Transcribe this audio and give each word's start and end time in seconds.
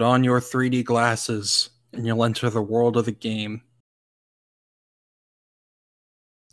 Put 0.00 0.06
on 0.06 0.24
your 0.24 0.40
3D 0.40 0.82
glasses 0.86 1.68
and 1.92 2.06
you'll 2.06 2.24
enter 2.24 2.48
the 2.48 2.62
world 2.62 2.96
of 2.96 3.04
the 3.04 3.12
game. 3.12 3.60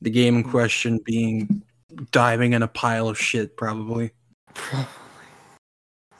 The 0.01 0.09
game 0.09 0.35
in 0.35 0.43
question 0.43 0.99
being 1.05 1.63
diving 2.11 2.51
in 2.51 2.61
a 2.61 2.67
pile 2.67 3.07
of 3.07 3.17
shit, 3.17 3.55
probably. 3.55 4.11
Probably. 4.53 4.89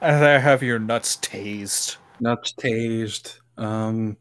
and 0.00 0.24
I 0.24 0.38
have 0.38 0.62
your 0.62 0.78
nuts 0.78 1.18
tased. 1.18 1.98
Nuts 2.18 2.54
tased. 2.54 3.40
Um, 3.58 4.16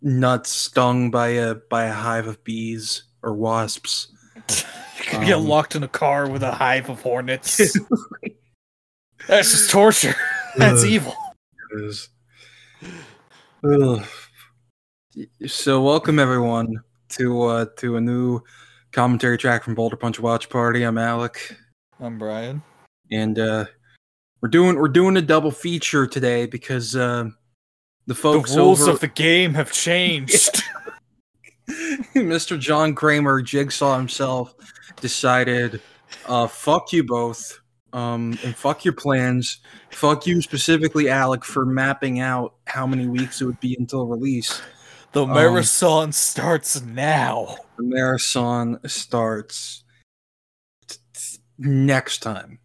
nuts 0.00 0.48
stung 0.48 1.10
by 1.10 1.28
a 1.28 1.54
by 1.54 1.84
a 1.84 1.92
hive 1.92 2.28
of 2.28 2.42
bees 2.44 3.02
or 3.22 3.34
wasps. 3.34 4.08
You 4.96 5.10
could 5.10 5.26
get 5.26 5.36
Um, 5.36 5.48
locked 5.48 5.76
in 5.76 5.82
a 5.82 5.88
car 5.88 6.30
with 6.30 6.42
a 6.42 6.52
hive 6.52 6.88
of 6.88 7.02
hornets. 7.02 7.76
That's 9.26 9.50
just 9.52 9.70
torture. 9.70 10.14
That's 10.56 10.82
Ugh. 10.82 10.88
evil. 10.88 11.14
is. 11.72 12.08
Ugh. 13.64 14.04
So 15.46 15.82
welcome 15.82 16.18
everyone 16.18 16.80
to 17.10 17.42
uh 17.42 17.66
to 17.78 17.96
a 17.96 18.00
new 18.00 18.40
commentary 18.92 19.38
track 19.38 19.62
from 19.64 19.74
Boulder 19.74 19.96
Punch 19.96 20.20
Watch 20.20 20.48
Party. 20.48 20.82
I'm 20.82 20.98
Alec, 20.98 21.56
I'm 22.00 22.18
Brian. 22.18 22.62
and 23.10 23.38
uh 23.38 23.64
we're 24.40 24.48
doing 24.48 24.76
we're 24.76 24.88
doing 24.88 25.16
a 25.16 25.22
double 25.22 25.50
feature 25.50 26.06
today 26.06 26.44
because 26.46 26.94
uh, 26.94 27.24
the 27.24 28.12
The 28.12 28.14
folks 28.14 28.54
rules 28.54 28.82
over 28.82 28.90
of 28.90 29.00
the 29.00 29.08
game 29.08 29.54
have 29.54 29.72
changed. 29.72 30.62
Mr. 32.14 32.58
John 32.58 32.94
Kramer, 32.94 33.40
Jigsaw 33.40 33.96
himself, 33.96 34.54
decided, 35.00 35.80
uh, 36.26 36.46
fuck 36.46 36.92
you 36.92 37.04
both, 37.04 37.58
um, 37.94 38.38
and 38.44 38.54
fuck 38.54 38.84
your 38.84 38.92
plans. 38.94 39.58
Fuck 39.90 40.26
you 40.26 40.42
specifically, 40.42 41.08
Alec, 41.08 41.44
for 41.44 41.64
mapping 41.64 42.20
out 42.20 42.54
how 42.66 42.86
many 42.86 43.06
weeks 43.06 43.40
it 43.40 43.46
would 43.46 43.60
be 43.60 43.74
until 43.78 44.06
release. 44.06 44.60
The 45.12 45.22
Um, 45.24 45.32
marathon 45.32 46.10
starts 46.12 46.82
now. 46.82 47.56
The 47.78 47.84
marathon 47.84 48.80
starts 48.86 49.84
t- 50.88 50.96
t- 51.14 51.38
next 51.58 52.18
time. 52.18 52.58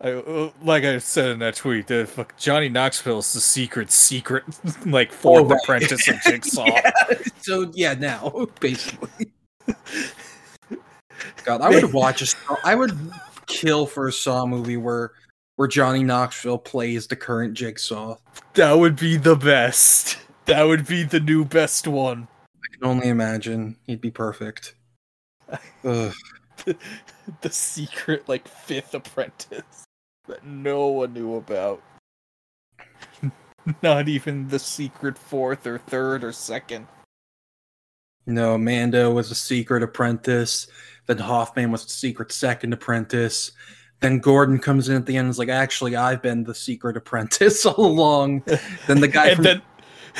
I, 0.00 0.10
uh, 0.12 0.50
like 0.62 0.84
I 0.84 0.98
said 0.98 1.30
in 1.30 1.38
that 1.38 1.54
tweet, 1.54 1.86
the 1.86 2.06
fuck 2.06 2.36
Johnny 2.36 2.68
Knoxville 2.68 3.20
is 3.20 3.32
the 3.32 3.40
secret, 3.40 3.90
secret, 3.92 4.42
like 4.86 5.12
fourth 5.12 5.48
right. 5.48 5.60
apprentice 5.62 6.08
of 6.08 6.20
Jigsaw. 6.26 6.66
Yeah, 6.66 6.90
So 7.40 7.70
yeah, 7.74 7.94
now 7.94 8.48
basically. 8.60 9.32
God, 11.44 11.60
I 11.60 11.70
would 11.70 11.92
watch 11.92 12.22
a. 12.22 12.26
Saw- 12.26 12.56
I 12.64 12.74
would 12.74 12.92
kill 13.46 13.86
for 13.86 14.08
a 14.08 14.12
Saw 14.12 14.46
movie 14.46 14.76
where 14.76 15.12
where 15.56 15.68
Johnny 15.68 16.02
Knoxville 16.02 16.58
plays 16.58 17.06
the 17.06 17.16
current 17.16 17.54
Jigsaw. 17.54 18.16
That 18.54 18.72
would 18.72 18.96
be 18.96 19.16
the 19.16 19.36
best. 19.36 20.18
That 20.46 20.62
would 20.62 20.86
be 20.86 21.04
the 21.04 21.20
new 21.20 21.44
best 21.44 21.86
one. 21.86 22.26
I 22.56 22.74
can 22.74 22.84
only 22.84 23.08
imagine 23.08 23.76
he'd 23.86 24.00
be 24.00 24.10
perfect. 24.10 24.74
Ugh. 25.84 26.14
The 27.40 27.50
secret, 27.50 28.28
like 28.28 28.48
fifth 28.48 28.94
apprentice 28.94 29.84
that 30.26 30.44
no 30.44 30.88
one 30.88 31.12
knew 31.12 31.36
about. 31.36 31.82
Not 33.82 34.08
even 34.08 34.48
the 34.48 34.58
secret 34.58 35.18
fourth 35.18 35.66
or 35.66 35.78
third 35.78 36.24
or 36.24 36.32
second. 36.32 36.86
No, 38.26 38.56
Mando 38.56 39.10
was 39.12 39.30
a 39.30 39.34
secret 39.34 39.82
apprentice. 39.82 40.68
Then 41.06 41.18
Hoffman 41.18 41.70
was 41.72 41.84
a 41.84 41.88
secret 41.88 42.32
second 42.32 42.72
apprentice. 42.72 43.52
Then 44.00 44.18
Gordon 44.18 44.58
comes 44.58 44.88
in 44.88 44.96
at 44.96 45.06
the 45.06 45.16
end 45.16 45.26
and 45.26 45.30
is 45.30 45.38
like, 45.38 45.48
actually, 45.48 45.94
I've 45.96 46.22
been 46.22 46.44
the 46.44 46.54
secret 46.54 46.96
apprentice 46.96 47.64
all 47.66 47.86
along. 47.86 48.42
Then 48.86 49.00
the 49.00 49.08
guy 49.08 49.34
from, 49.34 49.44
then, 49.44 49.62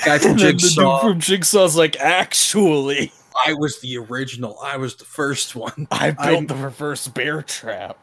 guy 0.05 0.19
from 0.19 0.31
and 0.33 0.41
then 0.41 0.57
the 0.57 0.75
dude 0.75 1.01
from 1.01 1.21
Jigsaw's 1.21 1.77
like, 1.77 1.99
actually, 1.99 3.13
I 3.47 3.55
was 3.55 3.81
the 3.81 3.99
original. 3.99 4.59
I 4.63 4.77
was 4.77 4.95
the 4.97 5.05
first 5.05 5.57
one. 5.57 5.89
I 5.91 6.11
built 6.13 6.21
I'm- 6.21 6.47
the 6.47 6.55
reverse 6.55 7.09
bear 7.09 7.43
trap. 7.43 7.99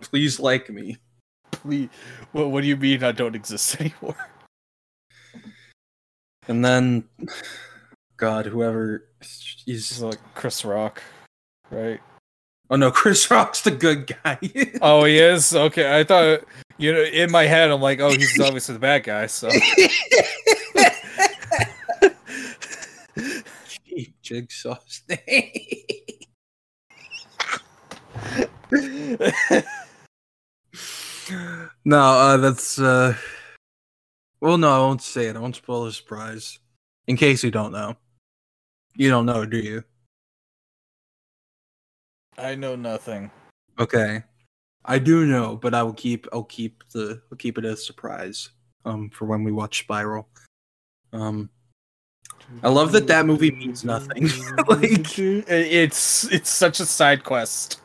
Please 0.00 0.40
like 0.40 0.68
me. 0.70 0.98
Please, 1.50 1.88
what, 2.32 2.50
what 2.50 2.60
do 2.62 2.66
you 2.66 2.76
mean 2.76 3.04
I 3.04 3.12
don't 3.12 3.34
exist 3.36 3.80
anymore? 3.80 4.16
And 6.48 6.64
then, 6.64 7.04
God, 8.16 8.46
whoever 8.46 9.08
he's 9.64 10.02
like 10.02 10.18
Chris 10.34 10.64
Rock, 10.64 11.02
right? 11.74 12.00
oh 12.70 12.76
no, 12.76 12.90
Chris 13.00 13.30
Rock's 13.30 13.62
the 13.62 13.70
good 13.70 14.12
guy. 14.22 14.38
Oh, 14.82 15.04
he 15.04 15.18
is. 15.18 15.54
Okay, 15.54 15.98
I 15.98 16.04
thought 16.04 16.40
you 16.78 16.92
know 16.92 17.02
in 17.02 17.30
my 17.30 17.44
head 17.44 17.70
I'm 17.70 17.80
like, 17.80 18.00
oh, 18.00 18.10
he's 18.10 18.38
obviously 18.44 18.74
the 18.74 18.80
bad 18.80 19.04
guy. 19.04 19.26
So 19.26 19.48
Cheap 23.86 24.14
Jigsaw's 24.22 25.02
name. 25.08 25.50
no, 31.84 31.98
uh, 31.98 32.36
that's 32.38 32.78
uh. 32.78 33.14
Well, 34.40 34.58
no, 34.58 34.68
I 34.68 34.78
won't 34.78 35.00
say 35.00 35.26
it. 35.26 35.36
I 35.36 35.38
won't 35.38 35.56
spoil 35.56 35.84
the 35.84 35.92
surprise. 35.92 36.58
In 37.06 37.16
case 37.16 37.44
you 37.44 37.50
don't 37.50 37.72
know, 37.72 37.96
you 38.94 39.08
don't 39.10 39.26
know, 39.26 39.46
do 39.46 39.58
you? 39.58 39.84
I 42.38 42.54
know 42.54 42.76
nothing. 42.76 43.30
Okay, 43.78 44.22
I 44.84 44.98
do 44.98 45.26
know, 45.26 45.56
but 45.56 45.74
I 45.74 45.82
will 45.82 45.94
keep. 45.94 46.26
I'll 46.32 46.44
keep 46.44 46.84
the. 46.92 47.20
I'll 47.30 47.38
keep 47.38 47.58
it 47.58 47.64
as 47.64 47.80
a 47.80 47.82
surprise. 47.82 48.50
Um, 48.84 49.10
for 49.10 49.24
when 49.24 49.44
we 49.44 49.52
watch 49.52 49.78
Spiral. 49.80 50.28
Um, 51.12 51.48
I 52.62 52.68
love 52.68 52.92
that 52.92 53.06
that 53.06 53.26
movie 53.26 53.50
means 53.50 53.84
nothing. 53.84 54.24
like, 54.68 55.18
it's 55.18 56.24
it's 56.30 56.50
such 56.50 56.80
a 56.80 56.86
side 56.86 57.24
quest. 57.24 57.80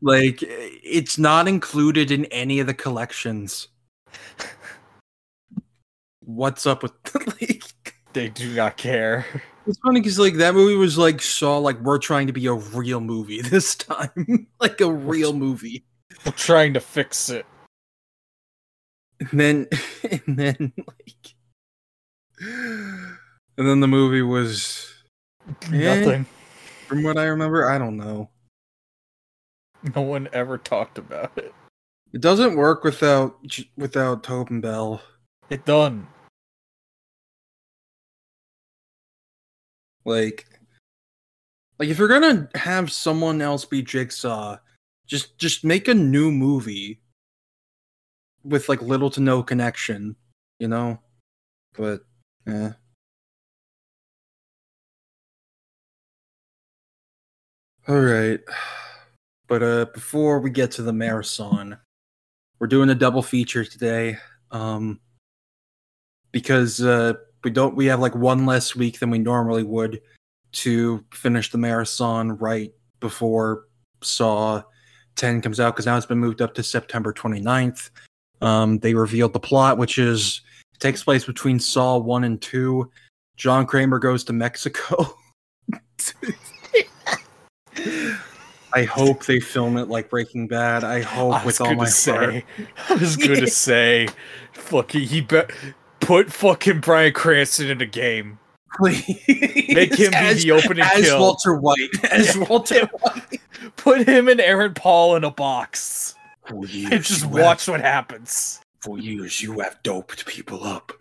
like 0.00 0.38
it's 0.42 1.18
not 1.18 1.48
included 1.48 2.10
in 2.10 2.26
any 2.26 2.60
of 2.60 2.66
the 2.66 2.74
collections. 2.74 3.68
What's 6.24 6.66
up 6.66 6.82
with 6.82 6.92
like? 7.40 7.64
They 8.12 8.28
do 8.28 8.54
not 8.54 8.76
care. 8.76 9.26
It's 9.66 9.78
funny 9.78 10.00
because 10.00 10.18
like 10.18 10.34
that 10.34 10.54
movie 10.54 10.74
was 10.74 10.98
like 10.98 11.22
saw 11.22 11.58
like 11.58 11.78
we're 11.80 11.98
trying 11.98 12.26
to 12.26 12.32
be 12.32 12.46
a 12.46 12.52
real 12.52 13.00
movie 13.00 13.40
this 13.42 13.74
time, 13.74 14.46
like 14.60 14.80
a 14.80 14.92
real 14.92 15.32
movie. 15.32 15.84
We're 16.26 16.32
trying 16.32 16.74
to 16.74 16.80
fix 16.80 17.30
it. 17.30 17.46
And 19.20 19.40
then 19.40 19.68
and 20.26 20.38
then 20.38 20.72
like 20.76 21.34
and 22.40 23.68
then 23.68 23.80
the 23.80 23.88
movie 23.88 24.22
was 24.22 24.92
Eh. 25.72 26.00
Nothing. 26.00 26.26
from 26.86 27.02
what 27.02 27.18
I 27.18 27.24
remember, 27.24 27.68
I 27.68 27.78
don't 27.78 27.96
know. 27.96 28.28
No 29.94 30.02
one 30.02 30.28
ever 30.32 30.58
talked 30.58 30.98
about 30.98 31.32
it. 31.36 31.52
It 32.12 32.20
doesn't 32.20 32.56
work 32.56 32.84
without 32.84 33.38
without 33.76 34.22
Tobin 34.22 34.60
Bell. 34.60 35.00
It 35.50 35.64
done. 35.64 36.06
Like 40.04 40.46
like 41.78 41.88
if 41.88 41.98
you're 41.98 42.08
gonna 42.08 42.48
have 42.54 42.92
someone 42.92 43.42
else 43.42 43.64
be 43.64 43.82
Jigsaw, 43.82 44.56
just 45.06 45.38
just 45.38 45.64
make 45.64 45.88
a 45.88 45.94
new 45.94 46.30
movie 46.30 47.00
with 48.44 48.68
like 48.68 48.82
little 48.82 49.10
to 49.10 49.20
no 49.20 49.42
connection, 49.42 50.16
you 50.58 50.68
know? 50.68 50.98
But 51.76 52.02
yeah. 52.46 52.72
Alright. 57.88 58.40
But 59.48 59.62
uh 59.62 59.86
before 59.92 60.40
we 60.40 60.50
get 60.50 60.70
to 60.72 60.82
the 60.82 60.92
marathon, 60.92 61.78
we're 62.58 62.66
doing 62.68 62.90
a 62.90 62.94
double 62.94 63.22
feature 63.22 63.64
today. 63.64 64.18
Um 64.50 65.00
because 66.32 66.80
uh 66.80 67.14
we 67.44 67.50
don't 67.50 67.74
we 67.74 67.86
have 67.86 68.00
like 68.00 68.14
one 68.14 68.46
less 68.46 68.76
week 68.76 68.98
than 68.98 69.10
we 69.10 69.18
normally 69.18 69.62
would 69.62 70.00
to 70.52 71.04
finish 71.12 71.50
the 71.50 71.58
marathon 71.58 72.36
right 72.38 72.72
before 73.00 73.66
Saw 74.02 74.62
10 75.16 75.40
comes 75.40 75.60
out 75.60 75.74
because 75.74 75.86
now 75.86 75.96
it's 75.96 76.06
been 76.06 76.18
moved 76.18 76.42
up 76.42 76.54
to 76.54 76.62
September 76.62 77.12
29th. 77.12 77.90
Um, 78.40 78.78
they 78.78 78.94
revealed 78.94 79.32
the 79.32 79.40
plot, 79.40 79.78
which 79.78 79.98
is 79.98 80.42
takes 80.78 81.02
place 81.04 81.24
between 81.24 81.58
Saw 81.58 81.98
1 81.98 82.24
and 82.24 82.40
2. 82.42 82.90
John 83.36 83.66
Kramer 83.66 83.98
goes 83.98 84.24
to 84.24 84.32
Mexico. 84.32 85.16
I 88.74 88.84
hope 88.84 89.26
they 89.26 89.38
film 89.38 89.76
it 89.76 89.88
like 89.88 90.08
Breaking 90.08 90.48
Bad. 90.48 90.82
I 90.82 91.02
hope 91.02 91.34
I 91.34 91.44
was 91.44 91.58
with 91.58 91.68
all 91.68 91.74
heart. 91.76 91.88
say. 91.88 92.44
I 92.88 92.94
was 92.94 93.16
gonna 93.16 93.46
say. 93.48 94.08
Fucking 94.52 95.02
he 95.02 95.20
bet. 95.20 95.50
Put 96.02 96.32
fucking 96.32 96.80
Bryan 96.80 97.12
Cranston 97.12 97.70
in 97.70 97.80
a 97.80 97.86
game. 97.86 98.38
Please. 98.76 99.06
Make 99.68 99.94
him 99.94 100.10
be 100.10 100.34
the 100.34 100.50
opening 100.52 100.84
as 100.84 101.04
kill. 101.04 101.20
Walter 101.20 101.54
White. 101.54 101.90
As 102.10 102.34
Yeah. 102.36 102.44
Walter 102.44 102.86
White. 103.00 103.40
Put 103.76 104.08
him 104.08 104.28
and 104.28 104.40
Aaron 104.40 104.74
Paul 104.74 105.16
in 105.16 105.24
a 105.24 105.30
box. 105.30 106.14
For 106.46 106.66
years, 106.66 106.92
And 106.92 107.04
just 107.04 107.26
watch 107.26 107.68
what 107.68 107.80
happens. 107.80 108.60
For 108.80 108.98
years, 108.98 109.40
you 109.40 109.60
have 109.60 109.80
doped 109.82 110.26
people 110.26 110.64
up. 110.64 110.92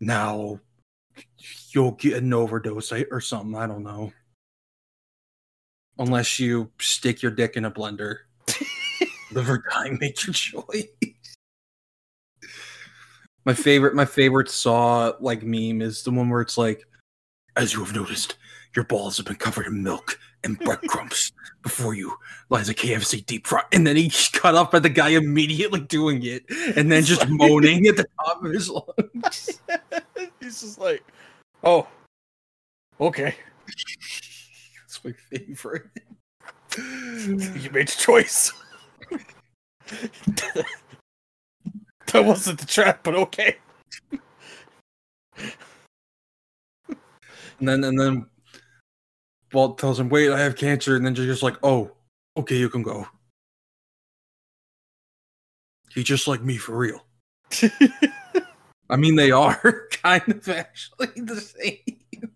Now 0.00 0.60
you'll 1.70 1.92
get 1.92 2.14
an 2.14 2.32
overdose 2.32 2.92
or 2.92 3.20
something. 3.20 3.54
I 3.54 3.66
don't 3.66 3.82
know. 3.82 4.12
Unless 5.98 6.38
you 6.38 6.70
stick 6.80 7.22
your 7.22 7.32
dick 7.32 7.56
in 7.56 7.64
a 7.64 7.70
blender. 7.70 8.18
Live 9.32 9.50
or 9.50 9.64
die, 9.70 9.90
make 10.00 10.24
your 10.26 10.32
choice. 10.32 10.84
My 13.46 13.54
favorite, 13.54 13.94
my 13.94 14.04
favorite 14.04 14.50
Saw 14.50 15.12
like 15.20 15.44
meme 15.44 15.80
is 15.80 16.02
the 16.02 16.10
one 16.10 16.28
where 16.28 16.40
it's 16.40 16.58
like, 16.58 16.84
as 17.54 17.72
you 17.72 17.78
have 17.84 17.94
noticed, 17.94 18.36
your 18.74 18.84
balls 18.84 19.16
have 19.18 19.26
been 19.26 19.36
covered 19.36 19.68
in 19.68 19.84
milk 19.84 20.18
and 20.42 20.58
breadcrumbs 20.58 21.30
before 21.62 21.94
you 21.94 22.12
lies 22.50 22.68
a 22.68 22.74
KFC 22.74 23.24
deep 23.24 23.46
fry, 23.46 23.62
and 23.70 23.86
then 23.86 23.94
he 23.94 24.10
cut 24.32 24.56
off 24.56 24.72
by 24.72 24.80
the 24.80 24.88
guy 24.88 25.10
immediately 25.10 25.78
doing 25.78 26.24
it, 26.24 26.44
and 26.76 26.90
then 26.90 27.04
just 27.04 27.28
moaning 27.28 27.86
at 27.86 27.96
the 27.96 28.06
top 28.24 28.44
of 28.44 28.52
his 28.52 28.68
lungs. 28.68 29.60
He's 30.40 30.60
just 30.60 30.80
like, 30.80 31.04
oh, 31.62 31.86
okay, 33.00 33.36
That's 34.80 35.04
my 35.04 35.12
favorite. 35.30 35.84
you 36.76 37.70
made 37.70 37.74
your 37.74 37.84
choice. 37.86 38.52
that 42.12 42.24
wasn't 42.24 42.60
the 42.60 42.66
trap, 42.66 43.00
but 43.02 43.14
okay. 43.14 43.56
And 47.58 47.68
then 47.68 47.84
and 47.84 47.98
then 47.98 48.26
Walt 49.52 49.78
tells 49.78 49.98
him, 49.98 50.08
"Wait, 50.08 50.30
I 50.30 50.40
have 50.40 50.56
cancer," 50.56 50.96
and 50.96 51.06
then 51.06 51.14
you're 51.14 51.26
just 51.26 51.42
like, 51.42 51.56
"Oh, 51.62 51.92
okay, 52.36 52.56
you 52.56 52.68
can 52.68 52.82
go." 52.82 53.06
He's 55.94 56.04
just 56.04 56.28
like 56.28 56.42
me 56.42 56.58
for 56.58 56.76
real. 56.76 57.04
I 58.90 58.96
mean, 58.96 59.16
they 59.16 59.30
are 59.30 59.88
kind 60.02 60.28
of 60.28 60.48
actually 60.48 61.08
the 61.16 61.40
same. 61.40 62.32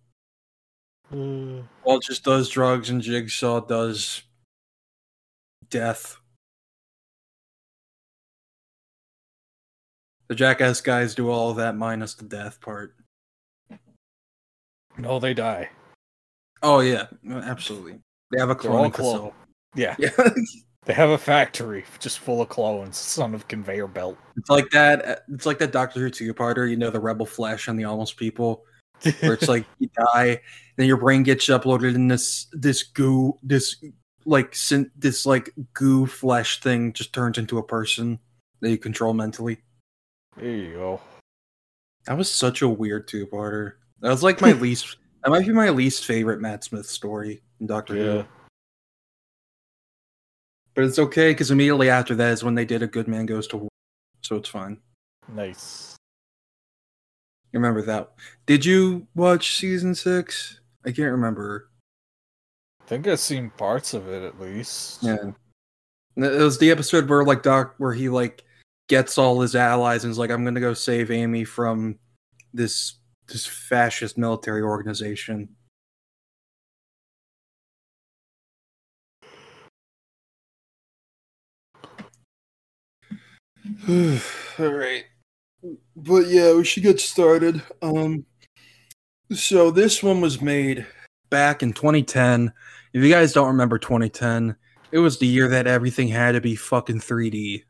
Uh. 1.12 1.62
Walt 1.84 2.05
just 2.05 2.25
does 2.25 2.49
drugs, 2.49 2.88
and 2.88 3.02
Jigsaw 3.02 3.61
does 3.61 4.23
death. 5.69 6.19
The 10.31 10.37
Jackass 10.37 10.81
guys 10.81 11.17
do 11.17 11.29
all 11.29 11.50
of 11.50 11.56
that 11.56 11.77
minus 11.77 12.15
the 12.15 12.25
death 12.25 12.61
part. 12.61 12.94
no, 14.97 15.19
they 15.19 15.35
die. 15.35 15.71
Oh 16.62 16.79
yeah, 16.79 17.06
absolutely. 17.29 17.99
They 18.31 18.38
have 18.38 18.50
a 18.50 18.55
They're 18.55 18.71
all 18.71 18.88
cloning 18.88 18.93
clone. 18.93 19.32
Yeah, 19.75 19.97
Yeah, 19.99 20.11
they 20.85 20.93
have 20.93 21.11
a 21.11 21.19
factory 21.19 21.85
just 21.99 22.21
full 22.21 22.41
of 22.41 22.49
clones. 22.49 22.97
Son 22.97 23.35
of 23.35 23.49
conveyor 23.49 23.88
belt. 23.88 24.19
it's 24.37 24.49
like 24.49 24.71
that. 24.71 25.25
It's 25.32 25.47
like 25.47 25.59
that 25.59 25.73
Doctor 25.73 25.99
Who 25.99 26.11
two-parter. 26.11 26.71
You 26.71 26.76
know, 26.76 26.91
the 26.91 27.00
Rebel 27.00 27.26
Flesh 27.26 27.67
and 27.67 27.76
the 27.76 27.83
Almost 27.83 28.17
People, 28.17 28.62
where 29.19 29.33
it's 29.35 29.49
like 29.49 29.67
you 29.81 29.91
die, 30.15 30.41
then 30.76 30.87
your 30.87 30.99
brain 30.99 31.25
gets 31.25 31.49
uploaded 31.49 31.97
in 31.97 32.06
this 32.06 32.47
this 32.53 32.85
goo, 32.85 33.37
this 33.43 33.83
like 34.26 34.55
this 34.94 35.26
like 35.26 35.53
goo 35.75 36.06
flesh 36.06 36.61
thing 36.61 36.93
just 36.93 37.12
turns 37.12 37.37
into 37.37 37.59
a 37.59 37.65
person 37.65 38.21
that 38.61 38.71
you 38.71 38.79
control 38.79 39.12
mentally. 39.12 39.59
There 40.40 40.50
you 40.50 40.72
go. 40.75 41.00
That 42.06 42.16
was 42.16 42.31
such 42.31 42.62
a 42.62 42.69
weird 42.69 43.08
two-parter. 43.08 43.75
That 44.00 44.10
was 44.10 44.22
like 44.22 44.40
my 44.40 44.52
least. 44.60 44.96
That 45.22 45.31
might 45.31 45.46
be 45.46 45.52
my 45.52 45.70
least 45.70 46.04
favorite 46.04 46.40
Matt 46.40 46.64
Smith 46.64 46.87
story 46.87 47.42
in 47.60 47.66
Doctor 47.66 47.94
Who. 47.94 48.16
Yeah. 48.16 48.22
But 50.75 50.84
it's 50.84 50.98
okay 50.98 51.32
because 51.32 51.50
immediately 51.50 51.90
after 51.90 52.14
that 52.14 52.32
is 52.32 52.42
when 52.42 52.54
they 52.54 52.64
did 52.64 52.82
a 52.82 52.87
Good 52.87 53.06
Man 53.06 53.26
Goes 53.26 53.46
to 53.48 53.58
War, 53.58 53.69
so 54.22 54.37
it's 54.37 54.48
fine. 54.48 54.78
Nice. 55.28 55.96
You 57.52 57.58
remember 57.58 57.82
that? 57.82 58.12
Did 58.46 58.64
you 58.64 59.06
watch 59.14 59.56
season 59.56 59.94
six? 59.94 60.60
I 60.87 60.92
can't 60.92 61.10
remember. 61.10 61.69
I 62.81 62.87
think 62.87 63.06
I've 63.06 63.20
seen 63.20 63.50
parts 63.50 63.92
of 63.92 64.08
it 64.08 64.22
at 64.22 64.40
least. 64.40 65.02
Yeah, 65.02 65.32
it 66.16 66.40
was 66.40 66.58
the 66.58 66.70
episode 66.70 67.08
where 67.08 67.25
like 67.25 67.42
Doc, 67.42 67.75
where 67.78 67.92
he 67.92 68.08
like 68.08 68.44
gets 68.90 69.16
all 69.16 69.40
his 69.40 69.54
allies 69.56 70.04
and 70.04 70.10
is 70.10 70.19
like, 70.19 70.31
"I'm 70.31 70.44
gonna 70.44 70.60
go 70.60 70.75
save 70.75 71.10
Amy 71.10 71.44
from 71.44 71.98
this 72.52 72.98
this 73.28 73.46
fascist 73.46 74.19
military 74.19 74.62
organization." 74.62 75.48
all 84.58 84.72
right. 84.72 85.04
But 85.96 86.26
yeah 86.28 86.54
we 86.54 86.64
should 86.64 86.82
get 86.82 87.00
started. 87.00 87.62
Um 87.82 88.26
so 89.32 89.70
this 89.70 90.02
one 90.02 90.20
was 90.20 90.42
made 90.42 90.87
back 91.31 91.62
in 91.62 91.72
2010 91.72 92.52
if 92.92 93.04
you 93.04 93.10
guys 93.10 93.32
don't 93.32 93.46
remember 93.46 93.78
2010 93.78 94.56
it 94.90 94.98
was 94.98 95.19
the 95.19 95.26
year 95.26 95.46
that 95.48 95.69
everything 95.69 96.08
had 96.08 96.32
to 96.32 96.40
be 96.40 96.56
fucking 96.56 96.98
3d 96.98 97.62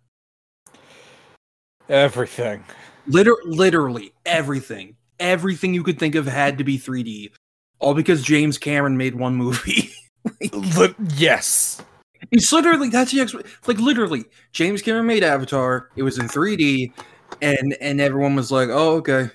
Everything. 1.90 2.64
Liter- 3.06 3.36
literally 3.44 4.12
everything 4.26 4.96
everything 5.18 5.74
you 5.74 5.82
could 5.82 5.98
think 5.98 6.14
of 6.14 6.26
had 6.26 6.56
to 6.56 6.64
be 6.64 6.78
3d 6.78 7.30
all 7.78 7.92
because 7.94 8.22
james 8.22 8.56
cameron 8.56 8.96
made 8.96 9.14
one 9.14 9.34
movie 9.34 9.90
Li- 10.52 10.94
yes. 11.16 11.82
It's 12.30 12.52
literally 12.52 12.88
that's 12.90 13.10
the 13.12 13.20
ex- 13.22 13.34
like 13.66 13.78
literally 13.78 14.24
James 14.52 14.82
Cameron 14.82 15.06
made 15.06 15.24
Avatar. 15.24 15.88
It 15.96 16.02
was 16.02 16.18
in 16.18 16.26
3D, 16.28 16.92
and 17.40 17.74
and 17.80 17.98
everyone 18.00 18.34
was 18.36 18.52
like, 18.52 18.68
"Oh, 18.70 18.96
okay, 18.96 19.22
Uh, 19.22 19.28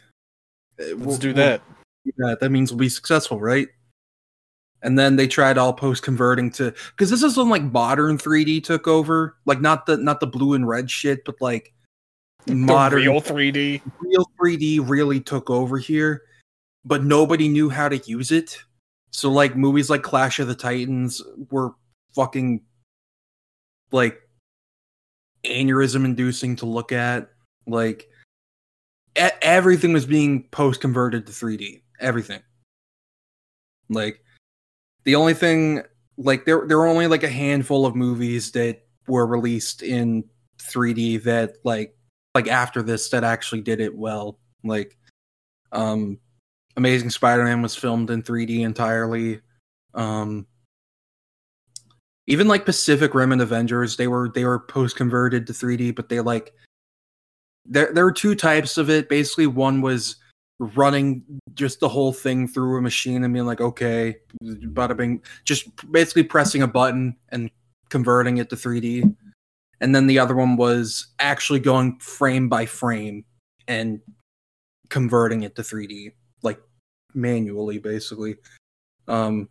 Let's 0.78 0.94
we'll- 0.98 1.18
do 1.18 1.28
we'll 1.30 1.36
that. 1.38 1.62
do 2.06 2.12
that. 2.18 2.40
That 2.40 2.52
means 2.52 2.72
we'll 2.72 2.78
be 2.80 2.90
successful, 2.90 3.40
right?" 3.42 3.68
And 4.84 4.98
then 5.00 5.16
they 5.16 5.28
tried 5.28 5.57
all 5.57 5.74
post 5.74 6.04
converting 6.04 6.52
to 6.52 6.72
because 6.92 7.10
this 7.10 7.24
is 7.24 7.36
when 7.36 7.50
like 7.50 7.63
modern 7.63 8.19
3D 8.19 8.63
took 8.63 8.88
over, 8.88 9.36
like 9.48 9.60
not 9.62 9.88
the 9.88 9.98
not 9.98 10.19
the 10.19 10.28
blue 10.28 10.54
and 10.54 10.68
red 10.68 10.92
shit, 10.92 11.25
but 11.25 11.42
like 11.42 11.74
modern 12.47 13.03
The 13.03 13.09
real 13.09 13.21
3D. 13.21 13.81
real 13.99 14.25
3D 14.40 14.80
really 14.87 15.19
took 15.19 15.49
over 15.49 15.78
here, 15.78 16.23
but 16.83 17.04
nobody 17.04 17.47
knew 17.47 17.69
how 17.69 17.90
to 17.90 17.97
use 18.06 18.31
it. 18.31 18.57
So 19.11 19.31
like 19.31 19.56
movies 19.56 19.90
like 19.90 20.04
Clash 20.04 20.40
of 20.40 20.47
the 20.47 20.56
Titans 20.56 21.21
were 21.49 21.71
fucking 22.14 22.61
like 23.92 24.19
aneurysm 25.45 26.06
inducing 26.06 26.56
to 26.57 26.66
look 26.66 26.92
at. 26.92 27.30
Like 27.66 28.09
e- 29.18 29.30
everything 29.42 29.94
was 29.94 30.06
being 30.06 30.44
post 30.49 30.81
converted 30.81 31.25
to 31.25 31.31
3D. 31.31 31.81
Everything. 31.99 32.42
Like 33.90 34.19
the 35.06 35.16
only 35.16 35.33
thing 35.33 35.83
like 36.18 36.45
there 36.45 36.66
there 36.68 36.78
were 36.78 36.87
only 36.87 37.07
like 37.07 37.23
a 37.23 37.30
handful 37.30 37.85
of 37.85 37.95
movies 37.95 38.52
that 38.52 38.81
were 39.07 39.25
released 39.28 39.81
in 39.83 40.23
3D 40.59 41.23
that 41.23 41.54
like 41.64 41.94
like 42.35 42.47
after 42.47 42.83
this 42.83 43.09
that 43.09 43.23
actually 43.23 43.61
did 43.61 43.80
it 43.80 43.95
well. 43.95 44.37
Like 44.63 44.97
um 45.71 46.19
Amazing 46.77 47.09
Spider-Man 47.09 47.61
was 47.61 47.75
filmed 47.75 48.09
in 48.09 48.21
3D 48.21 48.59
entirely. 48.59 49.42
Um 49.94 50.45
even 52.27 52.47
like 52.47 52.65
Pacific 52.65 53.13
Rim 53.13 53.31
and 53.31 53.42
Avengers, 53.42 53.97
they 53.97 54.07
were 54.07 54.30
they 54.30 54.45
were 54.45 54.59
post 54.59 54.95
converted 54.95 55.47
to 55.47 55.54
3D, 55.54 55.95
but 55.95 56.09
they 56.09 56.19
like 56.19 56.54
there 57.65 57.92
there 57.94 58.04
were 58.04 58.11
two 58.11 58.35
types 58.35 58.77
of 58.77 58.89
it. 58.89 59.09
Basically, 59.09 59.47
one 59.47 59.81
was 59.81 60.18
running 60.59 61.23
just 61.54 61.80
the 61.80 61.89
whole 61.89 62.13
thing 62.13 62.47
through 62.47 62.77
a 62.77 62.81
machine 62.81 63.23
and 63.23 63.33
being 63.33 63.45
like, 63.45 63.61
okay, 63.61 64.18
bada 64.44 64.95
bing, 64.95 65.21
just 65.44 65.69
basically 65.92 66.23
pressing 66.23 66.61
a 66.61 66.68
button 66.68 67.15
and 67.30 67.51
converting 67.89 68.37
it 68.37 68.49
to 68.49 68.56
3D. 68.56 69.15
And 69.85 69.94
then 69.94 70.07
the 70.07 70.18
other 70.18 70.33
one 70.33 70.57
was 70.57 71.09
actually 71.19 71.59
going 71.59 71.99
frame 71.99 72.49
by 72.49 72.65
frame 72.65 73.23
and 73.68 74.01
converting 74.89 75.44
it 75.44 75.56
to 75.57 75.61
3D, 75.61 76.11
like 76.42 76.59
manually, 77.13 77.77
basically. 77.77 78.37
Um, 79.07 79.47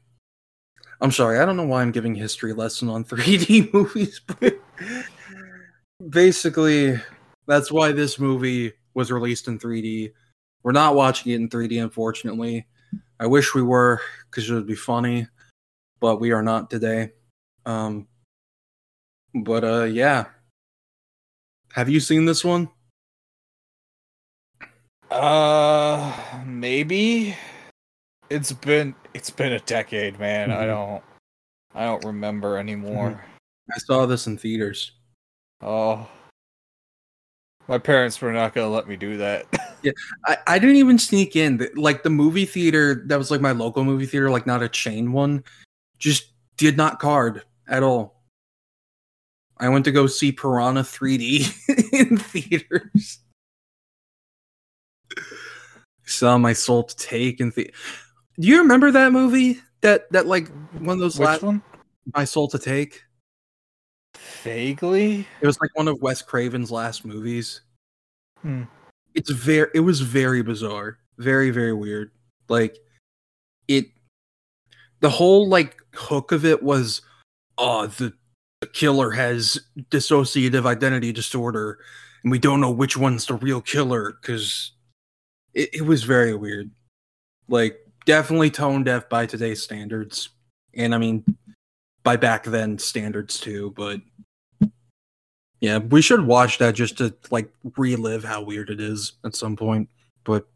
I'm 1.01 1.13
sorry, 1.13 1.39
I 1.39 1.45
don't 1.45 1.57
know 1.57 1.69
why 1.69 1.83
I'm 1.83 1.93
giving 1.93 2.17
history 2.17 2.53
lesson 2.53 2.89
on 2.89 3.05
3D 3.05 3.73
movies, 3.73 4.21
but 4.27 4.59
basically, 6.11 6.99
that's 7.47 7.71
why 7.71 7.93
this 7.93 8.19
movie 8.19 8.73
was 8.95 9.13
released 9.13 9.47
in 9.47 9.57
3D. 9.57 10.15
We're 10.65 10.73
not 10.73 10.97
watching 10.97 11.31
it 11.31 11.37
in 11.37 11.49
3D, 11.49 11.81
unfortunately. 11.81 12.67
I 13.21 13.29
wish 13.29 13.55
we 13.55 13.63
were, 13.63 14.01
because 14.29 14.51
it 14.51 14.55
would 14.55 14.67
be 14.67 14.75
funny, 14.75 15.29
but 16.01 16.19
we 16.19 16.33
are 16.33 16.43
not 16.43 16.71
today. 16.71 17.13
Um, 17.67 18.09
but 19.35 19.65
uh, 19.65 19.85
yeah. 19.85 20.27
Have 21.73 21.89
you 21.89 22.01
seen 22.01 22.25
this 22.25 22.45
one? 22.45 22.69
Uh, 25.11 26.13
maybe. 26.47 27.37
It's 28.31 28.53
been 28.53 28.95
it's 29.13 29.31
been 29.31 29.53
a 29.53 29.61
decade, 29.61 30.19
man. 30.19 30.51
I 30.51 30.65
Mhm. 30.65 30.67
don't 30.67 31.03
I 31.75 31.85
don't 31.87 32.05
remember 32.05 32.57
anymore. 32.59 33.25
I 33.73 33.79
saw 33.79 34.07
this 34.07 34.27
in 34.27 34.39
theaters. 34.39 34.93
Oh. 35.61 36.09
My 37.67 37.79
parents 37.79 38.21
were 38.21 38.33
not 38.33 38.55
gonna 38.55 38.69
let 38.69 38.89
me 38.89 38.97
do 38.97 39.17
that. 39.19 39.47
I, 40.27 40.37
I 40.47 40.59
didn't 40.59 40.77
even 40.77 40.99
sneak 40.99 41.35
in. 41.37 41.67
Like 41.75 42.03
the 42.03 42.11
movie 42.11 42.45
theater 42.47 43.05
that 43.07 43.19
was 43.19 43.31
like 43.31 43.41
my 43.41 43.53
local 43.53 43.85
movie 43.85 44.07
theater, 44.07 44.31
like 44.31 44.47
not 44.47 44.63
a 44.63 44.69
chain 44.69 45.13
one, 45.13 45.45
just 45.99 46.27
did 46.57 46.77
not 46.77 47.01
card 47.01 47.43
at 47.69 47.83
all. 47.83 48.14
I 49.59 49.69
went 49.69 49.85
to 49.85 49.93
go 49.93 50.07
see 50.07 50.33
Piranha 50.33 50.83
3D 50.83 51.93
in 51.93 52.19
theaters. 52.19 53.21
Saw 56.05 56.39
my 56.39 56.53
soul 56.53 56.85
to 56.85 56.97
take 56.97 57.41
in 57.41 57.51
the. 57.51 57.73
Do 58.39 58.49
you 58.49 58.59
remember 58.59 58.91
that 58.91 59.13
movie? 59.13 59.61
That 59.81 60.11
that 60.13 60.27
like 60.27 60.49
one 60.79 60.95
of 60.95 60.99
those 60.99 61.19
Which 61.19 61.27
last 61.27 61.43
one? 61.43 61.63
my 62.15 62.25
soul 62.25 62.49
to 62.49 62.59
take. 62.59 63.03
Vaguely. 64.43 65.27
It 65.41 65.47
was 65.47 65.59
like 65.61 65.71
one 65.75 65.89
of 65.89 66.01
Wes 66.03 66.23
Craven's 66.23 66.71
last 66.71 67.05
movies. 67.05 67.63
Hmm. 68.43 68.65
It's 69.15 69.31
very 69.31 69.71
it 69.75 69.81
was 69.81 70.01
very 70.01 70.43
bizarre. 70.43 70.99
Very, 71.19 71.51
very 71.51 71.73
weird. 71.73 72.11
Like 72.49 72.79
it 73.69 73.87
the 75.01 75.11
whole 75.11 75.49
like 75.49 75.77
hook 75.95 76.33
of 76.33 76.45
it 76.45 76.63
was 76.63 77.03
oh 77.59 77.87
the, 77.87 78.13
the 78.65 78.71
killer 78.71 79.11
has 79.11 79.61
dissociative 79.91 80.65
identity 80.65 81.13
disorder 81.13 81.79
and 82.23 82.31
we 82.31 82.39
don't 82.39 82.63
know 82.63 82.71
which 82.71 82.97
one's 82.97 83.27
the 83.27 83.35
real 83.35 83.61
killer 83.61 84.17
because 84.19 84.73
it, 85.53 85.69
it 85.75 85.83
was 85.83 86.03
very 86.03 86.35
weird. 86.35 86.71
Like 87.47 87.77
definitely 88.07 88.51
tone 88.51 88.83
deaf 88.83 89.11
by 89.11 89.27
today's 89.27 89.63
standards. 89.63 90.31
And 90.73 90.95
I 90.95 90.99
mean 90.99 91.25
by 92.05 92.17
back 92.17 92.45
then 92.45 92.79
standards 92.79 93.39
too, 93.39 93.75
but 93.77 94.01
yeah, 95.61 95.77
we 95.77 96.01
should 96.01 96.27
watch 96.27 96.57
that 96.57 96.75
just 96.75 96.97
to 96.99 97.15
like 97.31 97.53
relive 97.77 98.25
how 98.25 98.41
weird 98.41 98.71
it 98.71 98.81
is 98.81 99.13
at 99.27 99.37
some 99.37 99.57
point. 99.57 99.91
But 100.25 100.49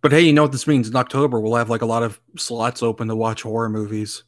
but 0.00 0.12
hey, 0.12 0.22
you 0.22 0.32
know 0.32 0.42
what 0.42 0.52
this 0.52 0.66
means? 0.66 0.88
In 0.88 0.96
October, 0.96 1.40
we'll 1.40 1.56
have 1.56 1.68
like 1.68 1.82
a 1.82 1.86
lot 1.86 2.02
of 2.02 2.18
slots 2.38 2.82
open 2.82 3.08
to 3.08 3.16
watch 3.16 3.42
horror 3.42 3.68
movies, 3.68 4.24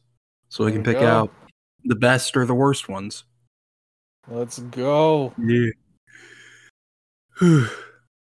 so 0.49 0.65
we 0.65 0.71
can 0.71 0.83
pick 0.83 0.99
go. 0.99 1.07
out 1.07 1.33
the 1.85 1.95
best 1.95 2.35
or 2.37 2.45
the 2.45 2.55
worst 2.55 2.89
ones. 2.89 3.23
Let's 4.27 4.59
go. 4.59 5.33
Yeah. 5.37 5.69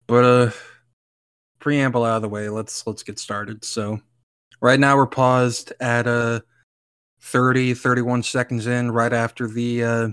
but 0.08 0.26
uh, 0.26 0.52
preamble 1.60 2.04
out 2.04 2.18
of 2.18 2.22
the 2.22 2.30
way. 2.30 2.50
Let's 2.50 2.86
let's 2.86 3.04
get 3.04 3.20
started. 3.20 3.64
So, 3.64 4.02
right 4.62 4.80
now 4.80 4.98
we're 4.98 5.08
paused 5.08 5.72
at 5.80 6.08
uh 6.08 6.42
30 7.22 7.74
31 7.74 8.24
seconds 8.24 8.68
in 8.68 8.92
right 8.92 9.14
after 9.14 9.48
the 9.48 9.84
uh 9.84 10.10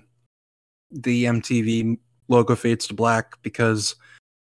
the 0.92 1.24
MTV 1.24 1.98
logo 2.28 2.54
fades 2.54 2.86
to 2.86 2.94
black 2.94 3.34
because 3.42 3.96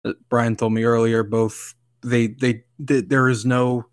uh, 0.04 0.12
Brian 0.28 0.54
told 0.54 0.74
me 0.74 0.84
earlier 0.84 1.22
both 1.22 1.74
they 2.02 2.28
they, 2.28 2.64
th 2.86 3.08
there 3.08 3.28
is 3.28 3.44
no 3.44 3.86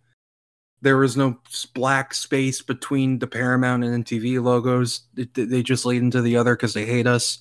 there 0.86 1.04
is 1.04 1.18
no 1.18 1.36
black 1.74 2.14
space 2.14 2.62
between 2.62 3.18
the 3.18 3.26
Paramount 3.26 3.84
and 3.84 4.06
MTV 4.06 4.40
logos. 4.40 5.02
It- 5.18 5.34
they- 5.34 5.64
just 5.64 5.84
lead 5.84 6.04
into 6.04 6.22
the 6.22 6.38
other 6.38 6.56
because 6.56 6.76
they 6.76 6.86
hate 6.86 7.08
us. 7.08 7.40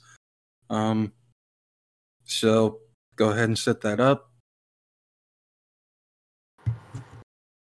Um, 0.71 1.13
so 2.25 2.81
go 3.17 3.29
ahead 3.29 3.45
and 3.51 3.59
set 3.59 3.83
that 3.83 4.01
up. 4.01 4.33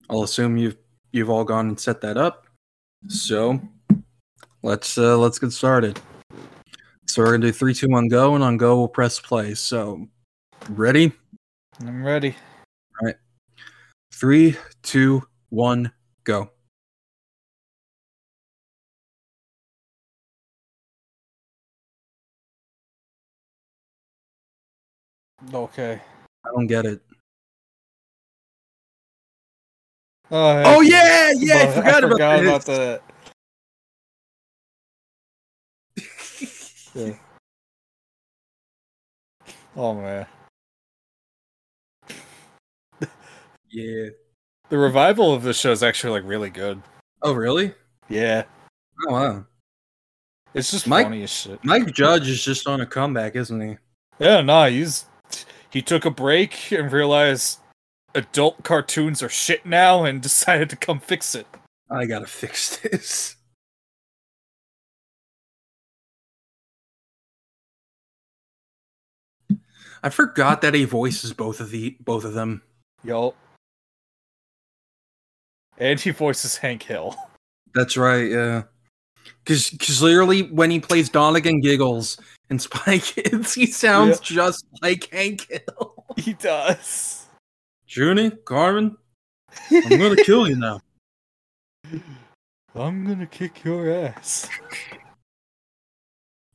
I'll 0.08 0.22
assume 0.22 0.56
you've 0.56 0.78
you've 1.12 1.28
all 1.28 1.44
gone 1.44 1.68
and 1.68 1.78
set 1.78 2.00
that 2.00 2.16
up. 2.16 2.46
So 3.08 3.60
let's 4.62 4.96
uh 4.96 5.18
let's 5.18 5.38
get 5.38 5.52
started. 5.52 6.00
So 7.06 7.22
we're 7.22 7.32
gonna 7.32 7.46
do 7.46 7.52
three, 7.52 7.74
two, 7.74 7.90
one, 7.90 8.08
go, 8.08 8.34
and 8.34 8.42
on 8.42 8.56
go 8.56 8.78
we'll 8.78 8.88
press 8.88 9.20
play. 9.20 9.52
So 9.52 10.08
ready? 10.70 11.12
I'm 11.80 12.02
ready. 12.02 12.34
Three, 14.12 14.56
two, 14.82 15.26
one, 15.54 15.92
go. 16.25 16.50
Okay. 25.52 26.00
I 26.44 26.49
don't 26.54 26.66
get 26.66 26.87
it. 26.87 27.00
Uh, 30.30 30.34
oh, 30.37 30.62
Oh 30.76 30.80
yeah, 30.80 31.32
yeah, 31.37 31.54
I 31.58 31.66
forgot, 31.68 32.02
forgot 32.02 32.38
about, 32.38 32.44
about 32.44 32.66
that. 32.66 33.02
Yeah. 36.94 37.14
Oh 39.76 39.94
man. 39.94 40.26
yeah. 43.70 44.08
The 44.68 44.78
revival 44.78 45.33
of 45.33 45.42
the 45.42 45.52
show 45.52 45.73
is 45.73 45.83
actually 45.83 46.12
like 46.21 46.28
really 46.28 46.50
good. 46.50 46.83
Oh 47.23 47.33
really? 47.33 47.75
Yeah. 48.09 48.44
Oh 49.06 49.12
wow. 49.12 49.47
It's 50.54 50.71
just 50.71 50.87
Mike- 50.87 51.06
funny 51.06 51.23
as 51.23 51.30
shit. 51.30 51.62
Mike 51.64 51.92
Judge 51.92 52.28
is 52.28 52.42
just 52.42 52.66
on 52.66 52.80
a 52.80 52.87
comeback, 52.87 53.37
isn't 53.37 53.61
he? 53.61 53.76
Yeah, 54.18 54.40
nah, 54.40 54.66
he's 54.68 55.04
he 55.71 55.83
took 55.83 56.04
a 56.04 56.11
break 56.11 56.71
and 56.71 56.92
realized 56.92 57.59
adult 58.14 58.62
cartoons 58.62 59.23
are 59.23 59.28
shit 59.28 59.66
now 59.66 60.04
and 60.04 60.23
decided 60.23 60.71
to 60.71 60.76
come 60.76 61.00
fix 61.00 61.35
it. 61.35 61.47
I 61.90 62.06
gotta 62.06 62.26
fix 62.26 62.76
this. 62.78 63.37
I 70.02 70.11
forgot 70.11 70.61
that 70.61 70.75
he 70.75 70.85
voices 70.85 71.33
both 71.33 71.61
of 71.61 71.71
the 71.71 71.97
both 72.00 72.25
of 72.25 72.35
them. 72.35 72.62
Yup. 73.02 73.35
And 75.78 75.98
he 75.98 76.10
voices 76.10 76.56
Hank 76.56 76.82
Hill. 76.82 77.16
That's 77.74 77.96
right, 77.96 78.30
yeah. 78.30 78.62
Because 79.42 79.70
clearly, 79.80 80.42
when 80.42 80.70
he 80.70 80.80
plays 80.80 81.08
Donnagon 81.08 81.60
Giggles 81.60 82.18
in 82.50 82.58
Spy 82.58 82.98
Kids, 82.98 83.54
he 83.54 83.66
sounds 83.66 84.20
just 84.20 84.64
like 84.82 85.08
Hank 85.12 85.46
Hill. 85.48 85.90
He 86.16 86.34
does. 86.34 87.26
Junie, 87.88 88.30
Carmen, 88.30 88.96
I'm 89.72 89.98
gonna 89.98 90.14
kill 90.14 90.48
you 90.48 90.54
now. 90.54 90.80
I'm 92.76 93.04
gonna 93.04 93.26
kick 93.26 93.64
your 93.64 93.90
ass. 93.90 94.48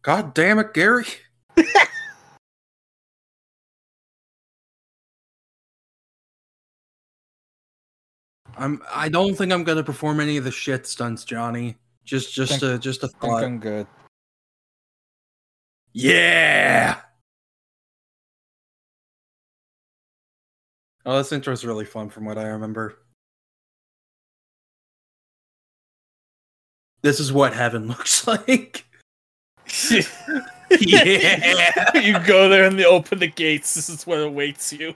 God 0.02 0.34
damn 0.34 0.60
it, 0.60 0.74
Gary. 0.74 1.06
I'm. 8.58 8.82
I 8.94 9.10
don't 9.10 9.36
think 9.36 9.52
I'm 9.52 9.64
gonna 9.64 9.84
perform 9.84 10.20
any 10.20 10.38
of 10.38 10.44
the 10.44 10.52
shit 10.52 10.86
stunts, 10.88 11.24
Johnny. 11.24 11.78
Just, 12.06 12.34
just 12.34 12.60
Think- 12.60 12.64
a, 12.64 12.78
just 12.78 13.04
a 13.04 13.06
I 13.06 13.10
think 13.10 13.22
thought. 13.22 13.44
I'm 13.44 13.60
good. 13.60 13.88
Yeah. 15.94 17.02
Oh, 21.06 21.18
this 21.18 21.32
intro 21.32 21.54
is 21.54 21.66
really 21.66 21.86
fun 21.86 22.10
from 22.10 22.26
what 22.26 22.38
I 22.38 22.44
remember. 22.48 23.00
This 27.02 27.20
is 27.20 27.32
what 27.32 27.54
heaven 27.54 27.88
looks 27.90 28.28
like. 28.28 28.86
yeah. 30.80 31.92
you 31.96 32.20
go 32.26 32.50
there 32.50 32.66
and 32.66 32.78
they 32.78 32.86
open 32.86 33.20
the 33.20 33.28
gates. 33.28 33.74
This 33.76 33.90
is 33.90 34.06
what 34.06 34.20
awaits 34.20 34.74
you. 34.74 34.94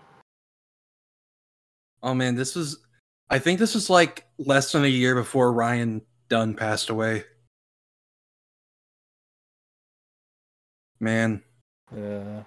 Oh 2.02 2.14
man, 2.14 2.36
this 2.36 2.56
was 2.56 2.80
I 3.30 3.40
think 3.40 3.60
this 3.60 3.74
was 3.76 3.90
like 3.90 4.26
less 4.38 4.72
than 4.72 4.84
a 4.84 4.88
year 4.88 5.16
before 5.16 5.52
Ryan 5.54 6.02
Dunn 6.30 6.54
passed 6.56 6.90
away. 6.90 7.24
Man. 11.00 11.44
Yeah. 11.96 12.44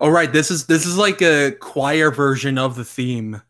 Oh 0.00 0.08
right, 0.08 0.32
this 0.32 0.50
is 0.50 0.66
this 0.66 0.86
is 0.86 0.96
like 0.96 1.20
a 1.22 1.52
choir 1.52 2.10
version 2.10 2.58
of 2.58 2.76
the 2.76 2.84
theme. 2.84 3.42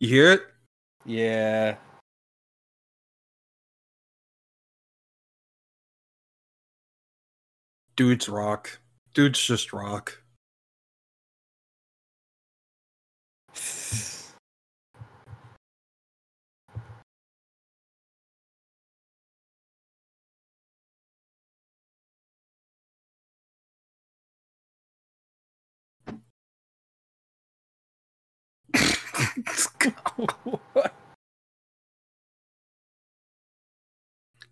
You 0.00 0.08
hear 0.08 0.32
it? 0.32 0.42
Yeah. 1.04 1.76
Dude's 7.96 8.28
rock. 8.28 8.81
Dude's 9.14 9.44
just 9.44 9.72
rock. 9.72 10.22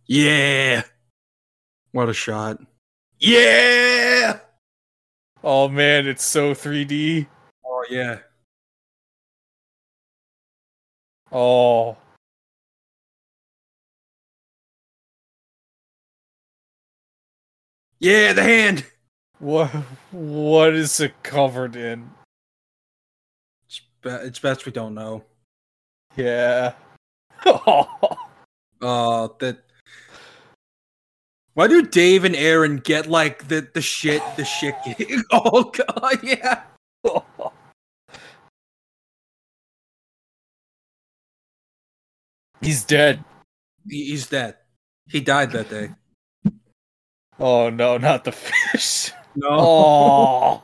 yeah. 0.07 0.83
What 1.93 2.09
a 2.09 2.15
shot. 2.15 2.59
Yeah. 3.19 4.41
Oh 5.43 5.69
man, 5.69 6.07
it's 6.07 6.25
so 6.25 6.55
3D. 6.55 7.27
Oh 7.65 7.85
yeah. 7.91 8.21
Oh. 11.33 11.97
Yeah, 17.99 18.33
the 18.33 18.43
hand. 18.43 18.87
What 19.39 19.69
what 20.11 20.75
is 20.75 21.01
it 21.01 21.23
covered 21.23 21.77
in? 21.77 22.11
It's, 23.67 23.81
be- 24.03 24.11
it's 24.11 24.39
best 24.39 24.67
we 24.67 24.73
don't 24.73 24.95
know. 24.95 25.25
Yeah. 26.17 26.75
Oh. 27.47 27.89
Uh 28.83 29.29
that 29.41 29.59
why 31.55 31.67
do 31.67 31.83
Dave 31.83 32.25
and 32.25 32.35
Ehren 32.35 32.83
get 32.83 33.07
like 33.07 33.49
the 33.49 33.67
the 33.73 33.83
shit 33.83 34.23
the 34.37 34.45
shit? 34.45 34.75
Oh 35.33 35.65
god, 35.65 36.19
yeah. 36.23 36.63
He's 42.61 42.85
dead. 42.85 43.25
He's 43.89 44.27
dead. 44.29 44.57
He 45.09 45.21
died 45.21 45.53
that 45.53 45.71
day. 45.71 45.91
Oh 47.43 47.71
no, 47.71 47.97
not 47.97 48.25
the 48.25 48.33
fish. 48.33 49.13
No. 49.35 50.63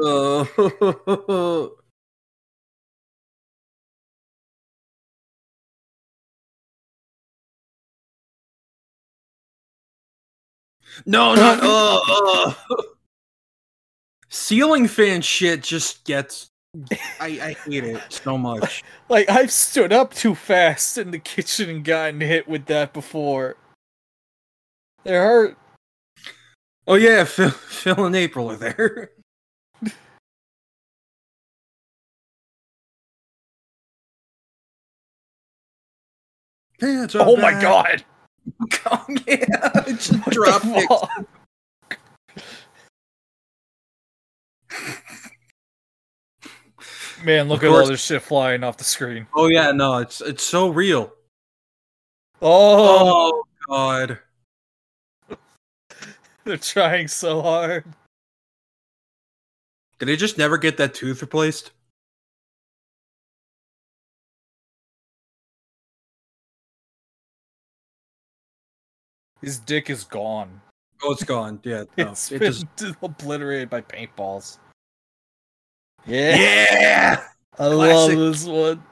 Oh. 0.00 1.77
No, 11.06 11.34
not 11.34 11.60
uh, 11.62 12.00
uh. 12.70 12.82
Ceiling 14.28 14.86
fan 14.88 15.22
shit 15.22 15.62
just 15.62 16.04
gets. 16.04 16.50
I, 17.18 17.26
I 17.26 17.56
hate 17.68 17.84
it 17.84 18.02
so 18.08 18.36
much. 18.36 18.84
Like 19.08 19.30
I've 19.30 19.50
stood 19.50 19.90
up 19.90 20.12
too 20.12 20.34
fast 20.34 20.98
in 20.98 21.12
the 21.12 21.18
kitchen 21.18 21.70
and 21.70 21.82
gotten 21.82 22.20
hit 22.20 22.46
with 22.46 22.66
that 22.66 22.92
before. 22.92 23.56
It 25.02 25.12
hurt. 25.12 25.56
Oh 26.86 26.96
yeah, 26.96 27.24
Phil, 27.24 27.48
Phil 27.50 28.04
and 28.04 28.14
April 28.14 28.50
are 28.50 28.56
there. 28.56 29.10
Pants 36.78 37.14
Oh 37.18 37.36
my 37.36 37.52
back. 37.52 37.62
god. 37.62 38.04
Yeah, 39.26 39.82
just 39.86 40.14
What 40.14 40.32
drop 40.32 40.62
the 40.62 41.26
Man, 47.24 47.48
look 47.48 47.62
at 47.62 47.70
all 47.70 47.86
this 47.86 48.04
shit 48.04 48.22
flying 48.22 48.62
off 48.62 48.76
the 48.76 48.84
screen. 48.84 49.26
Oh 49.34 49.48
yeah, 49.48 49.72
no, 49.72 49.98
it's 49.98 50.20
it's 50.20 50.44
so 50.44 50.68
real. 50.68 51.12
Oh, 52.40 53.42
Oh 53.42 53.44
god. 53.68 54.18
they're 56.44 56.56
trying 56.56 57.08
so 57.08 57.42
hard. 57.42 57.84
Did 59.98 60.06
they 60.06 60.16
just 60.16 60.38
never 60.38 60.56
get 60.58 60.76
that 60.76 60.94
tooth 60.94 61.20
replaced? 61.20 61.72
His 69.48 69.58
dick 69.60 69.88
is 69.88 70.04
gone. 70.04 70.60
Oh, 71.02 71.12
it's 71.12 71.24
gone. 71.24 71.58
Yeah, 71.62 71.84
no, 71.96 72.10
It's 72.10 72.30
it 72.30 72.40
been 72.40 72.52
just 72.52 72.66
obliterated 73.02 73.70
by 73.70 73.80
paintballs. 73.80 74.58
Yeah, 76.06 76.36
yeah. 76.36 77.24
I 77.58 77.70
classic. 77.70 77.78
love 77.78 78.32
this 78.32 78.44
one. 78.44 78.82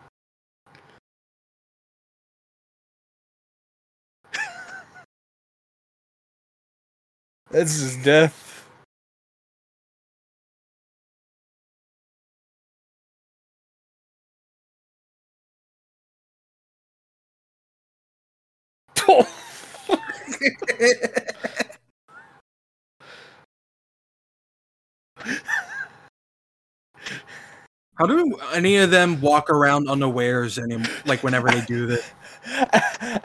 That's 7.51 7.75
his 7.79 8.03
death. 8.03 8.67
Oh. 19.07 19.46
How 27.99 28.07
do 28.07 28.37
any 28.53 28.77
of 28.77 28.91
them 28.91 29.21
walk 29.21 29.49
around 29.49 29.89
unawares 29.89 30.59
any 30.59 30.79
like 31.07 31.23
whenever 31.23 31.49
they 31.49 31.63
do 31.63 31.87
this? 31.87 32.11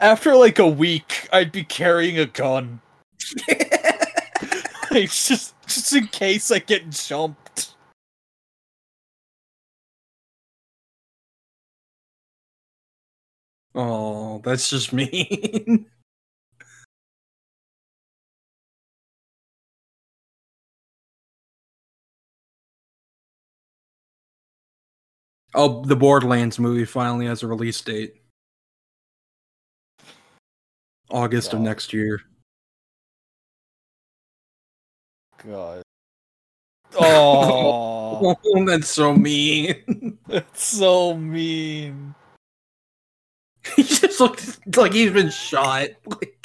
After 0.00 0.34
like 0.34 0.58
a 0.58 0.68
week, 0.68 1.28
I'd 1.32 1.52
be 1.52 1.64
carrying 1.64 2.18
a 2.18 2.26
gun. 2.26 2.80
Like, 4.90 5.10
just 5.10 5.54
just 5.66 5.92
in 5.94 6.06
case 6.08 6.50
I 6.50 6.58
get 6.58 6.90
jumped. 6.90 7.74
oh, 13.74 14.40
that's 14.44 14.70
just 14.70 14.92
mean. 14.92 15.86
Oh, 25.54 25.84
the 25.84 25.96
Borderlands 25.96 26.58
movie 26.58 26.84
finally 26.84 27.26
has 27.26 27.42
a 27.42 27.46
release 27.46 27.80
date. 27.80 28.16
August 31.10 31.52
of 31.52 31.60
next 31.60 31.92
year. 31.92 32.20
God. 35.46 35.82
Oh, 36.94 38.20
Oh, 38.22 38.64
that's 38.66 38.88
so 38.88 39.14
mean. 39.14 40.18
that's 40.28 40.62
so 40.62 41.16
mean. 41.16 42.14
he 43.74 43.82
just 43.82 44.20
looks 44.20 44.60
like 44.76 44.92
he's 44.92 45.10
been 45.10 45.30
shot. 45.30 45.88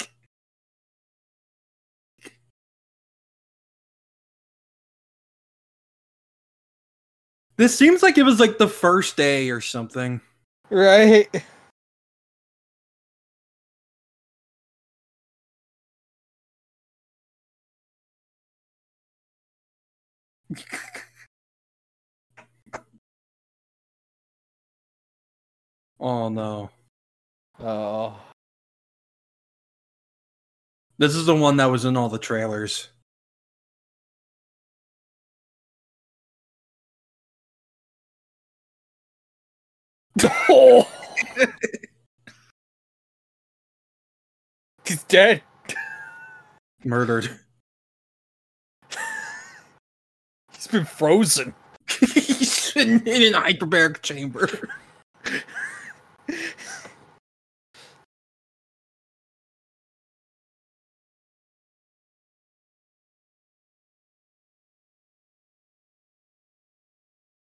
this 7.58 7.76
seems 7.76 8.02
like 8.02 8.16
it 8.16 8.22
was 8.22 8.40
like 8.40 8.56
the 8.56 8.68
first 8.68 9.16
day 9.16 9.50
or 9.50 9.60
something. 9.60 10.20
Right? 10.70 11.28
Oh 26.00 26.28
no. 26.28 26.70
Oh. 27.60 28.20
This 30.98 31.14
is 31.14 31.26
the 31.26 31.34
one 31.34 31.56
that 31.58 31.66
was 31.66 31.84
in 31.84 31.96
all 31.96 32.08
the 32.08 32.18
trailers. 32.18 32.88
Oh. 40.48 40.88
He's 44.84 45.04
dead. 45.04 45.42
Murdered. 46.82 47.28
He's 50.52 50.66
been 50.66 50.86
frozen. 50.86 51.54
he's 52.00 52.72
in, 52.76 53.06
in 53.06 53.34
an 53.34 53.42
hyperbaric 53.42 54.00
chamber. 54.02 54.48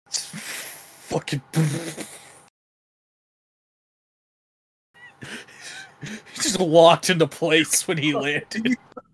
Fucking. 0.08 1.42
Locked 6.60 7.10
into 7.10 7.26
place 7.26 7.86
when 7.86 7.98
he 7.98 8.14
landed. 8.14 8.76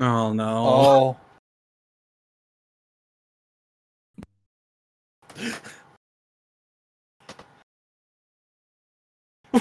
Oh 0.00 0.32
no. 0.32 0.44
Oh. 0.66 1.16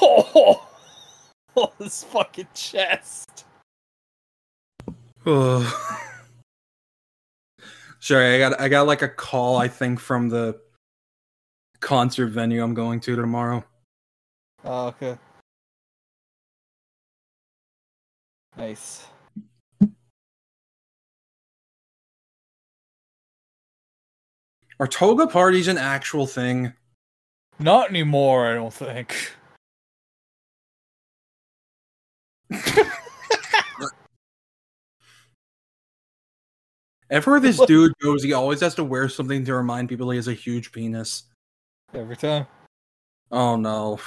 oh, 0.00 0.68
oh, 1.56 1.72
his 1.78 2.04
fucking 2.04 2.48
chest. 2.54 3.44
Ugh. 5.26 6.00
Sorry, 8.04 8.34
I 8.34 8.38
got 8.38 8.60
I 8.60 8.68
got 8.68 8.86
like 8.86 9.00
a 9.00 9.08
call 9.08 9.56
I 9.56 9.66
think 9.66 9.98
from 9.98 10.28
the 10.28 10.60
concert 11.80 12.26
venue 12.26 12.62
I'm 12.62 12.74
going 12.74 13.00
to 13.00 13.16
tomorrow. 13.16 13.64
Oh, 14.62 14.88
okay. 14.88 15.16
Nice. 18.58 19.06
Are 24.78 24.86
toga 24.86 25.26
parties 25.26 25.68
an 25.68 25.78
actual 25.78 26.26
thing? 26.26 26.74
Not 27.58 27.88
anymore, 27.88 28.46
I 28.46 28.54
don't 28.54 28.70
think. 28.70 29.32
Everywhere 37.10 37.40
this 37.40 37.60
dude 37.66 37.92
goes, 38.00 38.22
he 38.22 38.32
always 38.32 38.60
has 38.60 38.74
to 38.76 38.84
wear 38.84 39.08
something 39.08 39.44
to 39.44 39.54
remind 39.54 39.88
people 39.88 40.10
he 40.10 40.16
has 40.16 40.28
a 40.28 40.34
huge 40.34 40.72
penis. 40.72 41.24
Every 41.92 42.16
time. 42.16 42.46
Oh 43.30 43.56
no. 43.56 44.00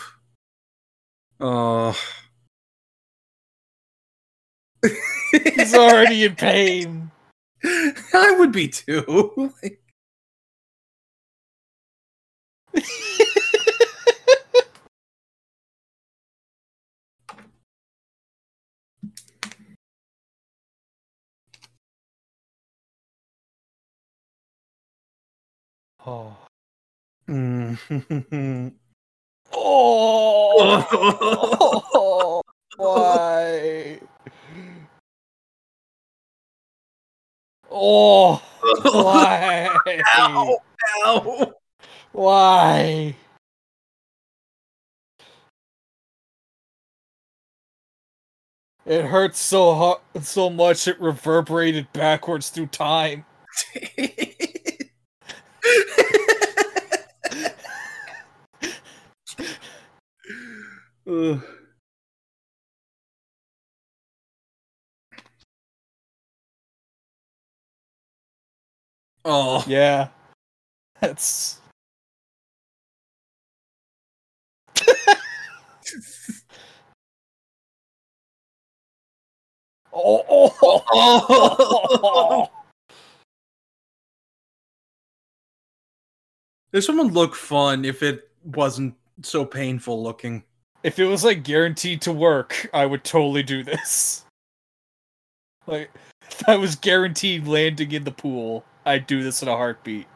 Oh. 1.40 1.98
He's 5.32 5.74
already 5.74 6.24
in 6.24 6.36
pain. 6.36 7.12
I 7.64 8.36
would 8.38 8.52
be 8.52 8.68
too. 8.68 9.54
oh. 26.08 26.36
mm. 27.30 28.74
Oh. 29.54 30.82
Why? 32.78 34.00
Oh. 37.70 38.42
Why? 38.84 39.70
Ow, 40.18 40.58
ow. 41.06 41.54
Why? 42.12 43.16
It 48.86 49.04
hurts 49.06 49.40
so 49.40 49.74
hard, 49.74 50.00
so 50.22 50.50
much 50.50 50.88
it 50.88 51.00
reverberated 51.02 51.92
backwards 51.92 52.50
through 52.50 52.68
time. 52.68 53.26
Oh, 61.08 61.42
Yeah. 69.68 70.10
That's 71.02 71.60
oh, 79.94 80.24
oh, 80.30 80.84
oh. 82.04 82.50
This 86.72 86.88
one 86.88 86.98
would 86.98 87.14
look 87.14 87.36
fun 87.36 87.84
if 87.86 88.02
it 88.04 88.30
wasn't 88.44 88.96
so 89.22 89.46
painful 89.46 90.02
looking. 90.02 90.44
If 90.88 91.00
it 91.00 91.06
was 91.06 91.26
like 91.26 91.44
guaranteed 91.44 92.00
to 92.04 92.14
work, 92.14 92.70
I 92.74 92.86
would 92.86 93.04
totally 93.04 93.44
do 93.44 93.62
this. 93.62 94.24
Like, 95.70 95.92
if 96.22 96.48
I 96.48 96.56
was 96.56 96.78
guaranteed 96.78 97.46
landing 97.46 97.92
in 97.92 98.06
the 98.06 98.12
pool, 98.12 98.64
I'd 98.86 99.06
do 99.06 99.22
this 99.22 99.42
in 99.42 99.50
a 99.50 99.52
heartbeat. 99.58 100.08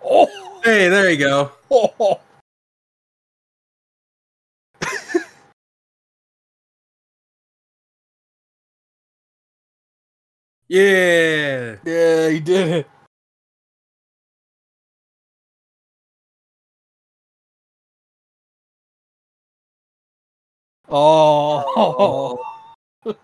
Oh, 0.00 0.60
Hey, 0.62 0.88
there 0.88 1.10
you 1.10 1.16
go. 1.16 1.50
oh. 1.72 2.20
Yeah. 10.68 11.76
yeah, 11.84 12.28
he 12.28 12.38
did 12.38 12.68
it. 12.68 12.88
Oh, 20.88 22.42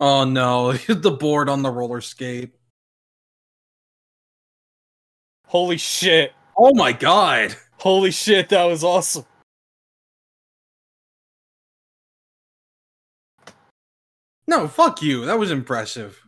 Oh 0.00 0.24
no, 0.24 0.70
hit 0.70 1.02
the 1.02 1.10
board 1.10 1.48
on 1.48 1.62
the 1.62 1.70
roller 1.70 2.00
skate. 2.00 2.54
holy 5.46 5.76
shit! 5.78 6.32
Oh 6.56 6.74
my 6.74 6.92
god. 6.92 7.54
Holy 7.78 8.10
shit, 8.10 8.48
that 8.50 8.64
was 8.64 8.84
awesome. 8.84 9.24
No, 14.46 14.68
fuck 14.68 15.02
you. 15.02 15.26
That 15.26 15.38
was 15.38 15.50
impressive. 15.50 16.26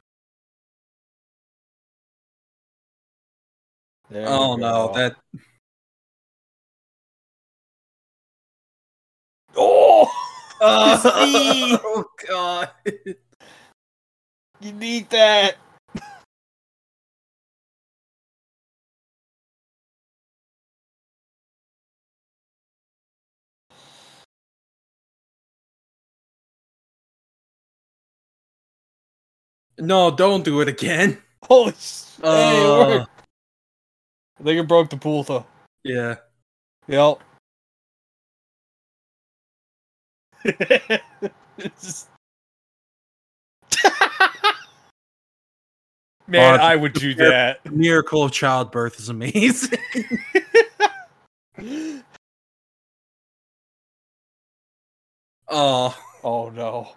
There 4.12 4.28
Oh 4.28 4.56
no, 4.56 4.92
that 4.94 5.16
Oh, 9.56 10.04
Oh 10.60 12.04
god. 12.28 12.70
you 14.60 14.72
need 14.72 15.08
that. 15.08 15.56
No, 29.78 30.10
don't 30.10 30.44
do 30.44 30.60
it 30.60 30.68
again. 30.68 31.16
Holy 31.44 31.72
shit! 31.72 32.22
hey, 32.22 32.62
it 32.62 33.00
Uh. 33.00 33.06
I 34.42 34.44
think 34.44 34.58
it 34.60 34.66
broke 34.66 34.90
the 34.90 34.96
pool 34.96 35.22
though. 35.22 35.46
yeah. 35.84 36.16
Yep. 36.88 37.20
Just- 41.80 42.08
Man, 46.26 46.58
I 46.60 46.74
would 46.74 46.92
do 46.94 47.14
that. 47.14 47.60
Miracle 47.72 48.24
of 48.24 48.32
childbirth 48.32 48.98
is 48.98 49.08
amazing. 49.08 49.78
oh. 55.48 55.96
Oh 56.24 56.50
no. 56.50 56.94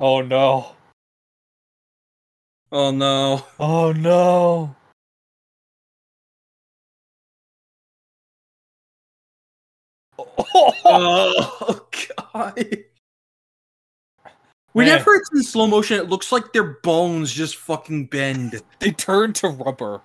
Oh 0.00 0.20
no. 0.22 0.74
Oh 2.72 2.90
no. 2.90 3.44
Oh 3.58 3.92
no. 3.92 4.74
Oh 10.18 11.86
god. 12.34 12.78
Whenever 14.72 15.14
it's 15.14 15.30
in 15.32 15.42
slow 15.42 15.66
motion, 15.68 15.98
it 15.98 16.08
looks 16.08 16.32
like 16.32 16.52
their 16.52 16.64
bones 16.82 17.32
just 17.32 17.56
fucking 17.56 18.06
bend. 18.06 18.60
they 18.80 18.90
turn 18.90 19.32
to 19.34 19.48
rubber. 19.48 20.00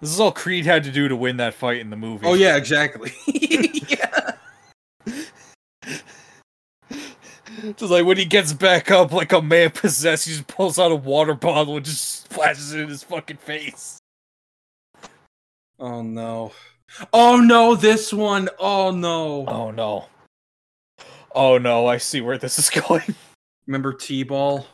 This 0.00 0.12
is 0.12 0.20
all 0.20 0.32
Creed 0.32 0.66
had 0.66 0.84
to 0.84 0.90
do 0.90 1.08
to 1.08 1.16
win 1.16 1.38
that 1.38 1.54
fight 1.54 1.78
in 1.78 1.88
the 1.88 1.96
movie. 1.96 2.26
Oh 2.26 2.34
yeah, 2.34 2.56
exactly. 2.56 3.12
yeah. 3.26 4.32
Just 7.76 7.90
like 7.90 8.04
when 8.04 8.18
he 8.18 8.26
gets 8.26 8.52
back 8.52 8.90
up 8.90 9.12
like 9.12 9.32
a 9.32 9.40
man 9.40 9.70
possessed, 9.70 10.26
he 10.26 10.32
just 10.32 10.46
pulls 10.46 10.78
out 10.78 10.92
a 10.92 10.96
water 10.96 11.34
bottle 11.34 11.76
and 11.76 11.84
just 11.86 12.24
splashes 12.24 12.74
it 12.74 12.80
in 12.80 12.88
his 12.90 13.02
fucking 13.02 13.38
face. 13.38 13.98
Oh 15.78 16.02
no. 16.02 16.52
Oh 17.12 17.40
no, 17.40 17.74
this 17.74 18.12
one. 18.12 18.48
Oh 18.58 18.90
no. 18.90 19.44
Oh 19.46 19.70
no. 19.70 20.06
Oh 21.34 21.58
no, 21.58 21.86
I 21.86 21.96
see 21.98 22.20
where 22.20 22.38
this 22.38 22.58
is 22.58 22.70
going. 22.88 23.14
Remember 23.66 23.92
T-ball? 23.92 24.66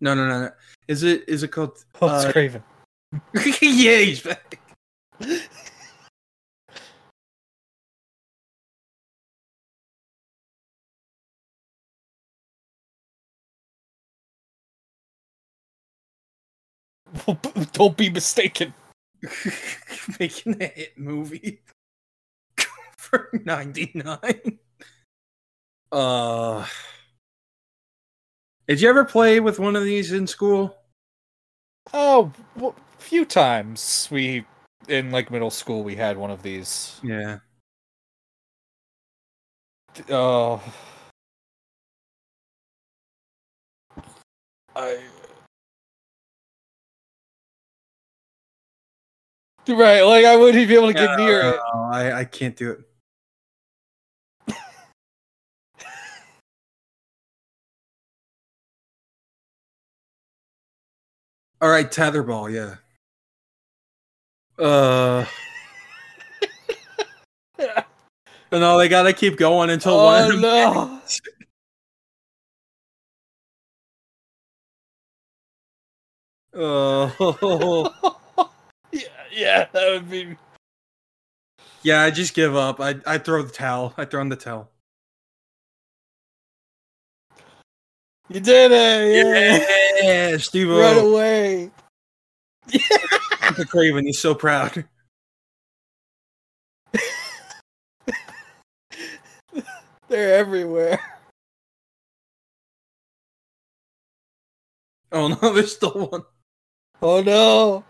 No, 0.00 0.14
no, 0.14 0.28
no, 0.28 0.40
no. 0.42 0.50
Is 0.86 1.02
it 1.02 1.24
is 1.28 1.42
it 1.42 1.48
called 1.48 1.84
Oh, 2.00 2.14
it's 2.14 2.24
Uh, 2.26 2.32
Craven. 2.32 2.62
Yeah, 3.62 3.98
he's 3.98 4.20
back. 4.20 4.60
Don't 17.72 17.96
be 17.96 18.10
mistaken. 18.10 18.74
Making 20.20 20.62
a 20.62 20.66
hit 20.66 20.98
movie 20.98 21.60
for 22.96 23.30
99. 23.44 24.58
Uh 25.90 26.66
Did 28.68 28.80
you 28.82 28.88
ever 28.90 29.04
play 29.04 29.40
with 29.40 29.58
one 29.58 29.76
of 29.76 29.84
these 29.84 30.12
in 30.12 30.26
school? 30.26 30.76
Oh, 31.92 32.32
a 32.60 32.72
few 32.98 33.24
times 33.24 34.08
we 34.10 34.44
in 34.88 35.10
like 35.10 35.30
middle 35.30 35.50
school 35.50 35.82
we 35.82 35.96
had 35.96 36.16
one 36.16 36.30
of 36.30 36.42
these. 36.42 37.00
Yeah. 37.02 37.38
Oh. 40.10 40.62
I. 44.74 44.98
Right, 49.68 50.00
like 50.02 50.24
I 50.24 50.34
wouldn't 50.36 50.56
even 50.56 50.68
be 50.68 50.74
able 50.76 50.86
to 50.88 50.94
get 50.94 51.18
near 51.18 51.40
it. 51.40 51.60
No, 51.74 51.80
I, 51.92 52.20
I 52.20 52.24
can't 52.24 52.56
do 52.56 52.70
it. 52.70 52.80
All 61.60 61.68
right, 61.68 61.90
tetherball, 61.90 62.50
yeah. 62.50 62.76
Uh, 64.58 65.26
no, 68.52 68.78
they 68.78 68.88
gotta 68.88 69.12
keep 69.12 69.36
going 69.36 69.68
until 69.70 69.96
one. 70.02 70.22
Oh 70.22 70.24
of 70.24 70.32
them- 70.32 70.40
no! 70.40 71.00
Oh, 76.60 78.17
yeah, 79.38 79.66
that 79.72 79.88
would 79.90 80.10
be. 80.10 80.36
yeah. 81.82 82.02
I 82.02 82.10
just 82.10 82.34
give 82.34 82.56
up. 82.56 82.80
I 82.80 82.96
I 83.06 83.18
throw 83.18 83.42
the 83.42 83.52
towel. 83.52 83.94
I 83.96 84.04
throw 84.04 84.20
in 84.20 84.28
the 84.28 84.36
towel. 84.36 84.70
You 88.30 88.40
did 88.40 88.72
it! 88.72 89.24
Yeah, 90.04 90.30
Yeah, 90.30 90.36
Steve. 90.36 90.68
right 90.68 90.98
away. 90.98 91.70
The 92.66 93.64
Craven. 93.66 94.04
He's 94.04 94.18
so 94.18 94.34
proud. 94.34 94.84
They're 100.08 100.34
everywhere. 100.36 101.00
Oh 105.10 105.28
no, 105.28 105.36
there's 105.54 105.74
still 105.74 106.08
one. 106.10 106.22
Oh 107.00 107.22
no! 107.22 107.84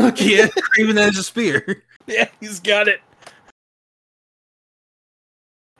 Look, 0.00 0.20
yeah, 0.20 0.48
Craven 0.56 0.96
has 0.96 1.18
a 1.18 1.22
spear. 1.22 1.82
Yeah, 2.06 2.28
he's 2.40 2.58
got 2.58 2.88
it. 2.88 3.00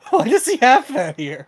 Why 0.09 0.27
does 0.27 0.45
he 0.45 0.57
have 0.57 0.87
that 0.93 1.17
here? 1.19 1.47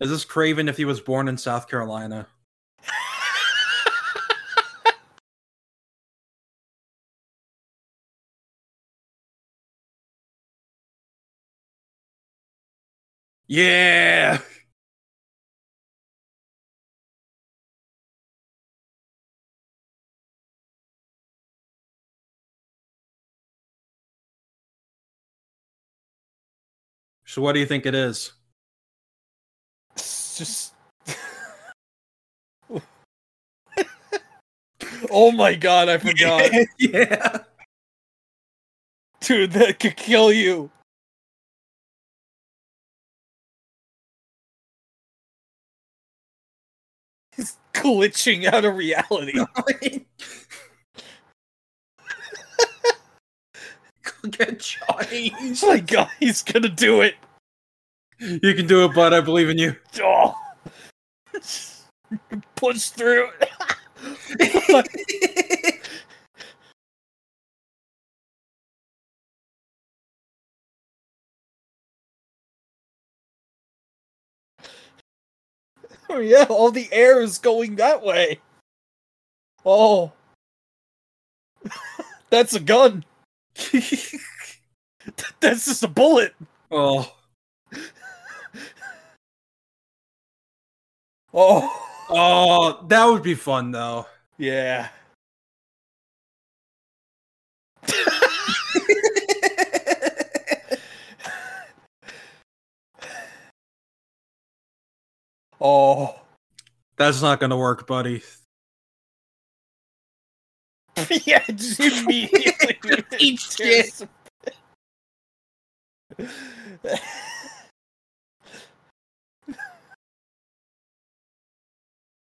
Is 0.00 0.08
this 0.08 0.24
Craven 0.24 0.68
if 0.68 0.78
he 0.78 0.86
was 0.86 1.00
born 1.00 1.28
in 1.28 1.36
South 1.36 1.68
Carolina? 1.68 2.26
Yeah. 13.52 14.38
So 27.30 27.40
what 27.42 27.52
do 27.52 27.60
you 27.60 27.66
think 27.66 27.86
it 27.86 27.94
is? 27.94 28.32
It's 29.94 30.36
just. 30.36 30.74
oh 35.12 35.30
my 35.30 35.54
god, 35.54 35.88
I 35.88 35.98
forgot. 35.98 36.50
yeah. 36.80 37.38
Dude, 39.20 39.52
that 39.52 39.78
could 39.78 39.94
kill 39.96 40.32
you. 40.32 40.72
He's 47.36 47.56
glitching 47.72 48.52
out 48.52 48.64
of 48.64 48.74
reality. 48.74 49.38
get 54.30 54.58
Johnny. 54.58 55.32
Oh 55.40 55.68
my 55.68 55.78
god, 55.80 56.10
he's 56.18 56.42
gonna 56.42 56.68
do 56.68 57.00
it. 57.00 57.14
You 58.18 58.54
can 58.54 58.66
do 58.66 58.84
it, 58.84 58.94
bud. 58.94 59.14
I 59.14 59.20
believe 59.20 59.48
in 59.48 59.58
you. 59.58 59.76
Oh. 60.02 60.36
Push 62.56 62.88
through. 62.90 63.30
Oh 76.12 76.18
yeah, 76.18 76.46
all 76.48 76.72
the 76.72 76.88
air 76.90 77.20
is 77.20 77.38
going 77.38 77.76
that 77.76 78.02
way. 78.02 78.40
Oh. 79.64 80.10
That's 82.30 82.54
a 82.54 82.60
gun. 82.60 83.04
That's 85.40 85.64
just 85.66 85.82
a 85.82 85.88
bullet. 85.88 86.34
oh. 86.70 87.14
Oh. 91.32 91.86
Oh, 92.08 92.84
that 92.88 93.04
would 93.04 93.22
be 93.22 93.36
fun 93.36 93.70
though. 93.70 94.06
Yeah. 94.36 94.88
Oh. 105.60 106.18
That's 106.96 107.20
not 107.22 107.38
gonna 107.40 107.56
work, 107.56 107.86
buddy. 107.86 108.22
yeah, 111.24 111.44
just 111.46 111.80
immediately. 112.02 112.76
Eat 113.18 113.40
shit. 113.40 114.08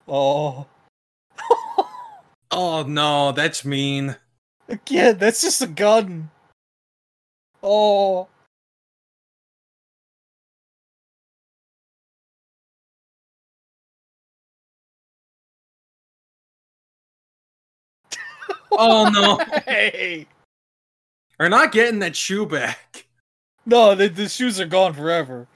oh. 0.09 0.67
Oh 2.53 2.83
no, 2.83 3.33
that's 3.33 3.65
mean. 3.65 4.17
Again, 4.69 5.19
that's 5.19 5.43
just 5.43 5.63
a 5.63 5.67
gun. 5.67 6.31
Oh. 7.63 8.29
Oh 18.73 19.09
no. 19.13 19.39
Hey. 19.67 20.27
We're 21.39 21.49
not 21.49 21.73
getting 21.73 22.01
that 22.01 22.15
shoe 22.17 22.45
back. 22.47 23.07
No, 23.65 23.95
the, 23.95 24.09
the 24.09 24.29
shoes 24.29 24.61
are 24.61 24.67
gone 24.67 24.93
forever. 24.93 25.47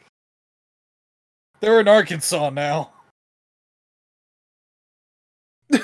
They're 1.61 1.81
in 1.81 1.89
Arkansas 1.89 2.51
now. 2.51 2.93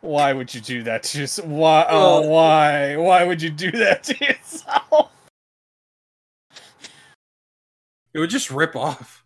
Why 0.00 0.32
would 0.32 0.52
you 0.52 0.60
do 0.60 0.82
that 0.82 1.04
to 1.04 1.20
yourself? 1.20 1.46
Why? 1.48 1.86
Oh, 1.88 2.24
Oh. 2.24 2.28
why? 2.28 2.96
Why 2.96 3.22
would 3.24 3.40
you 3.40 3.50
do 3.50 3.70
that 3.70 4.02
to 4.04 4.24
yourself? 4.24 5.12
It 8.12 8.18
would 8.18 8.30
just 8.30 8.50
rip 8.50 8.74
off. 8.74 9.21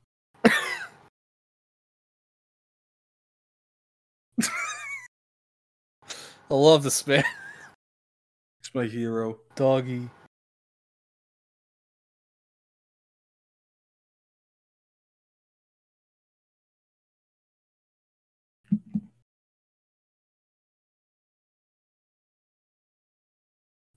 I 6.50 6.54
love 6.54 6.82
this 6.84 7.06
man, 7.06 7.24
It's 8.60 8.74
my 8.74 8.84
hero. 8.86 9.38
doggy. 9.54 10.10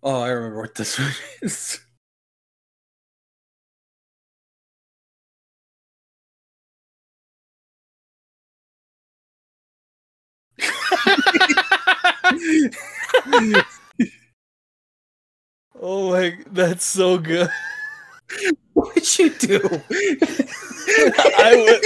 Oh, 0.01 0.21
I 0.21 0.29
remember 0.29 0.61
what 0.61 0.75
this 0.75 0.97
one 0.97 1.11
is. 1.41 1.79
oh 15.81 16.11
my, 16.11 16.37
that's 16.51 16.85
so 16.85 17.17
good. 17.17 17.49
What'd 18.73 19.19
you 19.19 19.29
do? 19.31 19.59
I 21.37 21.55
would. 21.55 21.85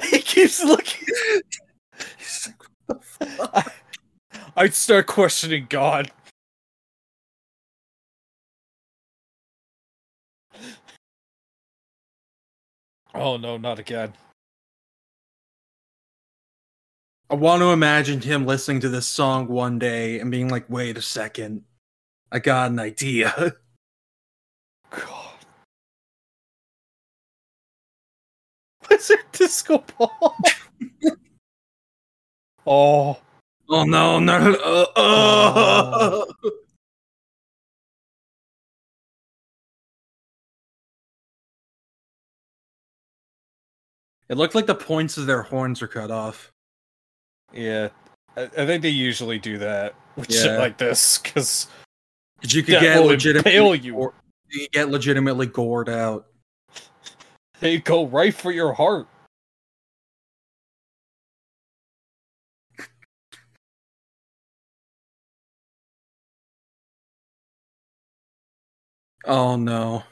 he 0.10 0.18
keeps 0.20 0.62
looking. 0.64 1.06
I'd 4.56 4.74
start 4.74 5.06
questioning 5.06 5.66
God. 5.68 6.10
Oh 13.14 13.36
no, 13.36 13.56
not 13.56 13.78
again. 13.78 14.14
I 17.28 17.34
want 17.34 17.62
to 17.62 17.70
imagine 17.70 18.20
him 18.20 18.44
listening 18.44 18.80
to 18.80 18.88
this 18.88 19.06
song 19.06 19.46
one 19.46 19.78
day 19.78 20.18
and 20.18 20.30
being 20.30 20.48
like, 20.48 20.68
wait 20.68 20.98
a 20.98 21.02
second. 21.02 21.62
I 22.32 22.40
got 22.40 22.70
an 22.70 22.80
idea. 22.80 23.32
God. 24.90 25.34
Wizard 28.88 29.20
Disco 29.32 29.84
Ball. 29.96 30.36
oh. 32.66 33.18
Oh 33.68 33.84
no, 33.84 34.18
no. 34.18 34.34
Uh, 34.34 34.86
uh. 34.96 36.50
It 44.30 44.36
looked 44.38 44.54
like 44.54 44.66
the 44.66 44.76
points 44.76 45.18
of 45.18 45.26
their 45.26 45.42
horns 45.42 45.82
are 45.82 45.88
cut 45.88 46.12
off. 46.12 46.52
Yeah. 47.52 47.88
I, 48.36 48.42
I 48.42 48.64
think 48.64 48.80
they 48.80 48.88
usually 48.88 49.40
do 49.40 49.58
that 49.58 49.96
with 50.14 50.32
shit 50.32 50.56
like 50.56 50.78
this, 50.78 51.18
because 51.18 51.66
you 52.42 52.62
could 52.62 52.80
get 52.80 53.04
legitimately 53.04 53.80
you. 53.80 53.92
gore- 53.92 54.14
you 54.48 54.68
get 54.70 54.88
legitimately 54.88 55.46
gored 55.46 55.88
out. 55.88 56.26
They 57.58 57.78
go 57.78 58.06
right 58.06 58.32
for 58.32 58.52
your 58.52 58.72
heart. 58.72 59.08
Oh 69.24 69.56
no. 69.56 70.04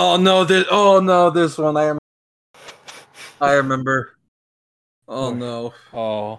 Oh 0.00 0.16
no, 0.16 0.44
this 0.44 0.64
oh 0.70 1.00
no, 1.00 1.28
this 1.30 1.58
one 1.58 1.76
I 1.76 1.86
rem- 1.88 1.98
I 3.40 3.54
remember. 3.54 4.14
Oh 5.08 5.32
no. 5.34 5.74
Oh. 5.92 6.38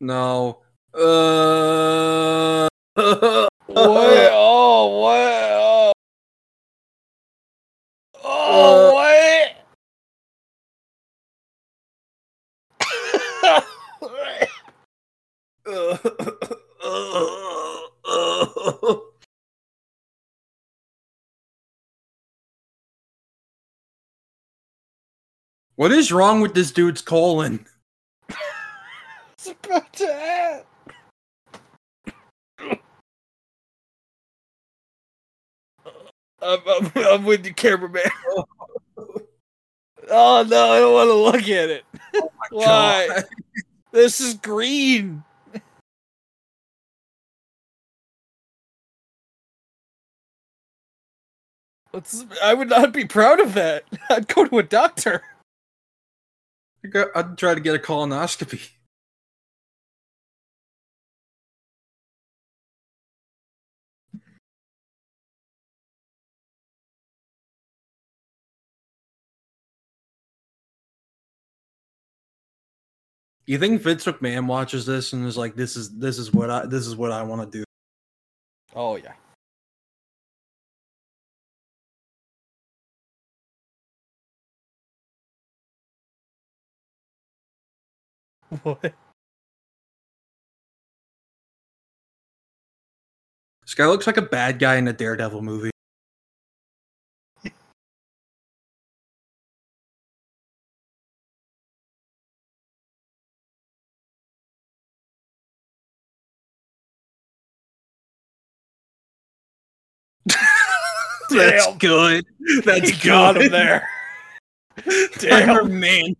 No. 0.00 0.62
Uh 0.94 2.68
What? 3.66 4.30
Oh, 4.32 5.00
what? 5.00 5.42
Oh, 5.60 5.92
oh 8.24 8.83
What 25.76 25.90
is 25.90 26.12
wrong 26.12 26.40
with 26.40 26.54
this 26.54 26.70
dude's 26.70 27.02
colon? 27.02 27.66
it's 29.32 29.48
about 29.48 29.92
to 29.94 30.14
end. 30.14 30.62
I'm, 36.40 36.58
I'm, 36.68 36.92
I'm 36.94 37.24
with 37.24 37.44
you, 37.46 37.54
cameraman. 37.54 38.02
Oh 40.10 40.44
no, 40.48 40.70
I 40.70 40.78
don't 40.78 40.92
want 40.92 41.08
to 41.08 41.14
look 41.14 41.48
at 41.48 41.70
it. 41.70 41.84
Oh 42.16 42.30
Why? 42.50 43.08
God. 43.08 43.24
This 43.90 44.20
is 44.20 44.34
green. 44.34 45.24
What's, 51.90 52.24
I 52.42 52.54
would 52.54 52.68
not 52.68 52.92
be 52.92 53.04
proud 53.04 53.40
of 53.40 53.54
that. 53.54 53.84
I'd 54.10 54.28
go 54.28 54.44
to 54.44 54.58
a 54.58 54.62
doctor. 54.62 55.22
I'd 57.14 57.38
try 57.38 57.54
to 57.54 57.60
get 57.60 57.74
a 57.74 57.78
colonoscopy. 57.78 58.70
You 73.46 73.58
think 73.58 73.82
Vince 73.82 74.04
McMahon 74.06 74.46
watches 74.46 74.86
this 74.86 75.12
and 75.12 75.26
is 75.26 75.36
like, 75.36 75.54
"This 75.54 75.76
is 75.76 75.90
this 75.98 76.18
is 76.18 76.32
what 76.32 76.50
I 76.50 76.66
this 76.66 76.86
is 76.86 76.96
what 76.96 77.12
I 77.12 77.22
want 77.22 77.50
to 77.50 77.58
do." 77.58 77.64
Oh 78.74 78.96
yeah. 78.96 79.12
What? 88.62 88.80
This 93.64 93.74
guy 93.74 93.86
looks 93.86 94.06
like 94.06 94.16
a 94.16 94.22
bad 94.22 94.58
guy 94.58 94.76
in 94.76 94.86
a 94.86 94.92
Daredevil 94.92 95.42
movie. 95.42 95.70
That's 111.30 111.66
Damn. 111.66 111.78
good. 111.78 112.26
That's 112.64 112.90
He 112.90 113.08
got 113.08 113.36
him 113.36 113.50
there. 113.50 113.88
Damn, 115.18 115.80
man. 115.80 116.14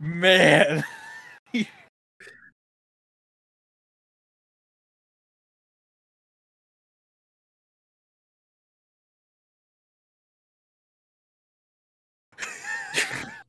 Man. 0.00 0.84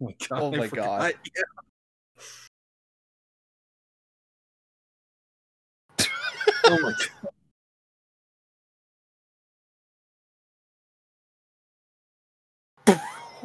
Oh 0.02 0.06
my 0.06 0.16
god. 0.30 0.42
Oh 0.42 0.54
I 0.54 0.58
my 0.58 0.62
forgot. 0.62 1.00
God. 1.00 1.14
oh 6.66 6.80
my 6.82 6.92
god. 7.00 7.08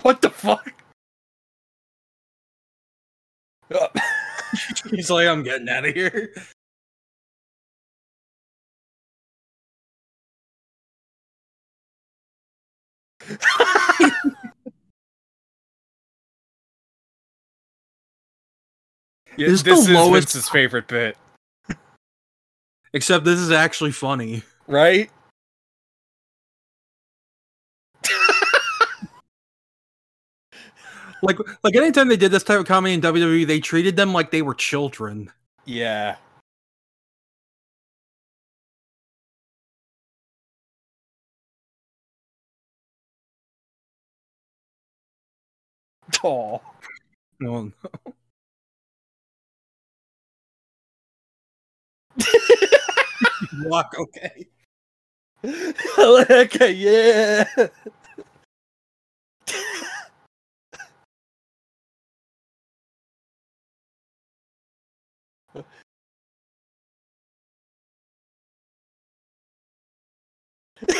What 0.02 0.22
the 0.22 0.30
fuck? 0.30 0.72
He's 4.90 5.10
like, 5.10 5.28
I'm 5.28 5.42
getting 5.42 5.68
out 5.68 5.84
of 5.86 5.94
here. 5.94 6.32
yeah, 19.36 19.46
This 19.48 19.48
is 19.52 19.62
this 19.62 19.86
the 19.86 19.90
is 19.92 19.96
lowest- 19.96 20.32
Vince's 20.32 20.48
favorite 20.48 20.88
bit, 20.88 21.16
Except 22.92 23.24
this 23.24 23.38
is 23.38 23.52
actually 23.52 23.92
funny. 23.92 24.42
right? 24.66 25.10
Like, 31.22 31.38
like 31.62 31.76
anytime 31.76 32.08
they 32.08 32.16
did 32.16 32.30
this 32.32 32.42
type 32.44 32.60
of 32.60 32.66
comedy 32.66 32.94
in 32.94 33.00
WWE, 33.00 33.46
they 33.46 33.60
treated 33.60 33.96
them 33.96 34.12
like 34.12 34.30
they 34.30 34.42
were 34.42 34.54
children. 34.54 35.30
Yeah. 35.64 36.16
Oh. 46.24 46.60
No, 47.40 47.72
walk 53.64 53.94
okay. 53.98 54.46
okay, 55.98 56.72
yeah. 56.72 57.44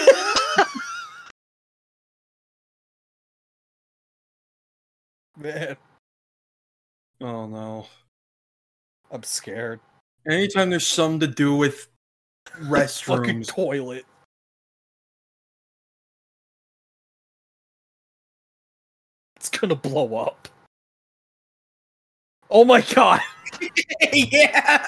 Man, 5.37 5.77
Oh 7.21 7.47
no. 7.47 7.87
I'm 9.11 9.23
scared. 9.23 9.81
Anytime 10.27 10.71
there's 10.71 10.87
something 10.87 11.21
to 11.21 11.27
do 11.27 11.55
with 11.55 11.89
Fucking 12.47 12.71
restrooms, 12.71 13.49
toilet. 13.49 14.07
It's 19.37 19.51
gonna 19.51 19.75
blow 19.75 20.17
up. 20.17 20.49
Oh 22.51 22.65
my 22.65 22.81
god! 22.81 23.21
yeah. 24.13 24.87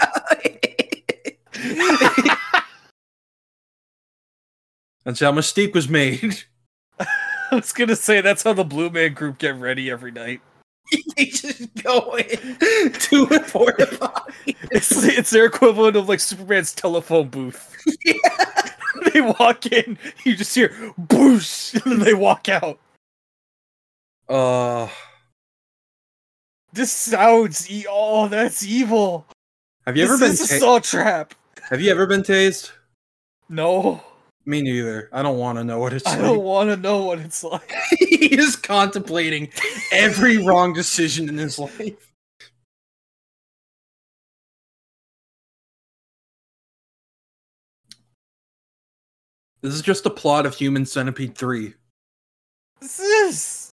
That's 5.05 5.21
how 5.21 5.33
Mystique 5.33 5.75
was 5.75 5.89
made. 5.89 6.43
I 7.01 7.07
was 7.57 7.73
gonna 7.73 7.97
say 7.97 8.21
that's 8.21 8.43
how 8.43 8.53
the 8.53 8.65
Blue 8.65 8.91
Man 8.91 9.13
Group 9.15 9.39
get 9.39 9.57
ready 9.57 9.91
every 9.91 10.11
night. 10.13 10.41
they 11.17 11.27
just 11.27 11.75
go 11.83 12.17
in 12.17 12.93
to 12.93 13.23
a 13.25 13.41
porta 13.41 13.87
potty. 13.99 14.57
It's 14.71 14.91
it's 15.05 15.31
their 15.31 15.45
equivalent 15.47 15.97
of 15.97 16.09
like 16.09 16.21
Superman's 16.21 16.73
telephone 16.75 17.29
booth. 17.29 17.77
they 19.13 19.21
walk 19.21 19.67
in, 19.67 19.99
you 20.25 20.35
just 20.37 20.55
hear 20.55 20.71
boosh, 20.99 21.75
and 21.75 21.93
then 21.93 22.01
they 22.01 22.15
walk 22.15 22.49
out. 22.49 22.79
Uh, 24.29 24.89
This 26.73 26.91
sounds 26.91 27.71
e- 27.71 27.85
oh, 27.89 28.29
that's 28.29 28.65
evil. 28.65 29.27
have 29.87 29.97
you 29.97 30.05
ever 30.05 30.17
this 30.17 30.21
been? 30.21 30.31
is 30.31 30.53
a 30.53 30.59
saw 30.59 30.79
trap. 30.79 31.35
have 31.69 31.81
you 31.83 31.91
ever 31.91 32.07
been 32.07 32.23
tased? 32.23 32.71
No, 33.51 34.03
Me 34.45 34.61
neither. 34.61 35.09
I 35.12 35.22
don't 35.22 35.38
want 35.38 35.59
to 35.59 35.64
know 35.64 35.78
what 35.78 35.93
it's 35.93 36.05
like. 36.05 36.18
I 36.18 36.22
like. 36.22 36.26
don't 36.32 36.45
want 36.45 36.70
to 36.70 36.76
know 36.76 37.05
what 37.05 37.20
it's 37.20 37.45
like. 37.45 37.72
he 37.99 38.34
is 38.34 38.57
contemplating 38.57 39.49
every 39.93 40.45
wrong 40.45 40.72
decision 40.72 41.28
in 41.28 41.38
his 41.38 41.59
life. 41.59 42.12
This 49.61 49.74
is 49.74 49.82
just 49.82 50.07
a 50.07 50.11
plot 50.11 50.45
of 50.45 50.57
Human 50.57 50.84
Centipede 50.84 51.38
3. 51.38 51.74
This 52.80 52.99
is. 52.99 53.70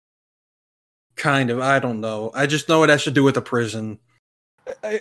Kind 1.15 1.49
of. 1.49 1.61
I 1.61 1.79
don't 1.79 2.01
know. 2.01 2.33
I 2.35 2.47
just 2.47 2.69
know 2.69 2.83
it 2.83 2.91
has 2.91 3.05
to 3.05 3.13
do 3.13 3.23
with 3.23 3.37
a 3.37 3.43
prison. 3.43 4.01
I, 4.83 5.01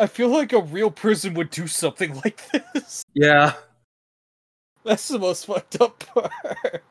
I 0.00 0.08
feel 0.08 0.28
like 0.28 0.52
a 0.52 0.60
real 0.60 0.90
prison 0.90 1.34
would 1.34 1.50
do 1.50 1.68
something 1.68 2.14
like 2.24 2.42
this. 2.50 3.04
Yeah. 3.14 3.54
That's 4.84 5.08
the 5.08 5.18
most 5.18 5.46
fucked 5.46 5.80
up 5.80 5.98
part. 6.00 6.82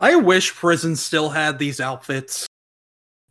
I 0.00 0.16
wish 0.16 0.54
prisons 0.54 1.02
still 1.02 1.30
had 1.30 1.58
these 1.58 1.80
outfits. 1.80 2.46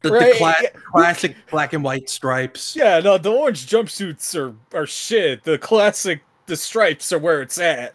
The, 0.01 0.09
the 0.09 0.33
cla- 0.37 0.55
yeah. 0.61 0.69
classic 0.91 1.35
black 1.49 1.73
and 1.73 1.83
white 1.83 2.09
stripes. 2.09 2.75
Yeah, 2.75 2.99
no, 2.99 3.17
the 3.17 3.31
orange 3.31 3.67
jumpsuits 3.67 4.35
are 4.35 4.55
are 4.77 4.85
shit. 4.85 5.43
The 5.43 5.57
classic, 5.57 6.21
the 6.45 6.55
stripes 6.55 7.11
are 7.11 7.19
where 7.19 7.41
it's 7.41 7.57
at. 7.57 7.93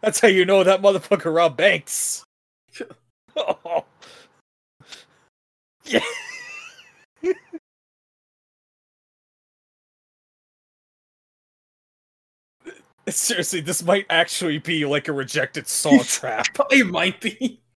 That's 0.00 0.20
how 0.20 0.28
you 0.28 0.44
know 0.44 0.62
that 0.64 0.82
motherfucker 0.82 1.34
robbed 1.34 1.56
banks. 1.56 2.24
oh. 3.36 3.84
Yeah. 5.84 6.00
Seriously, 13.16 13.60
this 13.60 13.82
might 13.82 14.06
actually 14.08 14.58
be 14.58 14.84
like 14.86 15.08
a 15.08 15.12
rejected 15.12 15.68
saw 15.68 16.02
trap. 16.04 16.46
It 16.70 16.86
might 16.86 17.20
be. 17.20 17.60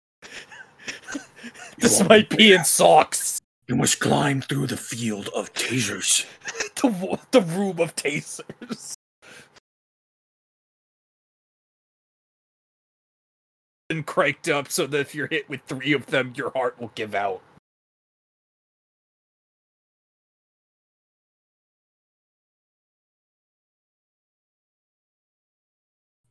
This 1.77 2.03
might 2.09 2.31
be 2.31 2.53
in 2.53 2.65
socks. 2.65 3.41
You 3.67 3.75
must 3.75 3.99
climb 3.99 4.41
through 4.41 4.69
the 4.69 4.77
field 4.77 5.29
of 5.35 5.53
tasers. 5.55 6.25
The, 6.77 7.19
the 7.33 7.41
room 7.41 7.81
of 7.81 7.97
tasers. 7.97 8.95
And 13.91 14.07
cranked 14.07 14.49
up 14.49 14.71
so 14.71 14.87
that 14.87 15.01
if 15.01 15.15
you're 15.17 15.27
hit 15.27 15.49
with 15.49 15.63
three 15.63 15.93
of 15.93 16.07
them, 16.07 16.33
your 16.37 16.51
heart 16.51 16.81
will 16.81 16.93
give 16.95 17.15
out. 17.15 17.43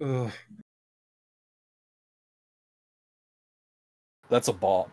Ugh. 0.03 0.31
That's 4.29 4.49
a 4.49 4.53
ball. 4.53 4.89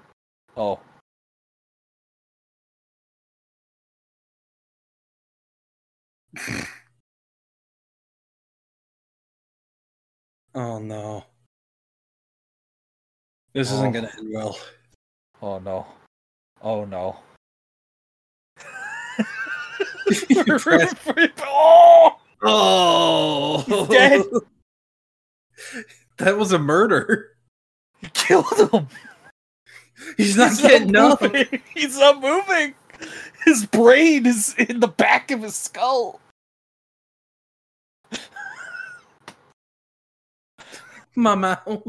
Oh. 0.57 0.79
Oh 10.55 10.79
no. 10.79 11.25
This 13.53 13.71
Oh. 13.71 13.75
isn't 13.75 13.93
gonna 13.93 14.11
end 14.19 14.33
well. 14.35 14.59
Oh 15.43 15.59
no. 15.61 15.87
Oh 16.61 16.85
no. 16.85 17.17
Oh! 21.43 22.17
oh, 22.43 23.65
He's 23.67 23.89
dead. 23.89 24.25
that 26.19 26.39
was 26.39 26.53
a 26.53 26.59
murder. 26.59 27.37
He 28.01 28.09
killed 28.13 28.71
him. 28.73 28.89
He's 30.17 30.37
not 30.37 30.51
He's 30.51 30.61
getting 30.63 30.97
up. 30.97 31.23
He's 31.75 31.99
not 31.99 32.21
moving. 32.21 32.75
His 33.45 33.67
brain 33.67 34.27
is 34.27 34.55
in 34.59 34.81
the 34.81 34.89
back 34.89 35.31
of 35.31 35.43
his 35.43 35.55
skull. 35.55 36.21
My 41.15 41.35
mouth. 41.35 41.83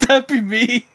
That'd 0.00 0.26
be 0.26 0.40
me. 0.40 0.86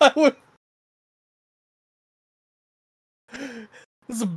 I 0.00 0.12
would. 0.16 0.36
Is 4.08 4.22
a, 4.22 4.28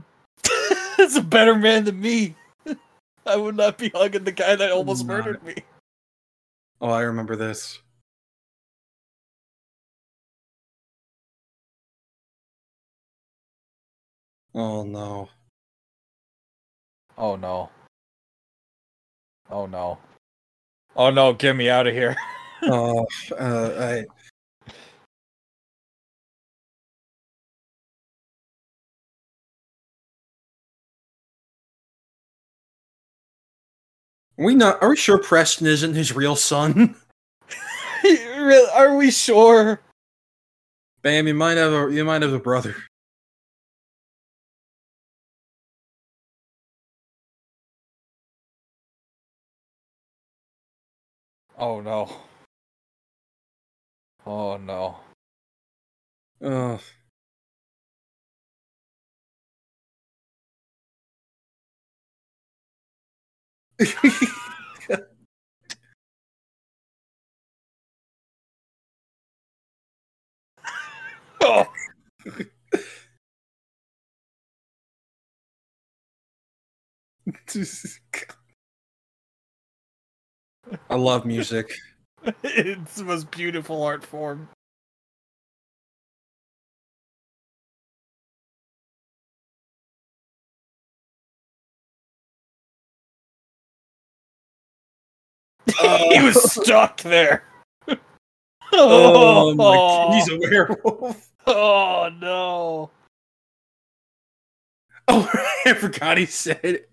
is 1.01 1.15
a 1.15 1.21
better 1.21 1.55
man 1.55 1.85
than 1.85 1.99
me. 1.99 2.35
I 3.25 3.35
would 3.35 3.55
not 3.55 3.77
be 3.77 3.89
hugging 3.89 4.23
the 4.23 4.31
guy 4.31 4.55
that 4.55 4.71
almost 4.71 5.05
Not. 5.05 5.17
murdered 5.17 5.43
me. 5.43 5.55
Oh, 6.79 6.89
I 6.89 7.01
remember 7.01 7.35
this. 7.35 7.79
Oh 14.53 14.83
no. 14.83 15.29
Oh 17.17 17.35
no. 17.35 17.69
Oh 19.49 19.65
no. 19.65 19.97
Oh 20.95 21.09
no, 21.11 21.33
get 21.33 21.55
me 21.55 21.69
out 21.69 21.87
of 21.87 21.93
here. 21.93 22.15
Oh, 22.63 23.05
uh, 23.39 23.69
I. 23.79 24.05
Are 34.39 34.45
we 34.45 34.55
not? 34.55 34.81
Are 34.81 34.89
we 34.89 34.97
sure 34.97 35.17
Preston 35.17 35.67
isn't 35.67 35.95
his 35.95 36.15
real 36.15 36.35
son? 36.35 36.95
Are 38.73 38.95
we 38.95 39.11
sure? 39.11 39.81
Bam, 41.01 41.27
you 41.27 41.33
might 41.33 41.57
have 41.57 41.73
a 41.73 41.91
you 41.93 42.05
might 42.05 42.21
have 42.21 42.33
a 42.33 42.39
brother. 42.39 42.75
Oh 51.57 51.81
no. 51.81 52.09
Oh 54.25 54.57
no. 54.57 54.97
Oh. 56.41 56.79
Oh. 71.41 71.65
I 80.89 80.95
love 80.95 81.25
music. 81.25 81.73
it's 82.43 82.95
the 82.95 83.03
most 83.03 83.31
beautiful 83.31 83.83
art 83.83 84.03
form. 84.03 84.49
he 95.79 96.21
was 96.21 96.37
oh. 96.37 96.63
stuck 96.63 97.01
there. 97.01 97.43
Oh, 98.73 99.55
my! 99.55 99.63
Oh. 99.79 100.11
He's 100.13 100.29
a 100.29 100.37
werewolf. 100.37 101.29
Oh 101.49 102.09
no. 102.19 102.91
Oh, 105.07 105.31
I 105.65 105.73
forgot 105.73 106.17
he 106.17 106.25
said. 106.25 106.59
it. 106.61 106.89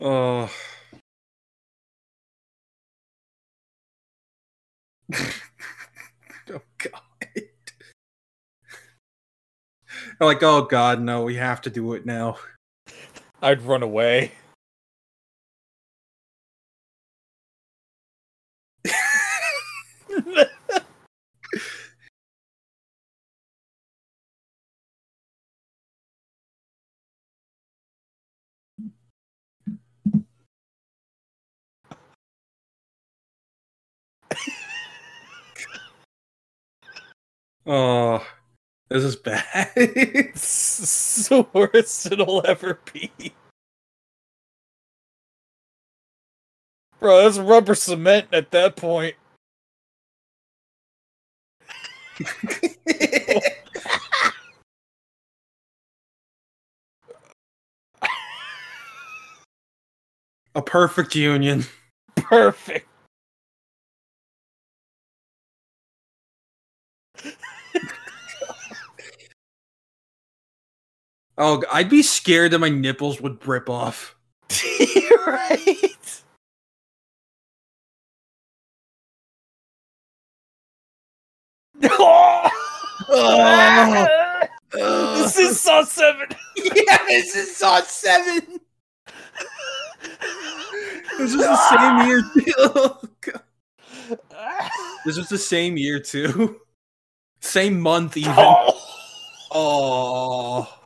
Oh. 0.00 0.50
oh 6.50 6.60
god. 6.78 7.00
I'm 10.20 10.26
like, 10.26 10.42
oh 10.42 10.62
god, 10.62 11.00
no, 11.00 11.22
we 11.22 11.36
have 11.36 11.60
to 11.62 11.70
do 11.70 11.94
it 11.94 12.06
now. 12.06 12.36
I'd 13.42 13.62
run 13.62 13.82
away. 13.82 14.32
Oh, 37.66 38.26
this 38.88 39.04
is 39.04 39.16
bad. 39.16 39.44
It's 39.76 41.28
the 41.28 41.46
worst 41.52 42.06
it'll 42.12 42.46
ever 42.46 42.78
be. 42.92 43.10
Bro, 47.00 47.22
that's 47.22 47.38
rubber 47.38 47.74
cement 47.74 48.28
at 48.32 48.50
that 48.50 48.76
point. 48.76 49.14
A 60.54 60.62
perfect 60.62 61.14
union. 61.14 61.64
Perfect. 62.16 62.86
Oh, 71.36 71.62
I'd 71.72 71.90
be 71.90 72.02
scared 72.02 72.52
that 72.52 72.60
my 72.60 72.68
nipples 72.68 73.20
would 73.20 73.44
rip 73.46 73.68
off. 73.68 74.14
right. 75.26 76.22
Oh, 83.16 84.46
this 85.22 85.38
is 85.38 85.60
Saw 85.60 85.84
7. 85.84 86.28
yeah, 86.56 86.98
this 87.08 87.34
is 87.36 87.56
Saw 87.56 87.80
7. 87.80 88.60
This 91.18 91.34
was 91.34 91.46
the 91.46 91.56
same 91.56 92.08
year 92.08 92.22
too. 92.22 92.52
Oh, 92.58 93.00
God. 93.20 93.42
This 95.04 95.16
was 95.16 95.28
the 95.28 95.38
same 95.38 95.76
year 95.76 96.00
too. 96.00 96.60
Same 97.40 97.80
month 97.80 98.16
even. 98.16 98.32
Oh. 99.50 100.83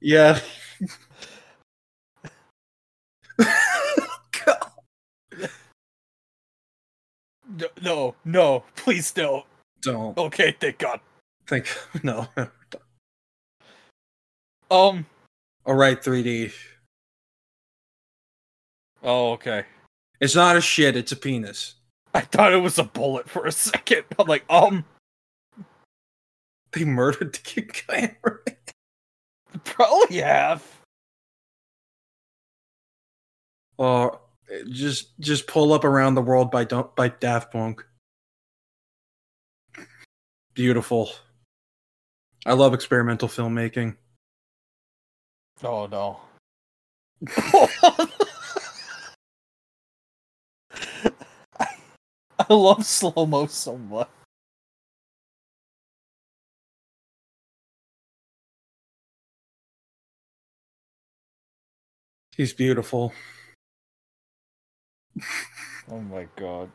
Yeah. 0.00 0.38
God. 4.46 4.70
No, 7.48 7.68
no, 7.82 8.14
no, 8.24 8.64
please 8.76 9.12
don't. 9.12 9.44
Don't 9.82 10.16
Okay, 10.18 10.56
thank 10.60 10.78
God. 10.78 11.00
think 11.46 11.66
no. 12.04 12.28
Um. 14.70 15.06
All 15.66 15.74
right, 15.74 16.00
3D. 16.00 16.52
Oh, 19.02 19.32
okay. 19.32 19.64
It's 20.20 20.34
not 20.34 20.56
a 20.56 20.60
shit, 20.60 20.96
it's 20.96 21.12
a 21.12 21.16
penis. 21.16 21.74
I 22.14 22.20
thought 22.20 22.52
it 22.52 22.58
was 22.62 22.78
a 22.78 22.84
bullet 22.84 23.28
for 23.28 23.46
a 23.46 23.52
second. 23.52 24.04
I'm 24.18 24.26
like, 24.26 24.44
um, 24.50 24.84
They 26.72 26.84
murdered 26.84 27.32
the 27.34 27.38
kid 27.38 27.72
Cameron. 27.72 28.38
probably 29.64 30.18
have. 30.18 30.64
Or 33.78 34.20
just 34.68 35.18
just 35.20 35.46
pull 35.46 35.72
up 35.72 35.84
around 35.84 36.14
the 36.14 36.22
world 36.22 36.50
by 36.50 36.64
don't 36.64 36.94
by 36.96 37.08
Daft 37.08 37.52
Punk. 37.52 37.84
Beautiful. 40.54 41.10
I 42.44 42.52
love 42.52 42.74
experimental 42.74 43.28
filmmaking. 43.28 43.96
Oh 45.62 45.86
no. 45.86 46.20
I 52.38 52.54
love 52.54 52.84
slow 52.86 53.26
mo 53.26 53.46
so 53.46 53.76
much. 53.76 54.08
He's 62.36 62.52
beautiful. 62.54 63.12
Oh 65.90 66.00
my 66.00 66.26
god. 66.36 66.70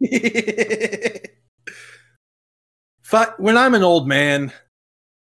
I- 3.12 3.32
when 3.38 3.56
I'm 3.56 3.74
an 3.74 3.82
old 3.82 4.08
man, 4.08 4.52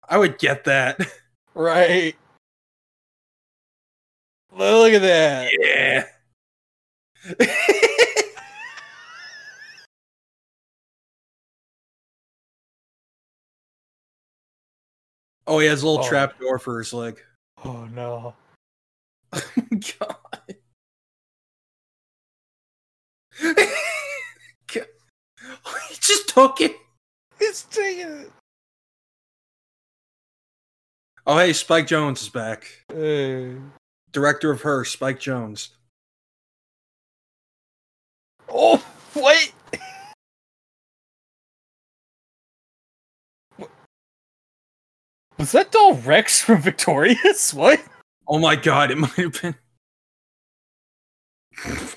I 0.07 0.17
would 0.17 0.37
get 0.37 0.65
that. 0.65 0.99
Right. 1.53 2.15
Look 4.53 4.93
at 4.93 5.01
that. 5.01 5.51
Yeah. 5.59 6.05
oh, 15.47 15.59
he 15.59 15.67
has 15.67 15.83
a 15.83 15.87
little 15.87 16.03
Oh. 16.03 16.07
trap 16.07 16.39
door 16.39 16.59
for 16.59 16.79
his 16.79 16.93
leg. 16.93 17.21
Oh 17.63 17.85
no. 17.93 18.33
God. 19.31 20.15
God. 23.39 23.57
he 25.89 25.95
just 25.99 26.27
took 26.27 26.59
it. 26.59 26.75
It's 27.41 27.63
taking 27.63 28.07
it. 28.07 28.31
Oh, 31.25 31.39
hey, 31.39 31.53
Spike 31.53 31.87
Jonze 31.87 32.21
is 32.21 32.29
back. 32.29 32.67
Uh, 32.89 33.59
Director 34.11 34.51
of 34.51 34.61
her, 34.61 34.85
Spike 34.85 35.19
Jonze. 35.19 35.69
oh, 38.49 38.83
wait. 39.15 39.53
Was 45.37 45.51
that 45.53 45.71
doll 45.71 45.95
Rex 45.95 46.41
from 46.41 46.61
Victorious? 46.61 47.53
What? 47.55 47.81
Oh 48.27 48.37
my 48.37 48.55
god, 48.55 48.91
it 48.91 48.97
might 48.97 49.11
have 49.13 49.41
been. 49.41 49.55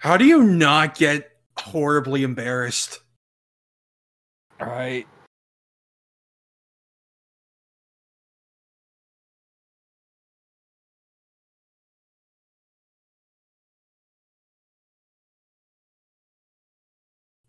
How 0.00 0.16
do 0.16 0.24
you 0.24 0.42
not 0.42 0.94
get 0.96 1.30
horribly 1.58 2.22
embarrassed? 2.22 3.00
Right. 4.58 5.06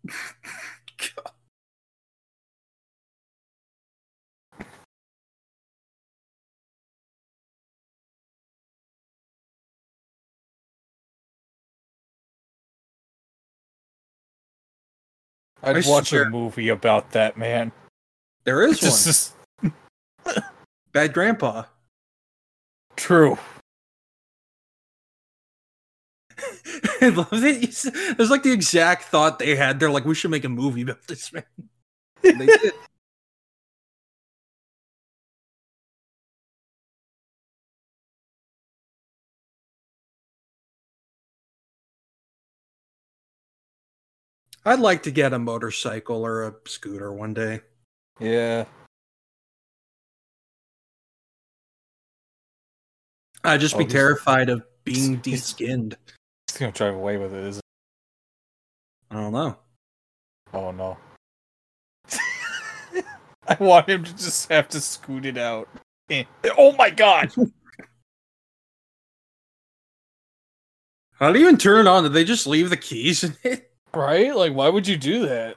God. 0.06 1.31
I'd 15.62 15.76
I 15.84 15.88
watch 15.88 16.08
swear- 16.10 16.24
a 16.24 16.30
movie 16.30 16.68
about 16.68 17.12
that 17.12 17.36
man. 17.36 17.72
There 18.44 18.62
is 18.64 18.80
Just, 18.80 19.34
one. 19.60 19.72
Bad 20.92 21.12
Grandpa. 21.12 21.64
true. 22.96 23.38
I 27.00 27.08
love 27.08 27.32
it. 27.32 27.62
It's 27.64 27.84
it's 27.84 28.30
like 28.30 28.42
the 28.42 28.52
exact 28.52 29.04
thought 29.04 29.38
they 29.38 29.54
had. 29.54 29.78
They're 29.78 29.90
like, 29.90 30.04
we 30.04 30.14
should 30.14 30.30
make 30.30 30.44
a 30.44 30.48
movie 30.48 30.82
about 30.82 31.06
this 31.06 31.32
man. 31.32 31.44
And 32.24 32.40
they 32.40 32.46
did. 32.46 32.72
I'd 44.64 44.78
like 44.80 45.02
to 45.04 45.10
get 45.10 45.32
a 45.32 45.38
motorcycle 45.38 46.24
or 46.24 46.46
a 46.46 46.54
scooter 46.66 47.12
one 47.12 47.34
day. 47.34 47.60
Yeah. 48.20 48.64
I'd 53.44 53.60
just 53.60 53.74
Oh, 53.74 53.78
be 53.78 53.86
terrified 53.86 54.48
of 54.48 54.64
being 54.84 55.16
de-skinned. 55.16 55.96
He's 56.48 56.58
gonna 56.58 56.70
drive 56.72 56.94
away 56.94 57.16
with 57.16 57.34
it, 57.34 57.44
isn't 57.44 57.62
I 59.10 59.14
don't 59.16 59.32
know. 59.32 59.58
Oh 60.54 60.70
no. 60.70 60.96
I 63.48 63.56
want 63.58 63.88
him 63.88 64.04
to 64.04 64.12
just 64.16 64.48
have 64.50 64.68
to 64.70 64.80
scoot 64.80 65.26
it 65.26 65.36
out. 65.36 65.68
Eh. 66.08 66.22
Oh 66.56 66.72
my 66.76 66.88
god! 66.90 67.32
How 71.14 71.32
do 71.32 71.38
you 71.38 71.46
even 71.46 71.58
turn 71.58 71.86
it 71.86 71.90
on? 71.90 72.04
Did 72.04 72.12
they 72.12 72.24
just 72.24 72.46
leave 72.46 72.70
the 72.70 72.76
keys 72.76 73.24
in 73.24 73.36
it? 73.42 73.71
Right? 73.94 74.34
Like, 74.34 74.54
why 74.54 74.68
would 74.68 74.86
you 74.86 74.96
do 74.96 75.26
that? 75.26 75.56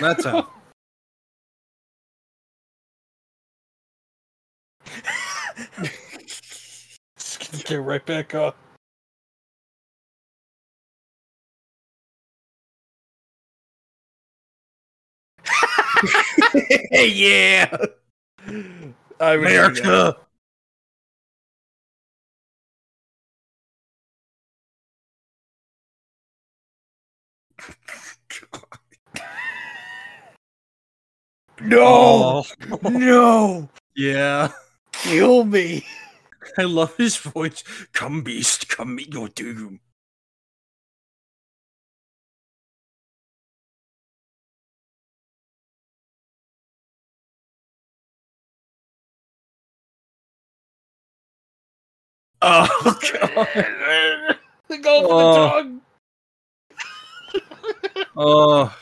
That's 0.00 0.24
how. 0.24 0.48
Just 7.16 7.50
gonna 7.52 7.61
get 7.72 7.80
right 7.82 8.04
back 8.04 8.34
up. 8.34 8.56
yeah, 16.92 17.74
I 19.20 19.36
would. 19.36 19.46
America. 19.46 20.16
No! 31.60 32.42
Oh, 32.72 32.88
No! 32.88 33.68
yeah. 33.96 34.50
Kill 34.90 35.44
me! 35.44 35.84
I 36.58 36.62
love 36.62 36.96
his 36.96 37.16
voice. 37.16 37.62
Come, 37.92 38.22
beast, 38.22 38.68
come 38.68 38.94
meet 38.94 39.12
your 39.12 39.28
doom. 39.28 39.80
Oh 52.42 52.98
god. 53.12 54.38
Go 54.82 55.02
for 55.02 55.08
Oh. 55.12 55.18
the 55.18 55.36
dog. 55.36 55.80
Oh! 58.16 58.76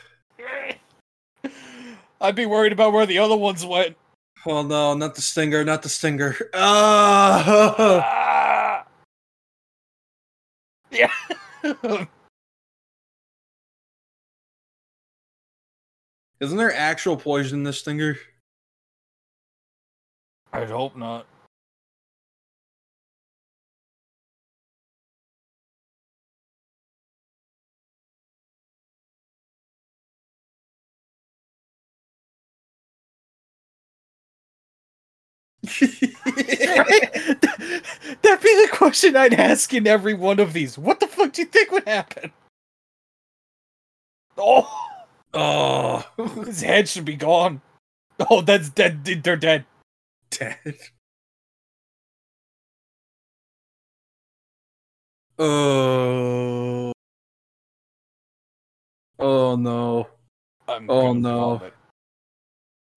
I'd 2.21 2.35
be 2.35 2.47
worried 2.47 2.73
about 2.73 2.93
where 2.93 3.07
the 3.07 3.19
other 3.19 3.37
ones 3.37 3.65
went. 3.65 3.97
Well, 4.45 4.65
no, 4.65 4.95
not 4.95 5.15
the 5.15 5.23
stinger, 5.23 5.65
not 5.65 5.83
the 5.83 5.89
stinger. 5.89 6.37
Ah! 6.55 8.07
Yeah. 10.93 11.13
isn't 16.41 16.59
there 16.59 16.75
actual 16.75 17.17
poison 17.17 17.61
in 17.61 17.65
this 17.65 17.79
stinger? 17.79 18.17
I'd 20.53 20.69
hope 20.69 20.97
not. 20.97 21.27
That'd 35.63 35.81
be 38.43 38.55
the 38.57 38.69
question 38.73 39.17
I'd 39.17 39.35
ask 39.35 39.73
in 39.75 39.87
every 39.87 40.15
one 40.15 40.41
of 40.41 40.53
these. 40.53 40.79
What 40.79 41.01
the 41.01 41.07
fuck 41.07 41.33
do 41.33 41.43
you 41.43 41.49
think 41.49 41.71
would 41.71 41.87
happen? 41.87 42.33
Oh, 44.39 44.89
oh, 45.35 46.07
his 46.47 46.63
head 46.63 46.89
should 46.89 47.05
be 47.05 47.17
gone. 47.17 47.61
Oh, 48.31 48.41
that's 48.43 48.69
dead. 48.71 49.05
They're 49.05 49.37
dead. 49.37 49.65
dead. 50.31 50.57
Oh. 55.39 56.93
Oh 59.19 59.57
no. 59.57 60.09
I'm 60.69 60.89
Oh, 60.91 61.13
no. 61.13 61.57
vomit. 61.59 61.75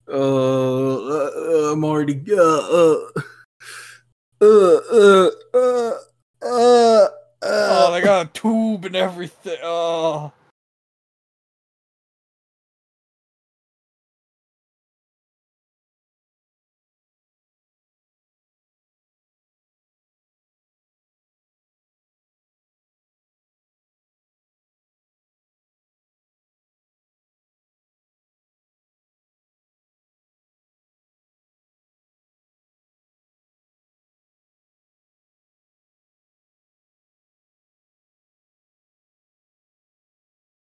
Uh, 0.08 0.94
uh, 0.94 1.72
I'm 1.72 1.84
already. 1.84 2.20
Uh, 2.30 2.36
uh, 2.40 2.96
uh, 4.40 4.80
uh, 4.92 5.30
uh, 5.54 5.92
uh, 6.42 7.08
Oh, 7.46 7.92
they 7.92 8.00
got 8.00 8.26
a 8.26 8.30
tube 8.30 8.86
and 8.86 8.96
everything. 8.96 9.58
Oh. 9.62 10.32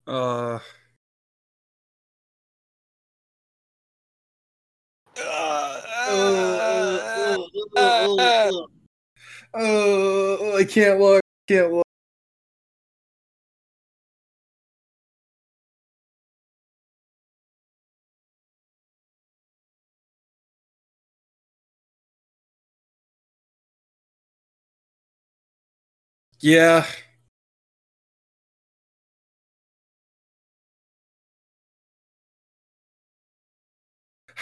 Uh, 0.06 0.58
uh, 9.54 10.56
I 10.56 10.64
can't 10.68 11.00
look. 11.00 11.20
Can't 11.48 11.72
look. 11.72 11.86
Yeah. 26.40 26.84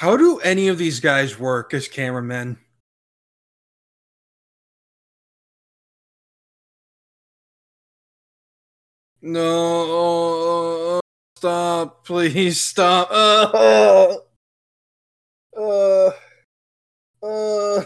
How 0.01 0.16
do 0.16 0.38
any 0.38 0.68
of 0.68 0.78
these 0.78 0.98
guys 0.98 1.38
work 1.38 1.74
as 1.74 1.86
cameramen? 1.86 2.57
No, 9.20 11.01
stop, 11.36 12.07
please 12.07 12.59
stop. 12.59 13.11
Uh, 13.11 14.16
uh, 15.55 16.11
uh, 17.22 17.82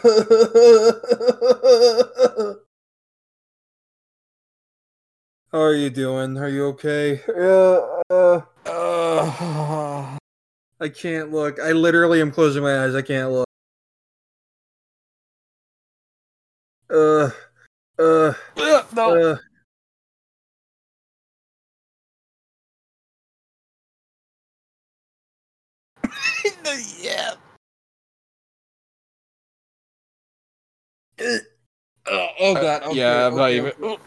How 5.51 5.59
are 5.59 5.75
you 5.75 5.91
doing? 5.91 6.39
Are 6.39 6.49
you 6.49 6.67
okay? 6.67 7.23
Yeah, 7.27 7.81
uh, 8.09 8.43
Uh, 8.67 10.19
I 10.85 10.91
can't 10.91 11.32
look. 11.32 11.59
I 11.59 11.72
literally 11.72 12.20
am 12.20 12.30
closing 12.30 12.62
my 12.62 12.85
eyes. 12.85 12.95
I 12.95 13.01
can't 13.01 13.30
look. 13.32 13.47
Uh, 16.91 17.30
uh, 17.99 18.35
no. 18.95 19.32
uh. 19.32 19.37
yeah. 27.01 27.32
Uh, 31.18 31.39
oh 32.41 32.55
god. 32.55 32.82
Okay, 32.82 32.95
yeah, 32.95 33.28
I'm 33.28 33.37
not 33.37 33.53
even. 33.53 33.72
Oh, 33.82 33.99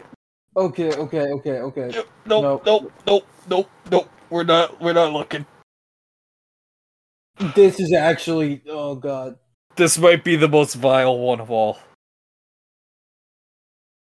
Okay, 0.56 0.92
okay, 0.92 1.26
okay, 1.32 1.58
okay. 1.58 1.90
Nope, 1.92 2.06
Nope. 2.24 2.62
nope, 2.64 2.92
nope, 3.04 3.26
nope, 3.48 3.70
nope. 3.90 4.08
We're 4.30 4.44
not. 4.44 4.80
We're 4.80 4.92
not 4.92 5.12
looking. 5.12 5.44
This 7.38 7.80
is 7.80 7.92
actually. 7.92 8.62
Oh 8.68 8.94
god. 8.94 9.36
This 9.76 9.98
might 9.98 10.24
be 10.24 10.36
the 10.36 10.48
most 10.48 10.74
vile 10.74 11.18
one 11.18 11.40
of 11.40 11.50
all. 11.50 11.78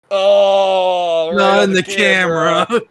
Oh, 0.09 1.29
right 1.29 1.37
Not 1.37 1.59
on 1.59 1.63
in 1.69 1.75
the 1.75 1.83
camera. 1.83 2.67
Ugh. 2.69 2.87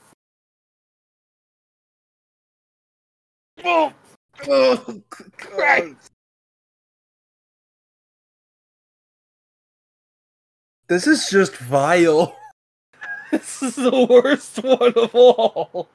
Oh, 3.63 3.91
oh, 4.47 5.01
Right. 5.57 5.95
This 10.87 11.07
is 11.07 11.29
just 11.29 11.55
vile. 11.57 12.37
this 13.31 13.61
is 13.61 13.75
the 13.75 14.07
worst 14.09 14.63
one 14.63 14.93
of 14.95 15.13
all. 15.13 15.89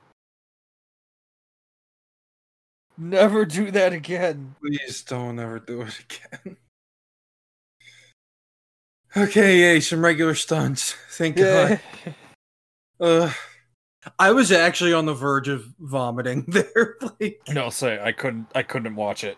Never 2.99 3.45
do 3.45 3.71
that 3.71 3.93
again. 3.93 4.55
Please 4.61 5.03
don't 5.03 5.39
ever 5.39 5.59
do 5.59 5.83
it 5.83 5.99
again. 5.99 6.57
Okay, 9.17 9.59
yay, 9.59 9.81
some 9.81 10.05
regular 10.05 10.35
stunts. 10.35 10.95
Thank 11.11 11.37
God. 11.37 11.81
Uh, 13.01 13.33
I 14.19 14.33
was 14.33 14.53
actually 14.53 14.93
on 14.93 15.07
the 15.07 15.15
verge 15.15 15.49
of 15.49 15.65
vomiting 15.81 16.45
there. 16.49 16.97
like, 17.21 17.41
No, 17.49 17.69
say 17.71 18.01
I 18.03 18.13
couldn't. 18.13 18.47
I 18.55 18.63
couldn't 18.63 18.95
watch 18.95 19.25
it. 19.25 19.37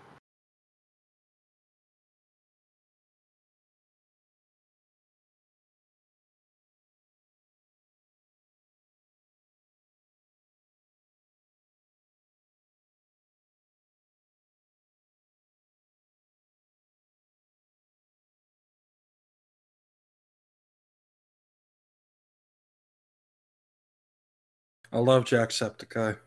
I 24.94 24.98
love 24.98 25.24
Jacksepticeye. 25.24 26.18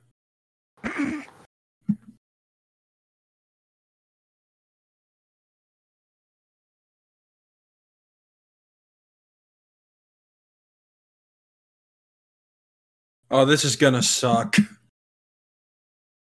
Oh, 13.32 13.46
this 13.46 13.64
is 13.64 13.78
gonna 13.78 14.04
suck. 14.04 14.58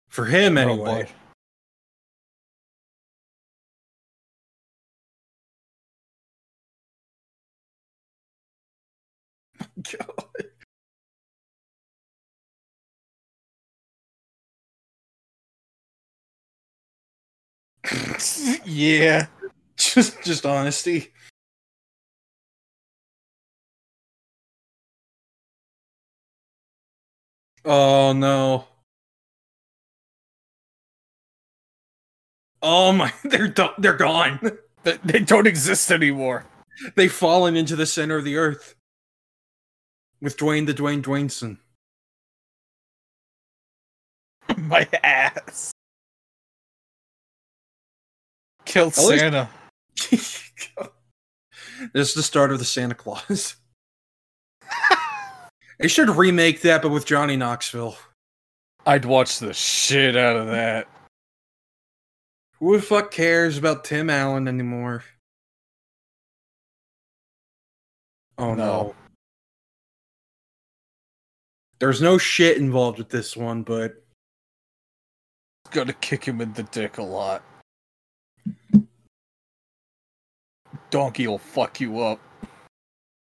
For 0.10 0.26
him, 0.26 0.58
Oh, 0.58 0.62
anyway. 0.62 1.10
boy. 9.84 9.94
God. 10.00 10.23
yeah. 18.66 19.28
just, 19.78 20.22
just 20.24 20.46
honesty. 20.46 21.14
Oh 27.66 28.14
no. 28.14 28.68
Oh 32.62 32.92
my, 32.94 33.14
they're 33.24 33.54
they're 33.78 33.98
gone. 33.98 34.40
They, 34.84 34.98
they 35.06 35.20
don't 35.20 35.48
exist 35.48 35.92
anymore. 35.92 36.46
They've 36.96 37.10
fallen 37.10 37.56
into 37.56 37.78
the 37.78 37.86
center 37.86 38.18
of 38.18 38.26
the 38.26 38.36
earth. 38.36 38.76
With 40.22 40.36
Dwayne 40.36 40.66
the 40.66 40.74
Dwayne 40.74 41.02
Dwayneson. 41.02 41.60
My 44.58 44.86
ass. 45.02 45.72
Killed 48.66 48.93
At 48.97 49.05
least- 49.05 49.20
Santa. 49.20 49.49
this 51.93 52.09
is 52.09 52.14
the 52.14 52.24
start 52.24 52.51
of 52.51 52.59
the 52.59 52.66
Santa 52.66 52.95
Claus. 52.95 53.55
they 55.80 55.88
should 55.88 56.09
remake 56.09 56.61
that, 56.61 56.82
but 56.82 56.89
with 56.89 57.05
Johnny 57.05 57.36
Knoxville. 57.36 57.95
I'd 58.86 59.05
watch 59.05 59.39
the 59.39 59.53
shit 59.53 60.16
out 60.18 60.36
of 60.36 60.47
that. 60.47 60.88
Who 62.59 62.76
the 62.78 62.82
fuck 62.84 63.11
cares 63.11 63.57
about 63.57 63.84
Tim 63.84 64.09
Allen 64.09 64.47
anymore? 64.47 65.03
Oh 68.38 68.53
no. 68.53 68.55
No. 68.55 68.95
There's 71.80 72.01
no 72.01 72.18
shit 72.18 72.57
involved 72.57 72.97
with 72.97 73.09
this 73.09 73.36
one, 73.36 73.64
but 73.64 74.03
Gonna 75.72 75.93
kick 75.93 76.24
him 76.24 76.39
in 76.39 76.53
the 76.53 76.64
dick 76.64 76.97
a 76.99 77.03
lot. 77.03 77.43
Donkey 80.89 81.28
will 81.28 81.38
fuck 81.39 81.80
you 81.80 82.00
up. 82.02 82.20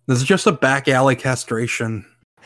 this 0.08 0.18
is 0.20 0.24
just 0.24 0.48
a 0.48 0.52
back 0.52 0.88
alley 0.88 1.16
castration. 1.16 2.06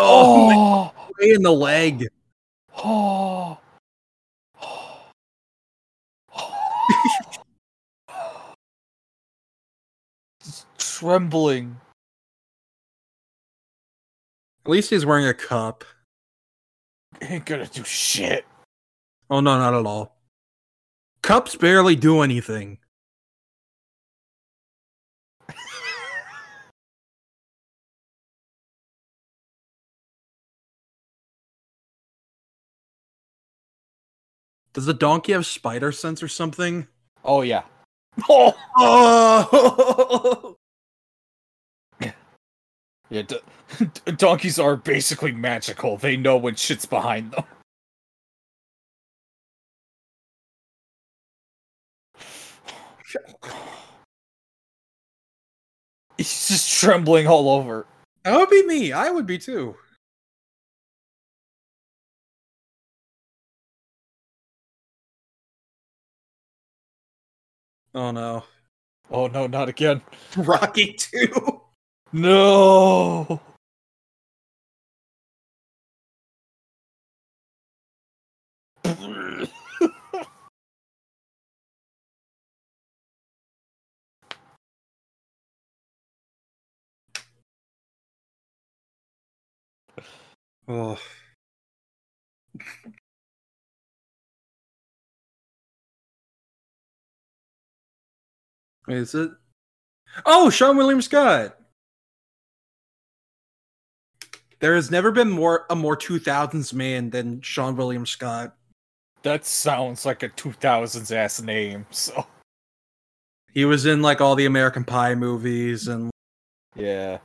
Oh, 0.00 0.92
Oh, 0.96 1.08
way 1.18 1.30
in 1.30 1.42
the 1.42 1.50
leg. 1.52 2.06
oh, 2.84 3.58
Just 10.44 10.66
trembling. 10.78 11.76
At 14.64 14.70
least 14.70 14.90
he's 14.90 15.06
wearing 15.06 15.26
a 15.26 15.34
cup. 15.34 15.84
Ain't 17.22 17.44
gonna 17.46 17.66
do 17.66 17.82
shit. 17.84 18.44
Oh 19.30 19.40
no, 19.40 19.58
not 19.58 19.74
at 19.74 19.86
all. 19.86 20.16
Cups 21.22 21.56
barely 21.56 21.96
do 21.96 22.20
anything. 22.22 22.78
Does 34.72 34.86
the 34.86 34.94
donkey 34.94 35.32
have 35.32 35.44
spider 35.46 35.90
sense 35.92 36.22
or 36.22 36.28
something? 36.28 36.86
Oh 37.24 37.42
yeah. 37.42 37.64
Oh 38.28 38.54
Oh! 38.76 40.56
yeah. 43.10 43.22
D- 43.22 43.24
d- 43.78 44.12
donkeys 44.12 44.58
are 44.58 44.76
basically 44.76 45.32
magical. 45.32 45.96
They 45.96 46.16
know 46.16 46.36
when 46.36 46.54
shit's 46.54 46.86
behind 46.86 47.32
them. 47.32 47.44
He's 56.18 56.48
just 56.48 56.80
trembling 56.80 57.26
all 57.28 57.48
over. 57.48 57.86
that 58.24 58.36
would 58.36 58.50
be 58.50 58.66
me. 58.66 58.92
I 58.92 59.10
would 59.10 59.26
be 59.26 59.38
too. 59.38 59.76
Oh 67.94 68.10
no. 68.10 68.44
Oh 69.10 69.26
no, 69.28 69.46
not 69.46 69.68
again. 69.68 70.02
Rocky 70.36 70.92
2. 70.94 71.60
No. 72.12 73.40
Oh. 90.68 90.98
Is 98.88 99.14
it? 99.14 99.30
Oh, 100.24 100.48
Seann 100.50 100.76
William 100.76 101.02
Scott. 101.02 101.56
There 104.60 104.74
has 104.74 104.90
never 104.90 105.12
been 105.12 105.30
more 105.30 105.66
a 105.70 105.76
more 105.76 105.96
2000s 105.96 106.72
man 106.72 107.10
than 107.10 107.40
Seann 107.40 107.76
William 107.76 108.06
Scott. 108.06 108.56
That 109.22 109.44
sounds 109.44 110.04
like 110.06 110.22
a 110.22 110.28
2000s 110.28 111.14
ass 111.14 111.40
name. 111.40 111.86
So 111.92 112.26
He 113.52 113.64
was 113.64 113.86
in 113.86 114.02
like 114.02 114.20
all 114.20 114.34
the 114.34 114.46
American 114.46 114.84
Pie 114.84 115.14
movies 115.14 115.88
and 115.88 116.10
yeah. 116.74 117.18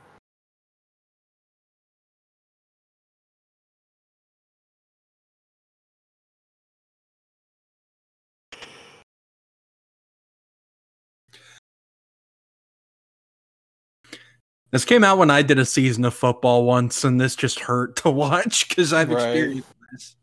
This 14.74 14.84
came 14.84 15.04
out 15.04 15.18
when 15.18 15.30
I 15.30 15.42
did 15.42 15.60
a 15.60 15.64
season 15.64 16.04
of 16.04 16.14
football 16.14 16.64
once 16.64 17.04
and 17.04 17.20
this 17.20 17.36
just 17.36 17.60
hurt 17.60 17.94
to 17.98 18.10
watch 18.10 18.68
cuz 18.74 18.92
I've 18.92 19.08
Right. 19.08 19.22
experienced 19.22 19.68
this. 19.92 20.16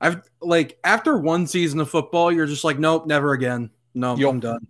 I've 0.00 0.22
like 0.40 0.80
after 0.82 1.16
one 1.16 1.46
season 1.46 1.78
of 1.78 1.88
football 1.88 2.32
you're 2.32 2.46
just 2.46 2.64
like 2.64 2.80
nope, 2.80 3.06
never 3.06 3.32
again. 3.32 3.70
No, 3.94 4.16
Yup. 4.16 4.30
I'm 4.32 4.40
done. 4.40 4.66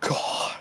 God. 0.00 0.56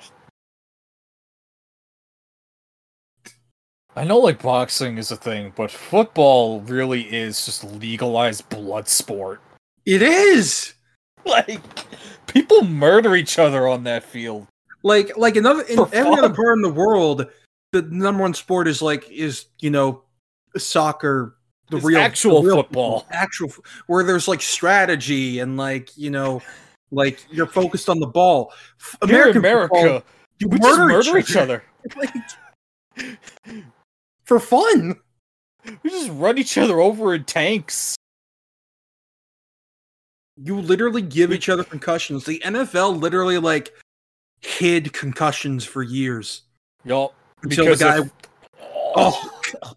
I 3.96 4.04
know 4.04 4.18
like 4.20 4.42
boxing 4.44 4.98
is 4.98 5.12
a 5.12 5.16
thing, 5.16 5.54
but 5.56 5.72
football 5.72 6.60
really 6.64 7.04
is 7.04 7.46
just 7.46 7.64
legalized 7.64 8.50
blood 8.50 8.90
sport. 8.90 9.42
It 9.86 10.02
is. 10.02 10.74
Like 11.26 11.62
people 12.28 12.64
murder 12.64 13.16
each 13.16 13.38
other 13.38 13.68
on 13.68 13.84
that 13.84 14.04
field. 14.04 14.48
like 14.84 15.18
like 15.18 15.36
another 15.36 15.64
in 15.64 15.76
For 15.76 15.90
every 15.94 16.14
other 16.14 16.34
part 16.34 16.56
in 16.56 16.62
the 16.62 16.70
world 16.70 17.28
the 17.74 17.82
number 17.82 18.22
one 18.22 18.34
sport 18.34 18.68
is 18.68 18.82
like 18.82 19.10
is 19.12 19.46
you 19.60 19.70
know 19.70 20.04
soccer 20.56 21.36
the 21.70 21.78
It's 21.78 21.86
real 21.86 22.00
actual 22.00 22.42
the 22.42 22.48
real 22.48 22.56
football. 22.64 23.06
actual 23.12 23.52
where 23.88 24.04
there's 24.06 24.28
like 24.30 24.42
strategy 24.42 25.40
and 25.40 25.58
like 25.58 25.96
you 25.98 26.10
know 26.10 26.42
like 26.92 27.20
you're 27.30 27.46
focused 27.46 27.90
on 27.90 28.00
the 28.00 28.08
ball 28.08 28.54
Here 29.06 29.28
in 29.28 29.36
American 29.38 29.42
football, 29.44 29.80
America, 29.86 30.06
you 30.40 30.48
we 30.48 30.60
just 30.60 30.80
murder 30.80 31.18
each 31.18 31.36
other. 31.36 31.62
like, 31.98 32.14
for 34.24 34.40
fun 34.40 34.96
We 35.84 35.90
just 35.90 36.10
run 36.12 36.38
each 36.38 36.58
other 36.58 36.80
over 36.80 37.14
in 37.14 37.26
tanks. 37.26 37.97
You 40.44 40.60
literally 40.62 41.02
give 41.02 41.32
each 41.34 41.50
other 41.50 41.64
concussions. 41.64 42.26
The 42.26 42.40
nfl 42.46 43.00
literally 43.00 43.38
like 43.40 43.74
hid 44.42 44.94
concussions 44.94 45.66
for 45.66 45.82
years. 45.84 46.44
Until 46.84 47.66
Because 47.66 47.80
the 47.80 47.86
guy 47.86 48.00
if- 48.02 48.12
oh, 48.96 49.32
oh. 49.64 49.74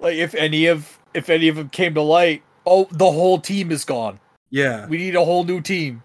like 0.00 0.16
if 0.16 0.34
any 0.34 0.66
of 0.66 0.98
if 1.14 1.28
any 1.30 1.48
of 1.48 1.56
them 1.56 1.68
came 1.70 1.94
to 1.94 2.02
light, 2.02 2.42
oh, 2.66 2.86
the 2.92 3.10
whole 3.10 3.38
team 3.40 3.70
is 3.72 3.84
gone. 3.84 4.20
yeah. 4.50 4.86
We 4.86 4.98
need 4.98 5.16
a 5.16 5.24
whole 5.24 5.44
new 5.44 5.60
team. 5.60 6.02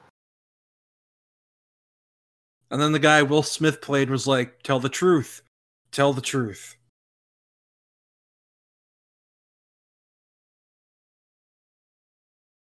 And 2.70 2.82
then 2.82 2.94
the 2.94 3.00
guy 3.00 3.22
Will 3.22 3.44
Smith 3.44 3.82
played 3.82 4.10
was 4.10 4.26
like, 4.28 4.64
"Tell 4.64 4.80
the 4.80 4.88
truth, 4.90 5.42
tell 5.92 6.14
the 6.14 6.22
truth." 6.22 6.78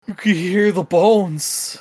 You 0.07 0.15
can 0.15 0.35
hear 0.35 0.71
the 0.71 0.85
bones. 0.85 1.79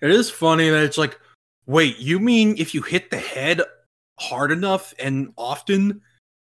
It 0.00 0.10
is 0.10 0.30
funny 0.30 0.70
that 0.70 0.82
it's 0.82 0.96
like, 0.96 1.18
wait, 1.66 1.98
you 1.98 2.18
mean 2.18 2.54
if 2.56 2.74
you 2.74 2.80
hit 2.80 3.10
the 3.10 3.18
head 3.18 3.60
hard 4.18 4.52
enough 4.52 4.94
and 4.98 5.32
often, 5.36 6.00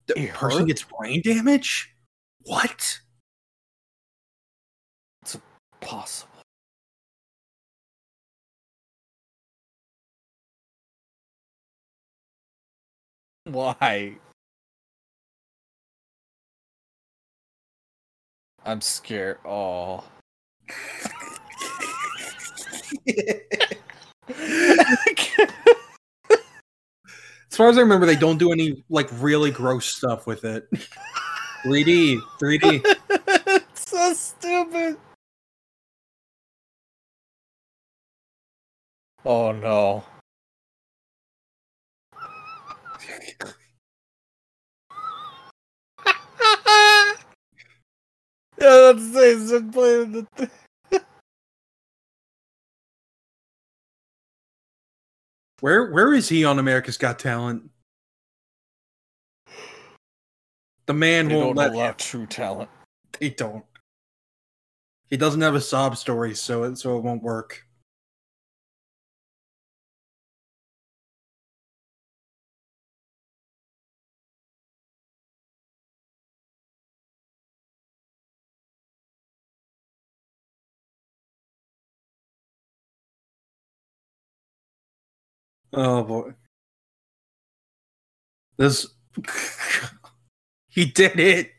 the 0.07 0.19
It 0.19 0.35
person 0.35 0.61
hurt? 0.61 0.67
gets 0.69 0.83
brain 0.83 1.23
damage? 1.23 1.95
What? 2.43 3.01
It's 5.23 5.39
possible. 5.81 6.29
Why? 13.45 14.19
I'm 18.69 18.83
scared. 18.83 19.39
Oh. 19.47 20.05
As 27.51 27.57
far 27.57 27.71
as 27.71 27.79
I 27.79 27.81
remember, 27.81 28.05
they 28.05 28.15
don't 28.15 28.37
do 28.37 28.53
any 28.53 28.85
like 28.91 29.09
really 29.13 29.51
gross 29.51 29.87
stuff 29.87 30.27
with 30.27 30.45
it. 30.45 30.69
3D, 31.65 32.21
3D. 32.39 32.83
it's 33.47 33.91
so 33.91 34.13
stupid. 34.13 34.99
Oh 39.25 39.53
no. 39.53 40.05
About 48.67 48.97
to 48.99 49.13
say 49.13 49.31
is 49.31 49.51
that 49.51 49.73
playing 49.73 50.13
the 50.13 50.27
th- 50.37 50.51
Where 55.61 55.91
where 55.91 56.15
is 56.15 56.29
he 56.29 56.45
on 56.45 56.59
America's 56.59 56.97
Got 56.99 57.19
Talent? 57.19 57.71
The 60.87 60.95
man 60.95 61.29
They 61.29 61.35
won't 61.35 61.49
don't 61.49 61.57
let 61.57 61.73
allow 61.75 61.89
him. 61.89 61.95
true 61.99 62.27
talent. 62.27 62.71
They 63.19 63.31
don't. 63.31 63.65
He 65.11 65.17
doesn't 65.17 65.41
have 65.41 65.55
a 65.55 65.61
sob 65.61 65.97
story, 65.97 66.35
so 66.35 66.63
it 66.65 66.77
so 66.77 66.97
it 66.97 67.03
won't 67.03 67.23
work. 67.23 67.67
Oh 85.73 86.03
boy. 86.03 86.33
This 88.57 88.87
he 90.69 90.85
did 90.87 91.19
it. 91.21 91.53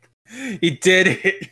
He 0.61 0.71
did 0.71 1.07
it. 1.07 1.49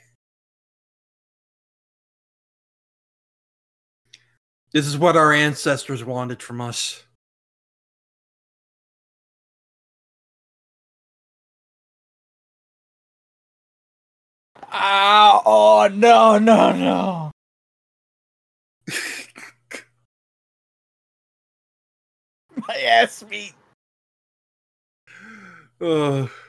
This 4.73 4.85
is 4.85 4.97
what 4.97 5.15
our 5.17 5.31
ancestors 5.31 6.03
wanted 6.03 6.43
from 6.43 6.61
us. 6.61 7.03
Ah, 14.71 15.41
oh 15.45 15.87
no, 15.91 16.37
no, 16.37 16.71
no. 16.73 17.31
My 22.67 22.75
ass 22.75 23.23
meat. 23.29 23.53
Ugh. 25.81 26.29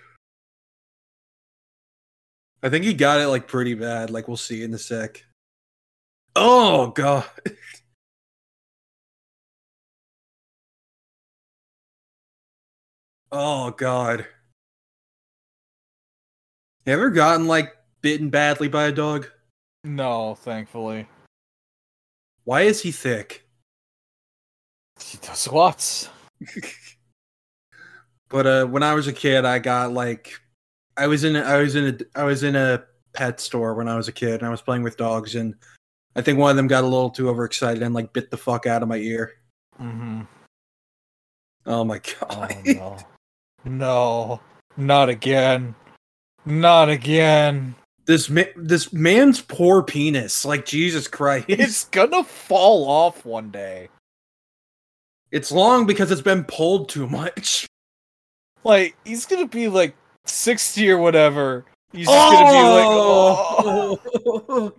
I 2.61 2.69
think 2.69 2.85
he 2.85 2.93
got 2.93 3.21
it 3.21 3.29
like 3.29 3.47
pretty 3.47 3.75
bad. 3.75 4.11
Like 4.11 4.27
we'll 4.27 4.37
see 4.37 4.65
in 4.65 4.75
a 4.75 4.79
sec. 4.79 5.25
Oh 6.35 6.89
god. 6.89 7.25
Oh 13.31 13.73
god. 13.73 14.27
You 16.87 16.95
ever 16.95 17.11
gotten 17.11 17.47
like 17.47 17.77
bitten 18.01 18.31
badly 18.31 18.69
by 18.69 18.85
a 18.85 18.93
dog? 18.93 19.29
No, 19.85 20.35
thankfully. 20.35 21.07
Why 22.45 22.63
is 22.63 22.81
he 22.81 22.91
thick? 22.91 23.47
He 25.03 25.19
does 25.19 25.39
squats. 25.39 26.09
But 28.31 28.47
uh 28.47 28.67
when 28.67 28.83
I 28.83 28.93
was 28.93 29.07
a 29.07 29.13
kid 29.13 29.47
I 29.47 29.59
got 29.59 29.93
like 29.95 30.39
I 30.99 31.07
was 31.07 31.25
in 31.25 31.35
a, 31.37 31.41
I 31.41 31.57
was 31.57 31.77
in 31.77 31.87
a 31.87 32.19
I 32.21 32.25
was 32.25 32.43
in 32.43 32.57
a 32.57 32.85
pet 33.15 33.41
store 33.41 33.73
when 33.75 33.89
I 33.89 33.97
was 33.97 34.07
a 34.09 34.13
kid 34.13 34.41
and 34.41 34.47
I 34.47 34.51
was 34.51 34.61
playing 34.61 34.83
with 34.83 34.99
dogs 34.99 35.35
and 35.35 35.55
I 36.15 36.21
think 36.21 36.39
one 36.39 36.51
of 36.51 36.57
them 36.59 36.67
got 36.67 36.85
a 36.85 36.87
little 36.87 37.09
too 37.09 37.31
overexcited 37.31 37.83
and 37.83 37.95
like 37.95 38.13
bit 38.13 38.31
the 38.31 38.37
fuck 38.37 38.67
out 38.67 38.83
of 38.83 38.89
my 38.89 38.99
ear. 38.99 39.33
Mm-hmm. 39.81 40.23
Oh 41.65 41.85
my 41.85 42.01
Oh 42.21 42.27
god. 42.29 42.57
no. 42.67 42.99
No. 43.65 44.41
Not 44.77 45.09
again. 45.09 45.75
Not 46.45 46.91
again. 46.91 47.75
this 48.05 48.29
ma- 48.29 48.53
this 48.57 48.93
man's 48.93 49.41
poor 49.41 49.83
penis, 49.83 50.45
like 50.45 50.67
Jesus 50.67 51.09
Christ. 51.09 51.47
It's 51.49 51.85
gonna 51.85 52.25
fall 52.25 52.87
off 52.89 53.25
one 53.25 53.51
day. 53.51 53.89
It's 55.31 55.53
long 55.53 55.87
because 55.87 56.11
it's 56.11 56.23
been 56.23 56.45
pulled 56.45 56.89
too 56.89 57.07
much. 57.07 57.67
Like, 58.65 58.97
he's 59.05 59.25
gonna 59.25 59.47
be 59.47 59.69
like 59.69 59.95
60 60.27 60.91
or 60.91 60.99
whatever. 60.99 61.65
He's 61.93 62.07
just 62.07 62.33
gonna 62.33 62.51
be 62.51 62.69
like, 62.69 62.87
oh. 62.89 64.01
oh. 64.49 64.73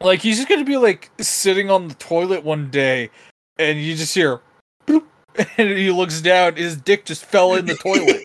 Like, 0.00 0.20
he's 0.20 0.36
just 0.36 0.48
gonna 0.48 0.64
be 0.64 0.76
like 0.76 1.10
sitting 1.20 1.70
on 1.70 1.86
the 1.86 1.94
toilet 1.94 2.44
one 2.44 2.70
day 2.70 3.08
and 3.56 3.80
you 3.80 3.94
just 3.94 4.14
hear, 4.14 4.40
bloop, 4.86 5.04
and 5.58 5.70
he 5.70 5.90
looks 5.90 6.20
down, 6.20 6.56
his 6.56 6.76
dick 6.76 7.04
just 7.04 7.24
fell 7.24 7.54
in 7.54 7.64
the 7.64 7.74
toilet. 7.76 8.24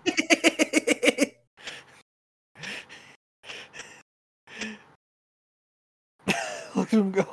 Look 6.76 6.88
at 6.88 7.00
him 7.00 7.12
go. 7.12 7.28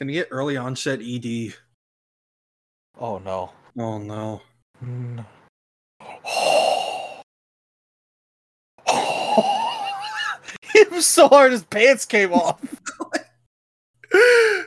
It's 0.00 0.06
gonna 0.06 0.12
get 0.14 0.28
early 0.30 0.56
onset 0.56 1.00
ED. 1.02 1.52
Oh 2.98 3.18
no. 3.18 3.52
Oh 3.78 3.98
no. 3.98 4.40
Mm. 4.82 5.26
it 10.74 10.90
was 10.90 11.04
so 11.04 11.28
hard 11.28 11.52
his 11.52 11.64
pants 11.64 12.06
came 12.06 12.32
off. 12.32 12.58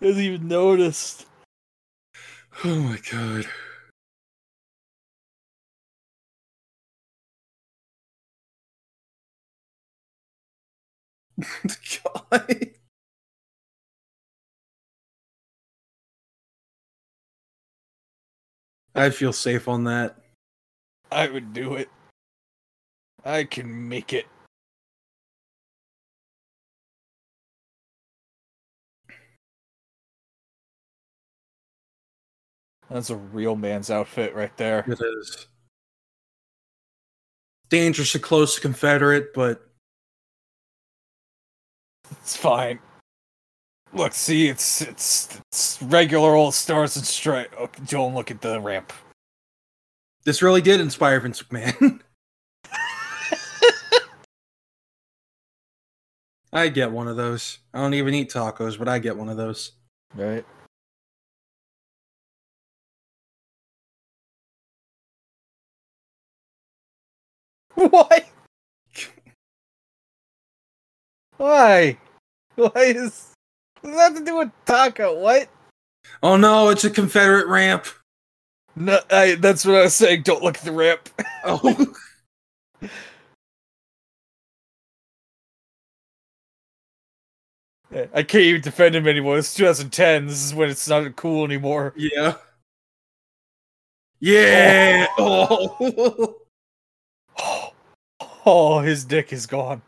Hasn't 0.00 0.24
even 0.24 0.46
noticed. 0.46 1.26
Oh 2.64 2.76
my 2.76 2.98
god. 3.10 3.46
god. 12.04 12.70
I 18.94 19.10
feel 19.10 19.32
safe 19.32 19.68
on 19.68 19.84
that. 19.84 20.16
I 21.10 21.28
would 21.28 21.52
do 21.52 21.74
it. 21.74 21.88
I 23.24 23.44
can 23.44 23.88
make 23.88 24.12
it. 24.12 24.26
That's 32.92 33.10
a 33.10 33.16
real 33.16 33.56
man's 33.56 33.90
outfit 33.90 34.34
right 34.34 34.54
there. 34.58 34.84
It 34.86 35.00
is 35.00 35.46
dangerously 37.70 38.20
close 38.20 38.54
to 38.56 38.60
Confederate, 38.60 39.32
but 39.32 39.66
It's 42.10 42.36
fine. 42.36 42.78
Look, 43.94 44.12
see, 44.12 44.48
it's 44.48 44.82
it's 44.82 45.40
it's 45.50 45.80
regular 45.82 46.34
old 46.34 46.54
stars 46.54 46.96
and 46.96 47.06
stripes. 47.06 47.54
Oh, 47.58 47.70
don't 47.86 48.14
look 48.14 48.30
at 48.30 48.40
the 48.42 48.60
ramp. 48.60 48.92
this 50.24 50.42
really 50.42 50.60
did 50.60 50.80
inspire 50.80 51.18
Vince 51.20 51.42
McMahon. 51.42 52.00
I 56.52 56.68
get 56.68 56.92
one 56.92 57.08
of 57.08 57.16
those. 57.16 57.58
I 57.72 57.80
don't 57.80 57.94
even 57.94 58.12
eat 58.12 58.30
tacos, 58.30 58.78
but 58.78 58.86
I 58.88 58.98
get 58.98 59.16
one 59.16 59.30
of 59.30 59.38
those. 59.38 59.72
Right. 60.14 60.44
Why? 67.74 68.24
Why? 71.36 71.98
Why 72.56 72.70
is 72.76 73.32
does 73.82 73.96
that 73.96 73.98
have 73.98 74.16
to 74.16 74.24
do 74.24 74.38
with 74.38 74.50
taco? 74.66 75.18
What? 75.18 75.48
Oh 76.22 76.36
no, 76.36 76.68
it's 76.68 76.84
a 76.84 76.90
Confederate 76.90 77.48
ramp. 77.48 77.86
No, 78.76 79.00
I, 79.10 79.34
that's 79.34 79.64
what 79.64 79.76
I 79.76 79.82
was 79.82 79.94
saying. 79.94 80.22
Don't 80.22 80.42
look 80.42 80.56
at 80.56 80.64
the 80.64 80.72
ramp. 80.72 81.08
Oh, 81.44 81.94
I 88.14 88.22
can't 88.22 88.44
even 88.44 88.60
defend 88.62 88.96
him 88.96 89.06
anymore. 89.06 89.38
It's 89.38 89.54
2010. 89.54 90.26
This 90.26 90.42
is 90.44 90.54
when 90.54 90.70
it's 90.70 90.88
not 90.88 91.14
cool 91.16 91.44
anymore. 91.44 91.92
yeah. 91.96 92.36
Yeah. 94.20 95.06
Oh. 95.18 96.41
Oh, 98.44 98.80
his 98.80 99.04
dick 99.04 99.32
is 99.32 99.46
gone. 99.46 99.82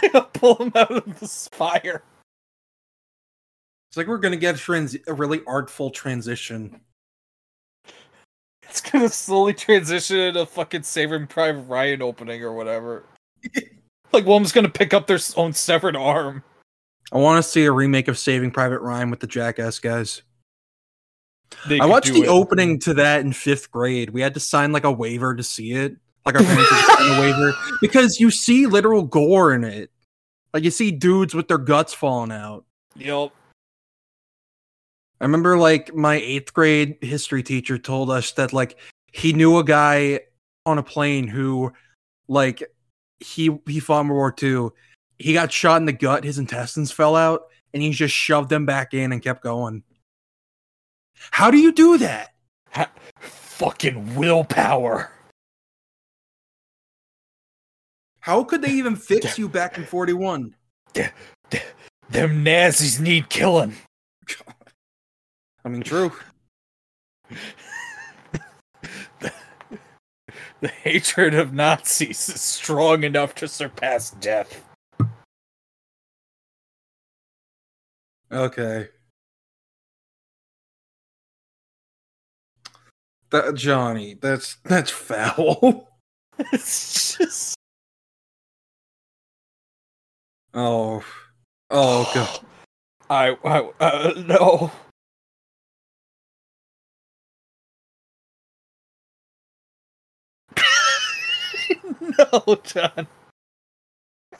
I 0.02 0.26
pull 0.32 0.56
him 0.56 0.72
out 0.74 0.90
of 0.90 1.20
the 1.20 1.28
spire. 1.28 2.02
It's 3.90 3.96
like 3.96 4.06
we're 4.06 4.18
gonna 4.18 4.36
get 4.36 4.54
a, 4.54 4.58
trans- 4.58 4.96
a 5.06 5.12
really 5.12 5.42
artful 5.46 5.90
transition. 5.90 6.80
It's 8.62 8.80
gonna 8.80 9.08
slowly 9.08 9.52
transition 9.52 10.18
into 10.18 10.46
fucking 10.46 10.84
Saving 10.84 11.26
Private 11.26 11.62
Ryan 11.62 12.02
opening 12.02 12.42
or 12.42 12.52
whatever. 12.52 13.04
Like 14.12 14.26
one's 14.26 14.50
gonna 14.50 14.68
pick 14.68 14.92
up 14.92 15.06
their 15.06 15.20
own 15.36 15.52
severed 15.52 15.94
arm. 15.94 16.42
I 17.12 17.18
want 17.18 17.44
to 17.44 17.48
see 17.48 17.64
a 17.64 17.70
remake 17.70 18.08
of 18.08 18.18
Saving 18.18 18.50
Private 18.50 18.80
Ryan 18.80 19.08
with 19.08 19.20
the 19.20 19.28
Jackass 19.28 19.78
guys. 19.78 20.22
I 21.68 21.86
watched 21.86 22.12
the 22.12 22.22
it. 22.22 22.28
opening 22.28 22.78
to 22.80 22.94
that 22.94 23.20
in 23.20 23.32
fifth 23.32 23.70
grade. 23.70 24.10
We 24.10 24.20
had 24.20 24.34
to 24.34 24.40
sign 24.40 24.72
like 24.72 24.84
a 24.84 24.92
waiver 24.92 25.34
to 25.34 25.42
see 25.42 25.72
it. 25.72 25.96
Like 26.24 26.34
our 26.34 26.42
parents 26.42 26.70
had 26.70 26.96
sign 26.96 27.18
a 27.18 27.20
waiver 27.20 27.52
because 27.80 28.20
you 28.20 28.30
see 28.30 28.66
literal 28.66 29.02
gore 29.02 29.54
in 29.54 29.64
it. 29.64 29.90
Like 30.52 30.64
you 30.64 30.70
see 30.70 30.90
dudes 30.90 31.34
with 31.34 31.48
their 31.48 31.58
guts 31.58 31.94
falling 31.94 32.32
out. 32.32 32.64
Yep. 32.96 33.32
I 35.20 35.24
remember 35.24 35.58
like 35.58 35.94
my 35.94 36.16
eighth 36.16 36.52
grade 36.54 36.96
history 37.02 37.42
teacher 37.42 37.78
told 37.78 38.10
us 38.10 38.32
that 38.32 38.52
like 38.52 38.78
he 39.12 39.32
knew 39.32 39.58
a 39.58 39.64
guy 39.64 40.20
on 40.66 40.78
a 40.78 40.82
plane 40.82 41.26
who 41.26 41.72
like 42.28 42.62
he 43.20 43.58
he 43.66 43.80
fought 43.80 44.02
in 44.02 44.08
World 44.08 44.40
War 44.42 44.70
II. 44.70 44.70
He 45.18 45.34
got 45.34 45.52
shot 45.52 45.80
in 45.80 45.86
the 45.86 45.92
gut, 45.92 46.24
his 46.24 46.38
intestines 46.38 46.90
fell 46.90 47.14
out, 47.14 47.42
and 47.74 47.82
he 47.82 47.90
just 47.90 48.14
shoved 48.14 48.48
them 48.48 48.64
back 48.64 48.94
in 48.94 49.12
and 49.12 49.22
kept 49.22 49.42
going. 49.42 49.82
How 51.30 51.50
do 51.50 51.58
you 51.58 51.72
do 51.72 51.98
that? 51.98 52.32
Fucking 53.18 54.16
willpower. 54.16 55.10
How 58.20 58.44
could 58.44 58.62
they 58.62 58.72
even 58.72 58.96
fix 58.96 59.38
you 59.38 59.48
back 59.48 59.78
in 59.78 59.84
41? 59.84 60.54
Them 62.10 62.42
Nazis 62.42 63.00
need 63.00 63.28
killing. 63.28 63.74
I 65.64 65.68
mean, 65.68 65.82
true. 65.82 66.12
The 70.60 70.68
hatred 70.68 71.32
of 71.32 71.54
Nazis 71.54 72.28
is 72.28 72.42
strong 72.42 73.02
enough 73.02 73.34
to 73.36 73.48
surpass 73.48 74.10
death. 74.10 74.62
Okay. 78.30 78.88
That 83.30 83.54
Johnny, 83.54 84.14
that's 84.14 84.56
that's 84.64 84.90
foul. 84.90 85.86
It's 86.52 87.18
just. 87.18 87.54
Oh. 90.54 91.04
Oh 91.70 92.10
god. 92.14 92.40
I, 93.10 93.36
I, 93.44 93.70
uh, 93.78 94.12
no. 94.26 94.72
no, 102.00 102.56
John. 102.64 103.06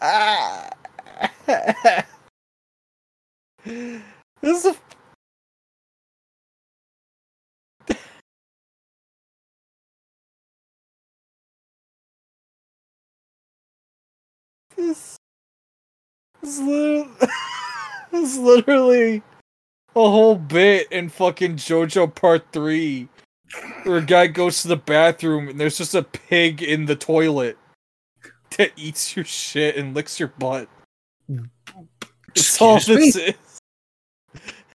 Ah. 0.01 0.71
This, 14.81 15.19
this, 16.43 16.59
literally, 16.59 17.11
literally 18.13 19.23
a 19.95 20.01
whole 20.01 20.37
bit 20.37 20.91
in 20.91 21.11
fucking 21.11 21.57
JoJo 21.57 22.15
Part 22.15 22.47
3 22.53 23.09
where 23.83 23.99
a 23.99 24.03
guy 24.03 24.27
goes 24.27 24.63
to 24.63 24.69
the 24.69 24.77
bathroom 24.77 25.49
and 25.49 25.61
there's 25.61 25.77
just 25.77 25.95
a 25.95 26.03
pig 26.03 26.63
in 26.63 26.87
the 26.87 26.97
toilet 26.97 27.59
that 28.57 28.73
eats 28.77 29.15
your 29.15 29.25
shit 29.25 29.77
and 29.77 29.95
licks 29.95 30.19
your 30.19 30.33
butt. 30.39 30.69
It's 32.35 32.61
all 32.61 32.81
this 32.81 33.17
is. 33.17 33.35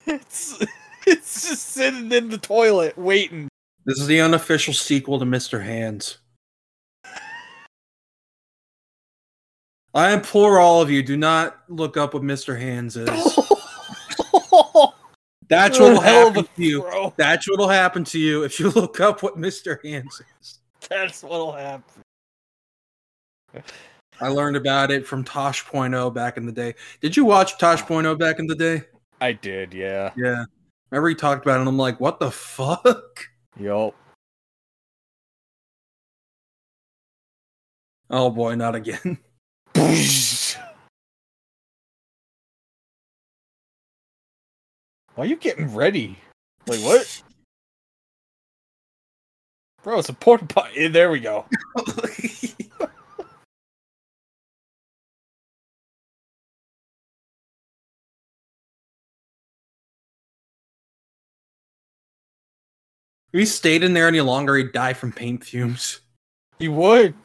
It's 0.04 0.60
it's 1.06 1.48
just 1.48 1.68
sitting 1.68 2.10
in 2.10 2.28
the 2.28 2.38
toilet 2.38 2.98
waiting. 2.98 3.46
This 3.84 4.00
is 4.00 4.08
the 4.08 4.20
unofficial 4.20 4.74
sequel 4.74 5.20
to 5.20 5.24
Mr. 5.24 5.62
Hands. 5.62 6.18
I 9.94 10.12
implore 10.12 10.58
all 10.58 10.80
of 10.80 10.90
you, 10.90 11.02
do 11.02 11.16
not 11.16 11.58
look 11.68 11.96
up 11.96 12.14
what 12.14 12.22
Mr. 12.22 12.58
Hands 12.58 12.96
is. 12.96 13.08
That's 15.48 15.78
What 15.78 15.92
what'll 15.94 16.00
happen 16.00 16.44
to 16.44 16.62
you. 16.62 16.80
throw. 16.80 17.12
That's 17.18 17.48
what'll 17.50 17.68
happen 17.68 18.04
to 18.04 18.18
you 18.18 18.42
if 18.44 18.58
you 18.58 18.70
look 18.74 19.00
up 19.00 19.22
what 19.22 19.36
Mr. 19.36 19.84
Hands 19.84 20.22
is. 20.40 20.60
That's 20.88 21.22
what'll 21.22 21.52
happen. 21.52 22.02
I 24.20 24.28
learned 24.28 24.56
about 24.56 24.90
it 24.90 25.06
from 25.06 25.24
Tosh.0 25.24 26.14
back 26.14 26.38
in 26.38 26.46
the 26.46 26.52
day. 26.52 26.74
Did 27.02 27.16
you 27.16 27.26
watch 27.26 27.58
Tosh.0 27.58 28.18
back 28.18 28.38
in 28.38 28.46
the 28.46 28.54
day? 28.54 28.82
I 29.20 29.32
did, 29.32 29.74
yeah. 29.74 30.12
Yeah. 30.16 30.44
Remember 30.90 31.08
he 31.10 31.14
talked 31.14 31.44
about 31.44 31.56
it 31.56 31.60
and 31.60 31.68
I'm 31.68 31.76
like, 31.76 32.00
what 32.00 32.18
the 32.18 32.30
fuck? 32.30 33.26
Yup. 33.60 33.94
Oh 38.08 38.30
boy, 38.30 38.54
not 38.54 38.74
again. 38.74 39.18
Why 39.82 39.88
are 45.16 45.26
you 45.26 45.34
getting 45.34 45.74
ready? 45.74 46.16
Like 46.68 46.78
what? 46.80 47.22
Bro, 49.82 49.98
it's 49.98 50.08
a 50.08 50.12
porta 50.12 50.46
potty. 50.46 50.84
Eh, 50.84 50.88
there 50.88 51.10
we 51.10 51.18
go. 51.18 51.46
if 51.76 52.54
he 63.32 63.44
stayed 63.44 63.82
in 63.82 63.94
there 63.94 64.06
any 64.06 64.20
longer, 64.20 64.56
he'd 64.56 64.70
die 64.70 64.92
from 64.92 65.10
paint 65.10 65.42
fumes. 65.42 66.02
He 66.60 66.68
would. 66.68 67.16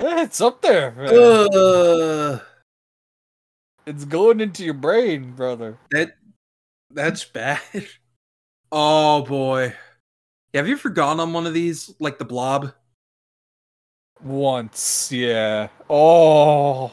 Yeah, 0.00 0.22
it's 0.22 0.40
up 0.40 0.62
there. 0.62 0.94
Uh, 1.06 2.38
It's 3.86 4.04
going 4.04 4.40
into 4.40 4.64
your 4.64 4.74
brain, 4.74 5.32
brother. 5.32 5.78
that 5.90 6.16
that's 6.90 7.24
bad. 7.24 7.60
Oh 8.72 9.22
boy. 9.24 9.74
Have 10.54 10.68
you 10.68 10.76
gone 10.78 11.18
on 11.18 11.32
one 11.32 11.44
of 11.44 11.52
these, 11.52 11.92
like 11.98 12.18
the 12.18 12.24
blob? 12.24 12.72
Once, 14.22 15.10
yeah. 15.10 15.68
Oh. 15.88 16.92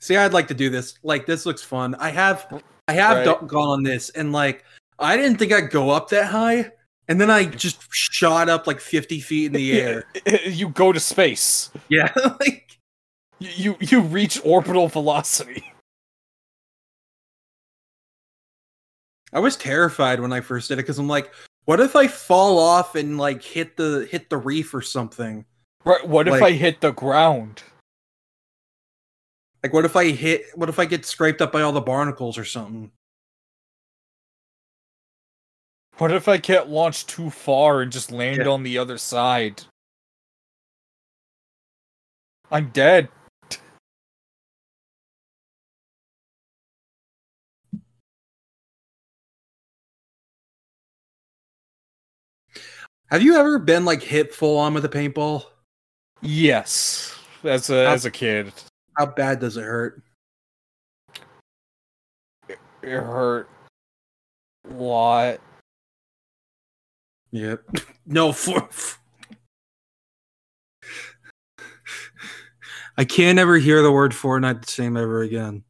See, 0.00 0.16
I'd 0.16 0.32
like 0.32 0.48
to 0.48 0.54
do 0.54 0.70
this. 0.70 0.98
Like, 1.04 1.24
this 1.24 1.46
looks 1.46 1.62
fun. 1.62 1.94
I 1.94 2.10
have, 2.10 2.60
I 2.88 2.92
have 2.94 3.24
Right. 3.26 3.46
gone 3.48 3.68
on 3.68 3.82
this, 3.84 4.10
and 4.10 4.32
like, 4.32 4.64
I 4.98 5.16
didn't 5.16 5.38
think 5.38 5.52
I'd 5.52 5.70
go 5.70 5.90
up 5.90 6.08
that 6.10 6.26
high, 6.26 6.70
and 7.08 7.20
then 7.20 7.30
I 7.30 7.44
just 7.46 7.82
shot 7.92 8.48
up 8.48 8.66
like 8.66 8.80
fifty 8.80 9.20
feet 9.20 9.46
in 9.46 9.52
the 9.52 9.80
air. 9.80 10.04
You 10.46 10.68
go 10.68 10.92
to 10.92 11.00
space. 11.00 11.70
yeah, 11.88 12.12
like 12.40 12.78
You 13.40 13.76
you, 13.80 14.00
reach 14.00 14.40
orbital 14.44 14.88
velocity. 14.88 15.64
I 19.32 19.40
was 19.40 19.56
terrified 19.56 20.20
when 20.20 20.32
I 20.32 20.40
first 20.40 20.68
did 20.68 20.74
it 20.74 20.82
because 20.82 20.98
I'm 20.98 21.08
like, 21.08 21.32
what 21.64 21.80
if 21.80 21.96
I 21.96 22.06
fall 22.06 22.58
off 22.58 22.94
and 22.94 23.18
like 23.18 23.42
hit 23.42 23.76
the 23.76 24.06
hit 24.10 24.30
the 24.30 24.36
reef 24.36 24.72
or 24.72 24.80
something? 24.82 25.44
Right. 25.84 26.06
What 26.06 26.28
if 26.28 26.40
I 26.40 26.52
hit 26.52 26.80
the 26.80 26.92
ground? 26.92 27.62
Like, 29.62 29.72
what 29.72 29.84
if 29.84 29.96
I 29.96 30.10
hit? 30.10 30.44
What 30.54 30.68
if 30.68 30.78
I 30.78 30.84
get 30.84 31.04
scraped 31.04 31.42
up 31.42 31.50
by 31.52 31.62
all 31.62 31.72
the 31.72 31.80
barnacles 31.80 32.38
or 32.38 32.44
something? 32.44 32.92
What 35.98 36.10
if 36.10 36.26
I 36.26 36.38
get 36.38 36.68
launched 36.68 37.08
too 37.08 37.30
far 37.30 37.80
and 37.80 37.92
just 37.92 38.10
land 38.10 38.38
Yeah. 38.38 38.48
on 38.48 38.62
the 38.64 38.78
other 38.78 38.98
side? 38.98 39.62
I'm 42.50 42.70
dead. 42.70 43.08
Have 53.10 53.22
you 53.22 53.36
ever 53.36 53.58
been 53.58 53.84
like 53.84 54.02
hit 54.02 54.34
full 54.34 54.58
on 54.58 54.74
with 54.74 54.84
a 54.84 54.88
paintball? 54.88 55.44
Yes. 56.22 57.16
As 57.42 57.70
a 57.70 57.86
How- 57.86 57.92
as 57.92 58.04
a 58.04 58.10
kid. 58.10 58.52
How 58.96 59.06
bad 59.06 59.40
does 59.40 59.56
it 59.56 59.62
hurt? 59.64 60.02
It 62.48 62.58
hurt 62.82 63.48
a 64.68 64.72
lot. 64.74 65.40
Yep. 67.34 67.64
No, 68.06 68.30
for 68.32 68.68
I 72.96 73.04
can't 73.04 73.40
ever 73.40 73.56
hear 73.56 73.82
the 73.82 73.90
word 73.90 74.12
Fortnite 74.12 74.64
the 74.64 74.70
same 74.70 74.96
ever 74.96 75.22
again. 75.22 75.64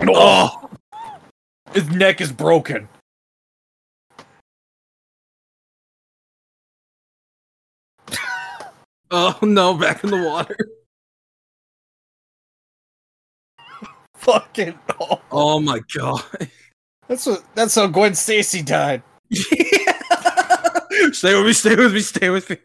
Oh, 0.00 0.70
his 1.74 1.90
neck 1.90 2.22
is 2.22 2.32
broken. 2.32 2.88
Oh 9.10 9.38
no, 9.42 9.74
back 9.74 10.02
in 10.04 10.10
the 10.10 10.22
water. 10.22 10.56
Fucking. 14.14 14.78
Oh. 14.98 15.20
Oh 15.30 15.60
my 15.60 15.80
god. 15.94 16.22
That's 17.08 17.26
what. 17.26 17.44
That's 17.54 17.74
how 17.74 17.86
Gwen 17.86 18.14
Stacy 18.14 18.62
died. 18.62 19.02
stay 21.12 21.34
with 21.34 21.46
me, 21.46 21.52
stay 21.52 21.76
with 21.76 21.92
me, 21.92 22.00
stay 22.00 22.30
with 22.30 22.50
me. 22.50 22.56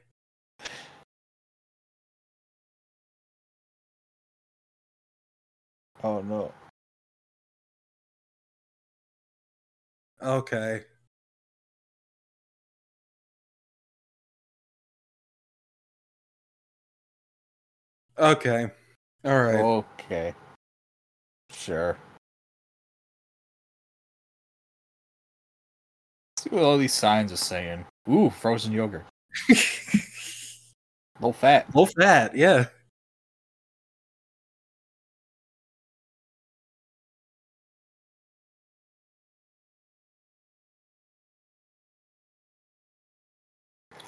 Oh 6.03 6.21
no. 6.21 6.51
Okay. 10.21 10.83
Okay. 18.17 18.71
All 19.23 19.43
right. 19.43 19.55
Okay. 19.55 20.33
Sure. 21.51 21.97
What 26.51 26.63
all 26.63 26.77
these 26.77 26.93
signs 26.93 27.31
are 27.31 27.37
saying. 27.37 27.85
Ooh, 28.09 28.29
frozen 28.29 28.71
yogurt. 28.71 29.05
Low 31.19 31.31
fat. 31.31 31.73
Low 31.75 31.85
fat, 31.85 32.35
yeah. 32.35 32.65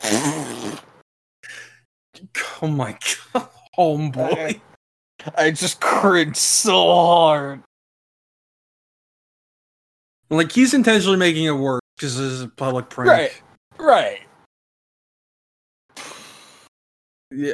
Oh 2.61 2.68
my 2.68 2.98
god, 3.34 3.49
homeboy. 3.78 4.61
I 5.36 5.52
just 5.52 5.82
cringed 5.82 6.38
so 6.38 6.74
hard. 6.74 7.64
Like 10.34 10.51
he's 10.51 10.73
intentionally 10.73 11.18
making 11.18 11.45
it 11.45 11.51
worse 11.51 11.81
because 11.95 12.18
this 12.18 12.26
is 12.26 12.41
a 12.41 12.47
public 12.47 12.89
prank. 12.89 13.41
Right. 13.77 14.19
Right. 14.19 14.22
Yeah. 17.31 17.53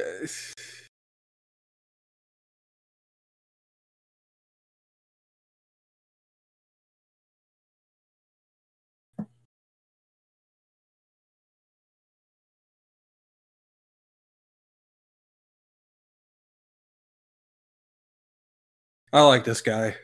I 19.12 19.22
like 19.24 19.44
this 19.44 19.62
guy. 19.62 19.96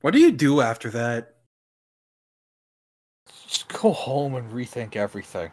What 0.00 0.14
do 0.14 0.20
you 0.20 0.32
do 0.32 0.60
after 0.60 0.90
that? 0.90 1.36
Just 3.46 3.68
go 3.68 3.92
home 3.92 4.34
and 4.34 4.50
rethink 4.50 4.96
everything. 4.96 5.50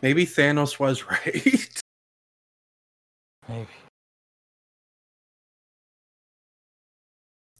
Maybe 0.00 0.24
Thanos 0.24 0.78
was 0.78 1.04
right. 1.10 1.80
Maybe. 3.48 3.68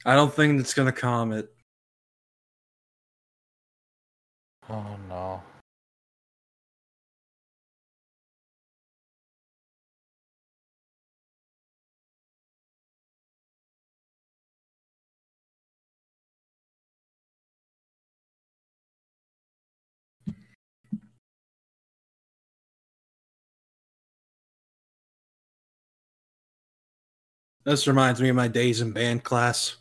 I 0.06 0.14
don't 0.14 0.32
think 0.32 0.60
it's 0.60 0.74
gonna 0.74 0.92
calm 0.92 1.32
it. 1.32 1.50
Oh 4.68 4.96
no. 5.08 5.42
This 27.64 27.86
reminds 27.86 28.20
me 28.20 28.28
of 28.28 28.36
my 28.36 28.46
days 28.46 28.82
in 28.82 28.92
band 28.92 29.24
class. 29.24 29.76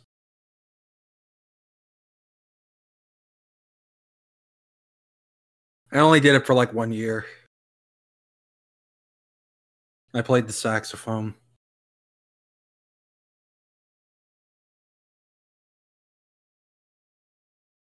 I 5.92 5.98
only 5.98 6.18
did 6.18 6.34
it 6.34 6.46
for 6.46 6.54
like 6.54 6.72
one 6.72 6.92
year. 6.92 7.26
I 10.14 10.22
played 10.22 10.46
the 10.46 10.52
saxophone. 10.52 11.34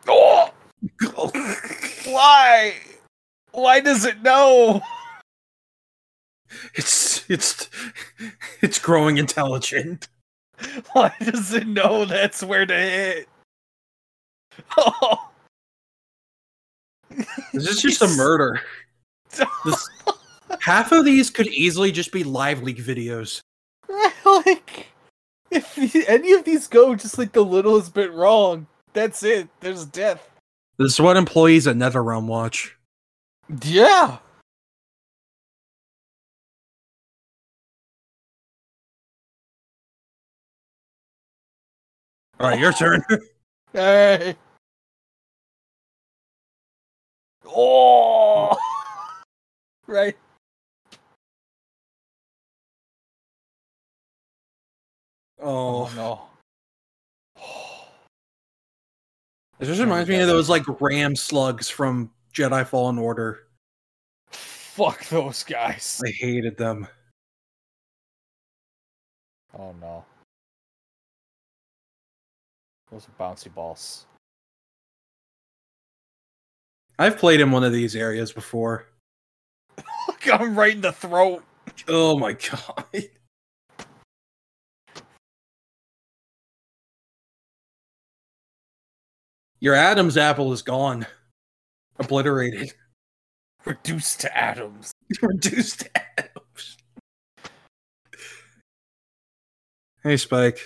Oh! 0.08 0.52
Why? 2.06 2.76
Why 3.52 3.80
does 3.80 4.04
it 4.04 4.22
know? 4.22 4.82
It's 6.76 7.03
it's 7.30 7.70
it's 8.62 8.80
growing 8.80 9.18
intelligent. 9.18 10.08
Why 10.94 11.14
does 11.20 11.54
it 11.54 11.68
know 11.68 12.06
that's 12.06 12.44
where 12.44 12.66
to 12.66 12.76
hit? 12.76 13.30
Oh. 14.78 15.30
Is 17.54 17.66
This 17.66 17.70
is 17.70 17.82
just 17.82 18.02
a 18.02 18.18
murder. 18.18 18.62
This, 19.66 19.90
half 20.62 20.92
of 20.92 21.06
these 21.06 21.32
could 21.32 21.48
easily 21.48 21.92
just 21.92 22.12
be 22.12 22.24
LiveLeak 22.24 22.78
videos. 22.78 23.42
like, 24.24 24.90
if 25.50 25.76
any 26.08 26.34
of 26.34 26.44
these 26.44 26.68
go 26.68 26.94
just 26.94 27.18
like 27.18 27.32
the 27.32 27.44
littlest 27.44 27.96
bit 27.96 28.14
wrong, 28.14 28.68
that's 28.94 29.24
it. 29.24 29.50
There's 29.60 29.86
death. 29.86 30.30
This 30.78 30.94
is 30.94 31.02
what 31.02 31.18
employees 31.18 31.66
at 31.66 31.76
NetherRealm 31.76 32.28
watch. 32.28 32.78
Yeah. 33.64 34.18
All 42.40 42.50
right, 42.50 42.60
your 42.60 42.74
turn. 42.74 43.04
Hey. 43.74 44.36
Oh. 47.46 48.58
right. 49.88 50.16
Oh, 55.40 55.90
oh. 55.92 55.92
no. 55.96 56.22
this 59.60 59.68
just 59.68 59.82
reminds 59.82 60.10
me 60.10 60.20
of 60.20 60.28
those 60.28 60.50
like 60.50 60.64
ram 60.82 61.16
slugs 61.16 61.70
from 61.70 62.12
Jedi 62.34 62.66
Fallen 62.66 62.98
Order. 62.98 63.48
Fuck 64.32 65.08
those 65.10 65.44
guys. 65.44 66.02
I 66.04 66.10
hated 66.10 66.58
them. 66.58 66.88
Oh 69.58 69.76
no. 69.80 70.04
Those 72.94 73.08
are 73.10 73.14
bouncy 73.20 73.52
balls. 73.52 74.06
I've 77.00 77.18
played 77.18 77.42
in 77.42 77.50
one 77.50 77.64
of 77.64 77.74
these 77.74 77.96
areas 77.96 78.32
before. 78.32 78.86
Look, 80.08 80.32
I'm 80.32 80.56
right 80.56 80.76
in 80.76 80.82
the 80.82 80.92
throat. 80.92 81.44
Oh 81.88 82.20
my 82.20 82.34
god. 82.34 82.86
Your 89.60 89.74
Adam's 89.74 90.18
apple 90.18 90.54
is 90.54 90.62
gone. 90.62 91.08
Obliterated. 91.98 92.74
Reduced 93.66 94.22
to 94.22 94.38
atoms. 94.38 94.94
Reduced 95.20 95.80
to 95.80 95.90
atoms. 96.20 96.78
Hey, 100.04 100.18
Spike. 100.18 100.60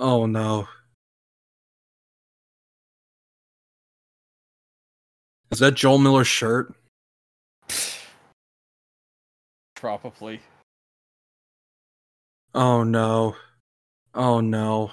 Oh 0.00 0.24
no. 0.24 0.66
Is 5.50 5.58
that 5.58 5.74
Joel 5.74 5.98
Miller's 5.98 6.26
shirt? 6.26 6.74
Probably. 9.74 10.40
Oh 12.54 12.82
no. 12.82 13.36
Oh 14.14 14.40
no. 14.40 14.90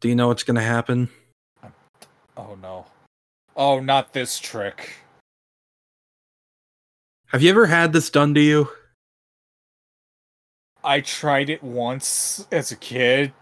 Do 0.00 0.10
you 0.10 0.14
know 0.14 0.28
what's 0.28 0.42
gonna 0.42 0.60
happen? 0.60 1.08
Oh 2.36 2.58
no. 2.60 2.84
Oh, 3.56 3.80
not 3.80 4.12
this 4.12 4.38
trick. 4.38 4.92
Have 7.28 7.42
you 7.42 7.48
ever 7.48 7.64
had 7.64 7.94
this 7.94 8.10
done 8.10 8.34
to 8.34 8.40
you? 8.40 8.68
I 10.82 11.00
tried 11.00 11.50
it 11.50 11.62
once 11.62 12.46
as 12.52 12.70
a 12.72 12.76
kid. 12.76 13.32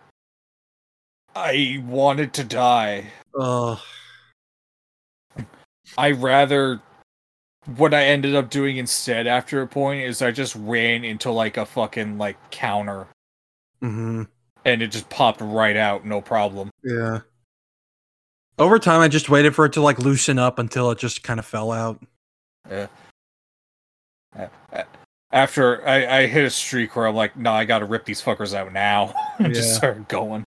I 1.35 1.83
wanted 1.87 2.33
to 2.35 2.45
die. 2.45 3.07
Ugh. 3.39 3.79
I 5.99 6.11
rather 6.13 6.81
what 7.77 7.93
I 7.93 8.05
ended 8.05 8.35
up 8.35 8.49
doing 8.51 8.77
instead 8.77 9.27
after 9.27 9.61
a 9.61 9.67
point 9.67 10.03
is 10.03 10.23
I 10.23 10.31
just 10.31 10.55
ran 10.57 11.05
into 11.05 11.31
like 11.31 11.57
a 11.57 11.67
fucking 11.67 12.17
like 12.17 12.37
counter 12.51 13.07
hmm 13.81 14.23
and 14.65 14.83
it 14.83 14.89
just 14.89 15.09
popped 15.09 15.41
right 15.41 15.77
out, 15.77 16.05
no 16.05 16.21
problem. 16.21 16.71
Yeah. 16.83 17.21
Over 18.59 18.81
time, 18.81 19.01
I 19.01 19.07
just 19.07 19.29
waited 19.29 19.55
for 19.55 19.65
it 19.65 19.73
to 19.75 19.81
like 19.81 20.01
loosen 20.01 20.41
up 20.41 20.59
until 20.59 20.91
it 20.91 20.99
just 20.99 21.23
kind 21.23 21.39
of 21.39 21.47
fell 21.47 21.71
out. 21.71 22.03
A- 22.69 22.89
a- 24.73 24.85
After 25.33 25.87
I, 25.87 26.19
I 26.21 26.27
hit 26.27 26.45
a 26.45 26.51
streak 26.51 26.95
where 26.97 27.07
I'm 27.07 27.15
like, 27.17 27.37
no, 27.37 27.53
I 27.53 27.65
gotta 27.65 27.85
rip 27.85 28.05
these 28.05 28.23
fuckers 28.23 28.55
out 28.55 28.73
now. 28.73 29.13
and 29.39 29.53
just 29.55 29.71
Yeah. 29.71 29.77
started 29.77 30.09
going. 30.09 30.45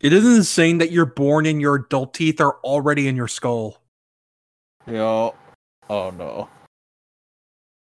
It 0.00 0.12
is 0.12 0.24
insane 0.24 0.78
that 0.78 0.90
you're 0.92 1.06
born 1.06 1.46
and 1.46 1.60
your 1.60 1.76
adult 1.76 2.14
teeth 2.14 2.40
are 2.40 2.58
already 2.62 3.08
in 3.08 3.16
your 3.16 3.28
skull. 3.28 3.80
Yo. 4.86 5.34
Oh 5.90 6.10
no. 6.10 6.48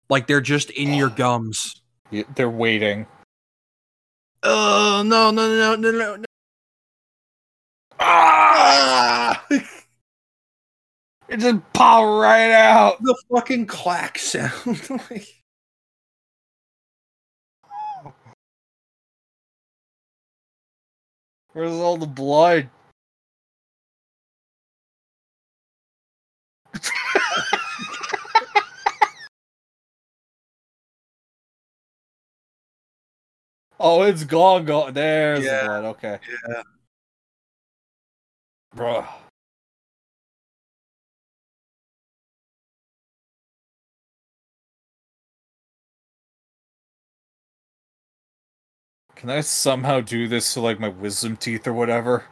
Like 0.09 0.27
they're 0.27 0.41
just 0.41 0.69
in 0.71 0.93
your 0.93 1.09
gums. 1.15 1.81
Y- 2.11 2.25
They're 2.35 2.49
waiting. 2.49 3.07
Oh 4.43 5.03
no 5.05 5.31
no 5.31 5.47
no 5.55 5.75
no 5.75 5.91
no 5.91 6.15
no! 6.17 6.25
Ah! 7.99 9.45
It 11.29 11.39
just 11.39 11.61
popped 11.71 12.03
right 12.21 12.51
out. 12.51 13.01
The 13.01 13.15
fucking 13.33 13.67
clack 13.67 14.17
sound. 14.19 14.51
like, 15.09 15.40
Where's 21.53 21.71
all 21.73 21.97
the 21.97 22.07
blood? 22.07 22.69
oh, 33.79 34.03
it's 34.03 34.23
gone. 34.23 34.65
Gone. 34.65 34.93
There's 34.93 35.43
Yeah. 35.43 35.61
the 35.63 35.67
blood. 35.67 35.85
Okay. 35.85 36.19
Yeah. 36.49 36.63
Bruh. 38.75 39.07
Can 49.21 49.29
I 49.29 49.41
somehow 49.41 50.01
do 50.01 50.27
this 50.27 50.51
to 50.55 50.61
like 50.61 50.79
my 50.79 50.87
wisdom 50.89 51.37
teeth 51.37 51.67
or 51.67 51.73
whatever? 51.73 52.23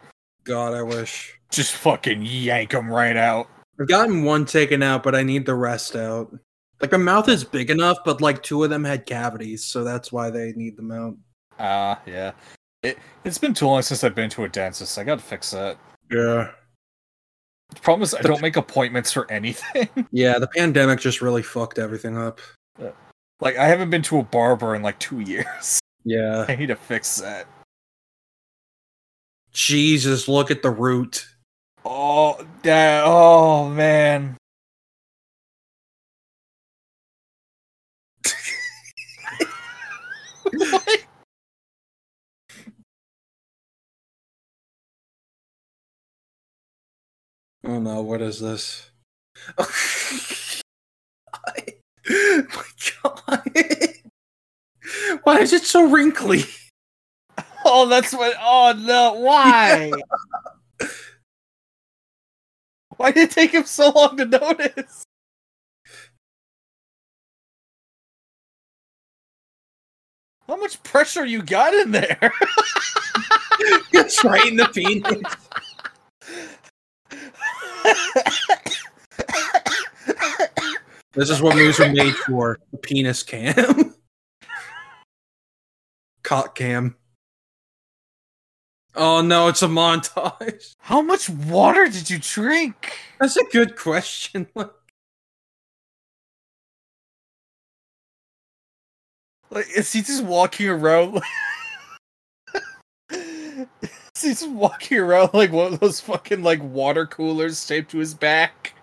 God, 0.43 0.73
I 0.73 0.81
wish. 0.81 1.39
Just 1.51 1.73
fucking 1.73 2.23
yank 2.23 2.71
them 2.71 2.89
right 2.89 3.15
out. 3.15 3.47
I've 3.79 3.87
gotten 3.87 4.23
one 4.23 4.43
taken 4.43 4.81
out, 4.81 5.03
but 5.03 5.13
I 5.13 5.21
need 5.21 5.45
the 5.45 5.53
rest 5.53 5.95
out. 5.95 6.35
Like 6.81 6.91
my 6.91 6.97
mouth 6.97 7.29
is 7.29 7.43
big 7.43 7.69
enough, 7.69 7.99
but 8.03 8.21
like 8.21 8.41
two 8.41 8.63
of 8.63 8.71
them 8.71 8.83
had 8.83 9.05
cavities, 9.05 9.63
so 9.63 9.83
that's 9.83 10.11
why 10.11 10.31
they 10.31 10.51
need 10.53 10.77
them 10.77 10.89
out. 10.91 11.15
Ah, 11.59 12.01
yeah. 12.07 12.31
It, 12.81 12.97
it's 13.23 13.37
been 13.37 13.53
too 13.53 13.67
long 13.67 13.83
since 13.83 14.03
I've 14.03 14.15
been 14.15 14.31
to 14.31 14.45
a 14.45 14.49
dentist. 14.49 14.97
I 14.97 15.03
gotta 15.03 15.21
fix 15.21 15.51
that. 15.51 15.77
Yeah. 16.09 16.49
The 17.69 17.81
problem 17.81 18.01
is 18.01 18.15
I 18.15 18.23
don't 18.23 18.41
make 18.41 18.55
appointments 18.55 19.11
for 19.11 19.31
anything. 19.31 19.89
Yeah, 20.11 20.39
the 20.39 20.47
pandemic 20.47 20.99
just 20.99 21.21
really 21.21 21.43
fucked 21.43 21.77
everything 21.77 22.17
up. 22.17 22.39
like 23.41 23.57
I 23.57 23.67
haven't 23.67 23.91
been 23.91 24.01
to 24.03 24.17
a 24.17 24.23
barber 24.23 24.73
in 24.73 24.81
like 24.81 24.97
two 24.97 25.19
years. 25.19 25.79
Yeah. 26.09 26.45
I 26.47 26.55
need 26.55 26.67
to 26.67 26.75
fix 26.75 27.17
that. 27.17 27.45
Jesus, 29.53 30.27
look 30.27 30.49
at 30.49 30.63
the 30.63 30.71
root. 30.71 31.27
Oh, 31.85 32.43
that. 32.63 33.03
Oh 33.05 33.69
man. 33.69 34.37
What? 40.53 40.87
Oh 47.65 47.79
no, 47.79 48.01
what 48.01 48.21
is 48.21 48.39
this? 48.39 48.89
Oh, 52.09 52.43
my 52.55 52.63
god. 53.03 53.51
Why 55.23 55.39
is 55.39 55.53
it 55.53 55.63
so 55.63 55.89
wrinkly? 55.89 56.43
Oh, 57.65 57.89
that's 57.89 58.13
what. 58.13 58.33
Oh 58.39 58.73
no! 58.77 59.15
Why? 59.19 59.91
Why 62.97 63.11
did 63.11 63.29
it 63.29 63.31
take 63.31 63.51
him 63.51 63.65
so 63.65 63.89
long 63.89 64.15
to 64.15 64.25
notice? 64.25 65.03
How 70.47 70.55
much 70.55 70.81
pressure 70.83 71.25
you 71.25 71.41
got 71.43 71.73
in 71.73 71.91
there? 71.91 72.17
it's 73.91 74.23
right 74.23 74.47
in 74.47 74.55
the 74.55 74.65
penis. 74.69 75.21
This 81.13 81.29
is 81.29 81.41
what 81.41 81.55
movies 81.55 81.79
are 81.79 81.91
made 81.91 82.15
for. 82.15 82.57
The 82.71 82.77
penis 82.77 83.21
cam. 83.21 83.95
Cock 86.29 86.53
cam. 86.53 86.95
Oh 88.93 89.21
no, 89.21 89.47
it's 89.47 89.63
a 89.63 89.67
montage. 89.67 90.75
How 90.79 91.01
much 91.01 91.27
water 91.27 91.89
did 91.89 92.07
you 92.07 92.19
drink? 92.19 92.95
That's 93.19 93.35
a 93.35 93.43
good 93.45 93.75
question. 93.75 94.47
Like, 99.51 99.65
is 99.75 99.91
he 99.91 100.03
just 100.03 100.23
walking 100.23 100.69
around? 100.69 101.15
Like... 101.15 101.23
is 103.09 104.21
he 104.21 104.29
just 104.29 104.47
walking 104.47 104.99
around 104.99 105.33
like 105.33 105.51
one 105.51 105.73
of 105.73 105.79
those 105.79 105.99
fucking 105.99 106.43
like 106.43 106.61
water 106.61 107.07
coolers 107.07 107.65
taped 107.65 107.89
to 107.89 107.97
his 107.97 108.13
back? 108.13 108.75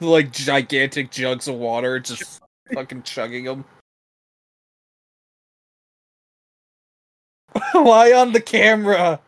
like 0.00 0.32
gigantic 0.32 1.12
jugs 1.12 1.46
of 1.46 1.54
water, 1.54 2.00
just 2.00 2.40
fucking 2.74 3.04
chugging 3.04 3.44
them. 3.44 3.64
Why 7.72 8.12
on 8.12 8.32
the 8.32 8.40
camera? 8.40 9.20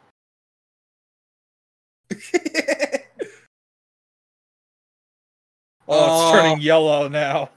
Oh, 5.92 6.30
it's 6.30 6.40
turning 6.40 6.60
yellow 6.60 7.08
now. 7.08 7.50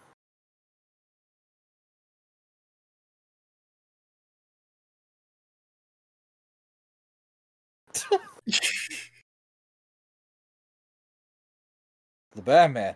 The 12.35 12.41
Batman. 12.41 12.95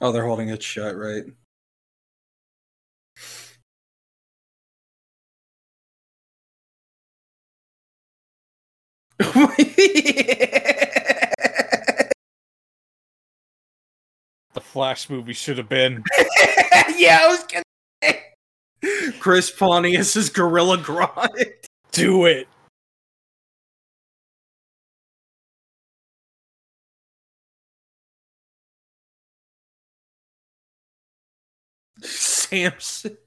Oh, 0.00 0.12
they're 0.12 0.26
holding 0.26 0.48
it 0.48 0.62
shut, 0.62 0.96
right? 0.96 1.24
The 14.54 14.60
Flash 14.60 15.10
movie 15.10 15.32
should 15.32 15.58
have 15.58 15.68
been. 15.68 16.04
yeah, 16.96 17.20
I 17.22 17.26
was 17.28 17.44
gonna 17.44 17.64
say. 18.02 18.22
Chris 19.18 19.50
Pontius 19.50 20.14
is 20.14 20.30
Gorilla 20.30 20.78
Grodd. 20.78 21.52
Do 21.90 22.26
it. 22.26 22.46
Samson. 32.54 33.16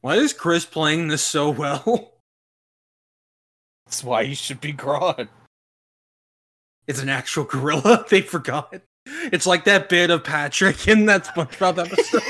Why 0.00 0.14
is 0.14 0.32
Chris 0.32 0.64
playing 0.64 1.08
this 1.08 1.24
so 1.24 1.50
well? 1.50 1.84
That's 3.86 4.04
why 4.04 4.24
he 4.24 4.34
should 4.34 4.60
be 4.60 4.72
Grodd. 4.72 5.28
It's 6.86 7.02
an 7.02 7.08
actual 7.08 7.44
gorilla. 7.44 8.04
They 8.10 8.20
forgot. 8.20 8.80
It's 9.06 9.46
like 9.46 9.64
that 9.64 9.88
bit 9.88 10.10
of 10.10 10.22
Patrick 10.22 10.86
in 10.86 11.06
that 11.06 11.24
SpongeBob 11.24 11.78
episode. 11.78 12.22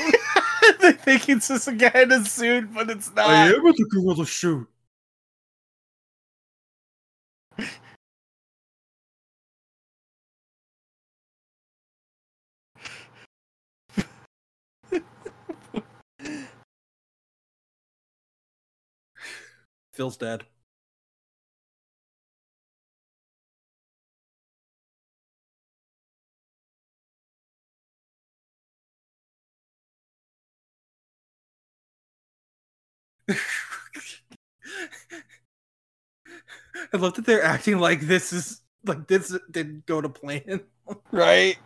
they 0.81 0.93
think 0.93 1.29
it's 1.29 1.49
just 1.49 1.67
a 1.67 1.73
guy 1.73 1.91
in 2.01 2.11
a 2.11 2.25
suit, 2.25 2.73
but 2.73 2.89
it's 2.89 3.13
not. 3.13 3.29
I 3.29 3.53
am 3.53 3.61
the 3.61 3.87
gorilla 3.91 4.25
shoot. 4.25 4.67
Phil's 19.99 20.15
dead. 20.15 20.45
I 33.29 33.35
love 36.93 37.15
that 37.15 37.25
they're 37.25 37.43
acting 37.43 37.79
like 37.79 37.99
this 37.99 38.31
is 38.31 38.61
like 38.85 39.05
this 39.07 39.37
didn't 39.51 39.85
go 39.85 39.99
to 39.99 40.07
plan. 40.07 40.61
Right? 41.11 41.57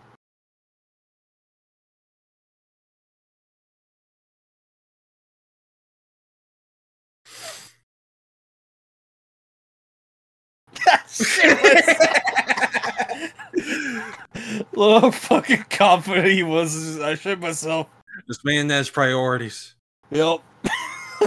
Look 14.73 15.01
how 15.01 15.11
fucking 15.11 15.65
confident 15.69 16.27
he 16.27 16.43
was. 16.43 16.99
I 16.99 17.15
shit 17.15 17.39
myself. 17.39 17.88
this 18.27 18.43
man 18.43 18.69
has 18.69 18.89
priorities. 18.89 19.76
Yep. 20.11 20.41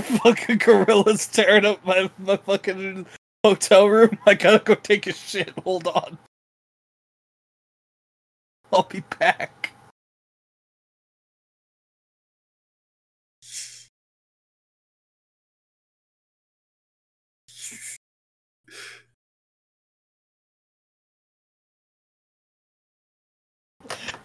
fucking 0.03 0.59
gorillas 0.59 1.27
tearing 1.27 1.65
up 1.65 1.85
my, 1.85 2.11
my 2.19 2.37
fucking 2.37 3.07
hotel 3.45 3.89
room. 3.89 4.19
I 4.27 4.35
gotta 4.35 4.59
go 4.59 4.75
take 4.75 5.07
a 5.07 5.13
shit. 5.13 5.53
Hold 5.65 5.87
on. 5.87 6.19
I'll 8.73 8.83
be 8.83 9.03
back. 9.19 9.71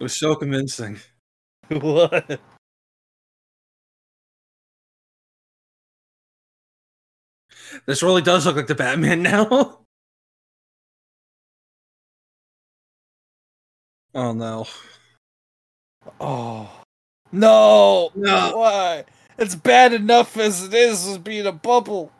It 0.01 0.05
was 0.05 0.17
so 0.17 0.33
convincing. 0.33 0.99
what? 1.69 2.39
This 7.85 8.01
really 8.01 8.23
does 8.23 8.47
look 8.47 8.55
like 8.55 8.65
the 8.65 8.73
Batman 8.73 9.21
now. 9.21 9.85
oh 14.15 14.33
no. 14.33 14.65
Oh. 16.19 16.81
No! 17.31 18.09
No. 18.15 18.57
Why? 18.57 19.05
It's 19.37 19.53
bad 19.53 19.93
enough 19.93 20.35
as 20.35 20.63
it 20.63 20.73
is 20.73 21.07
as 21.07 21.19
being 21.19 21.45
a 21.45 21.51
bubble. 21.51 22.11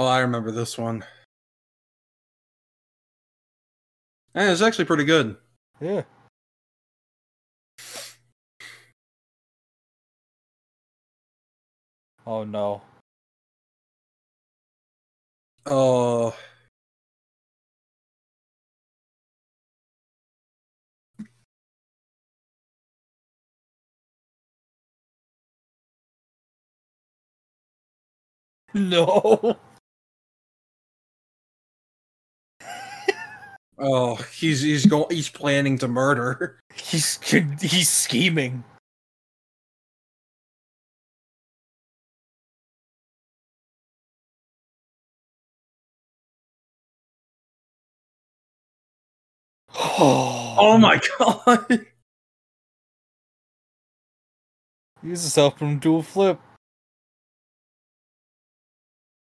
Oh, 0.00 0.06
I 0.06 0.20
remember 0.20 0.50
this 0.50 0.78
one. 0.78 1.04
Yeah, 4.34 4.50
it's 4.50 4.62
actually 4.62 4.86
pretty 4.86 5.04
good. 5.04 5.36
Yeah. 5.78 6.04
Oh 12.26 12.44
no. 12.44 12.80
Oh. 15.66 16.34
No. 28.72 29.58
Oh, 33.80 34.14
he's 34.16 34.60
he's 34.60 34.86
going 34.86 35.06
he's 35.10 35.28
planning 35.30 35.78
to 35.78 35.88
murder. 35.88 36.60
He's 36.74 37.18
he's 37.60 37.88
scheming. 37.88 38.62
Oh, 49.74 50.56
Oh 50.58 50.76
my 50.78 51.00
god. 51.18 51.66
Use 55.02 55.24
yourself 55.24 55.58
from 55.58 55.78
dual 55.78 56.02
flip. 56.02 56.38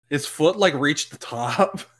His 0.09 0.25
foot 0.25 0.57
like 0.57 0.73
reached 0.73 1.11
the 1.11 1.17
top. 1.17 1.81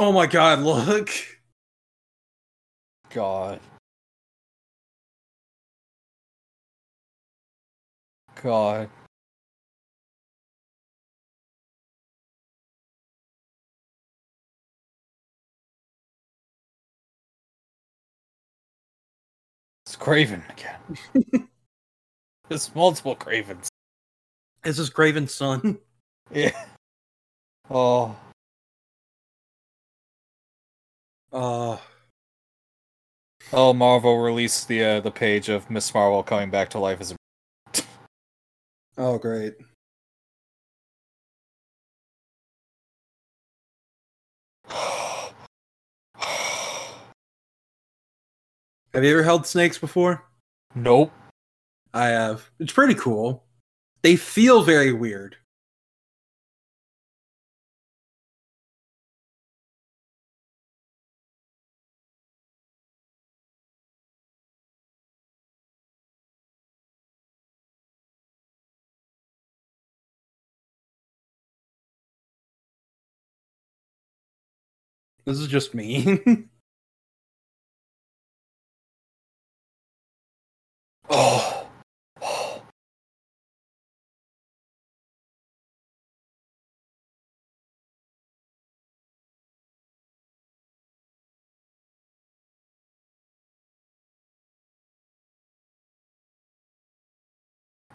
Oh 0.00 0.12
my 0.12 0.26
god, 0.26 0.60
look. 0.60 1.10
God. 3.10 3.58
God. 8.40 8.88
It's 19.84 19.96
Craven 19.96 20.44
again. 20.50 21.48
There's 22.48 22.72
multiple 22.74 23.16
Cravens. 23.16 23.68
Is 24.64 24.76
this 24.76 24.78
is 24.78 24.90
Craven's 24.90 25.34
son. 25.34 25.78
Yeah. 26.30 26.52
Oh. 27.70 28.14
Uh 31.32 31.76
Oh, 33.50 33.72
Marvel 33.72 34.18
released 34.18 34.68
the 34.68 34.84
uh, 34.84 35.00
the 35.00 35.10
page 35.10 35.48
of 35.48 35.70
Miss 35.70 35.94
Marvel 35.94 36.22
coming 36.22 36.50
back 36.50 36.68
to 36.70 36.78
life 36.78 37.00
as 37.00 37.12
a 37.12 37.16
oh 38.98 39.16
great. 39.18 39.54
Have 48.94 49.04
you 49.04 49.12
ever 49.12 49.22
held 49.22 49.46
snakes 49.46 49.78
before? 49.78 50.24
Nope. 50.74 51.12
I 51.94 52.08
have. 52.08 52.50
It's 52.58 52.72
pretty 52.72 52.94
cool. 52.94 53.44
They 54.02 54.16
feel 54.16 54.62
very 54.62 54.92
weird. 54.92 55.36
This 75.28 75.40
is 75.40 75.48
just 75.48 75.74
me. 75.74 76.20
Oh. 81.10 81.66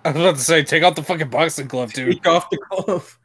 I 0.05 0.11
was 0.11 0.15
about 0.15 0.35
to 0.35 0.41
say, 0.41 0.63
take 0.63 0.81
out 0.83 0.95
the 0.95 1.03
fucking 1.03 1.29
boxing 1.29 1.67
glove, 1.67 1.93
dude. 1.93 2.13
Take 2.15 2.27
off 2.27 2.49
the 2.49 2.57
glove. 2.57 3.19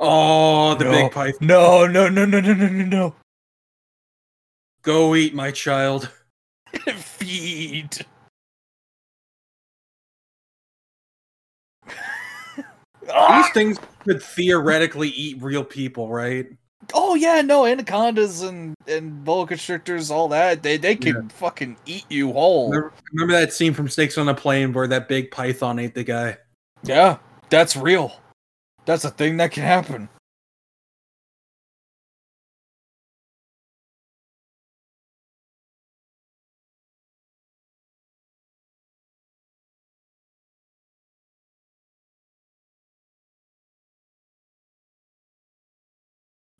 Oh, 0.00 0.74
the 0.76 0.84
No. 0.84 0.90
big 0.92 1.10
pipe. 1.12 1.34
No, 1.40 1.86
no, 1.86 2.08
no, 2.08 2.24
no, 2.24 2.40
no, 2.40 2.54
no, 2.54 2.68
no, 2.68 2.84
no. 2.84 3.16
Go 4.88 5.14
eat, 5.14 5.34
my 5.34 5.50
child. 5.50 6.08
Feed. 6.96 8.06
These 13.02 13.50
things 13.52 13.78
could 14.02 14.22
theoretically 14.22 15.10
eat 15.10 15.42
real 15.42 15.62
people, 15.62 16.08
right? 16.08 16.46
Oh 16.94 17.14
yeah, 17.16 17.42
no, 17.42 17.66
anacondas 17.66 18.40
and 18.40 18.74
and 18.86 19.22
boa 19.24 19.46
constrictors, 19.46 20.10
all 20.10 20.28
that. 20.28 20.62
They 20.62 20.78
they 20.78 20.96
can 20.96 21.28
fucking 21.28 21.76
eat 21.84 22.06
you 22.08 22.32
whole. 22.32 22.70
Remember, 22.70 22.94
remember 23.12 23.34
that 23.34 23.52
scene 23.52 23.74
from 23.74 23.90
Snakes 23.90 24.16
on 24.16 24.30
a 24.30 24.34
Plane 24.34 24.72
where 24.72 24.86
that 24.86 25.06
big 25.06 25.30
python 25.30 25.78
ate 25.78 25.94
the 25.94 26.02
guy? 26.02 26.38
Yeah, 26.82 27.18
that's 27.50 27.76
real. 27.76 28.18
That's 28.86 29.04
a 29.04 29.10
thing 29.10 29.36
that 29.36 29.52
can 29.52 29.64
happen. 29.64 30.08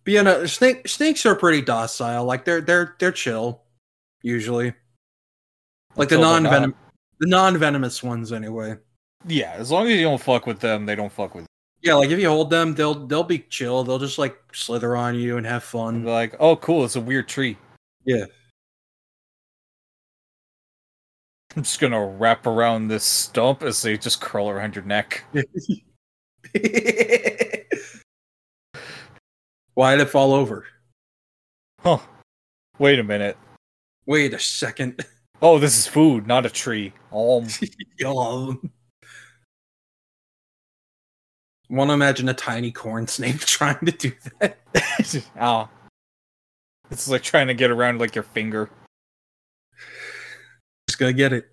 But 0.04 0.12
yeah, 0.12 0.22
no, 0.22 0.46
snake 0.46 0.88
snakes 0.88 1.26
are 1.26 1.34
pretty 1.34 1.62
docile. 1.62 2.24
Like 2.24 2.44
they're 2.44 2.60
they're 2.60 2.96
they're 2.98 3.12
chill, 3.12 3.62
usually. 4.22 4.74
Like 5.96 6.08
the 6.08 6.16
Until 6.16 6.32
they're 6.32 6.40
non 6.40 6.50
venom, 6.50 6.74
the 7.20 7.28
non 7.28 7.58
venomous 7.58 8.02
ones, 8.02 8.32
anyway. 8.32 8.76
Yeah, 9.26 9.54
as 9.56 9.70
long 9.70 9.88
as 9.88 9.94
you 9.94 10.04
don't 10.04 10.20
fuck 10.20 10.46
with 10.46 10.60
them, 10.60 10.86
they 10.86 10.94
don't 10.94 11.12
fuck 11.12 11.34
with 11.34 11.46
Yeah, 11.82 11.94
like 11.94 12.10
if 12.10 12.18
you 12.18 12.28
hold 12.28 12.50
them, 12.50 12.74
they'll 12.74 13.06
they'll 13.06 13.24
be 13.24 13.40
chill. 13.40 13.84
They'll 13.84 13.98
just 13.98 14.18
like 14.18 14.38
slither 14.52 14.96
on 14.96 15.16
you 15.16 15.36
and 15.36 15.46
have 15.46 15.64
fun. 15.64 16.04
They're 16.04 16.14
like, 16.14 16.36
oh, 16.38 16.56
cool, 16.56 16.84
it's 16.84 16.96
a 16.96 17.00
weird 17.00 17.28
tree. 17.28 17.56
Yeah. 18.04 18.24
I'm 21.56 21.62
just 21.62 21.80
gonna 21.80 22.04
wrap 22.04 22.46
around 22.46 22.88
this 22.88 23.04
stump 23.04 23.62
as 23.62 23.82
they 23.82 23.98
just 23.98 24.20
curl 24.20 24.48
around 24.48 24.76
your 24.76 24.84
neck. 24.84 25.24
Why 29.78 29.94
did 29.94 30.00
it 30.00 30.10
fall 30.10 30.32
over? 30.32 30.66
Huh. 31.82 32.00
Wait 32.80 32.98
a 32.98 33.04
minute. 33.04 33.36
Wait 34.06 34.34
a 34.34 34.38
second. 34.40 35.06
Oh, 35.40 35.60
this 35.60 35.78
is 35.78 35.86
food, 35.86 36.26
not 36.26 36.46
a 36.46 36.50
tree. 36.50 36.92
Um, 37.12 37.46
Yum. 38.00 38.72
Want 41.70 41.90
to 41.90 41.94
imagine 41.94 42.28
a 42.28 42.34
tiny 42.34 42.72
corn 42.72 43.06
snake 43.06 43.38
trying 43.46 43.78
to 43.86 43.92
do 43.92 44.10
that? 44.40 44.58
ah. 45.38 45.70
It's 46.90 47.06
like 47.06 47.22
trying 47.22 47.46
to 47.46 47.54
get 47.54 47.70
around 47.70 48.00
like 48.00 48.16
your 48.16 48.24
finger. 48.24 48.68
Just 50.88 50.98
gonna 50.98 51.12
get 51.12 51.32
it. 51.32 51.52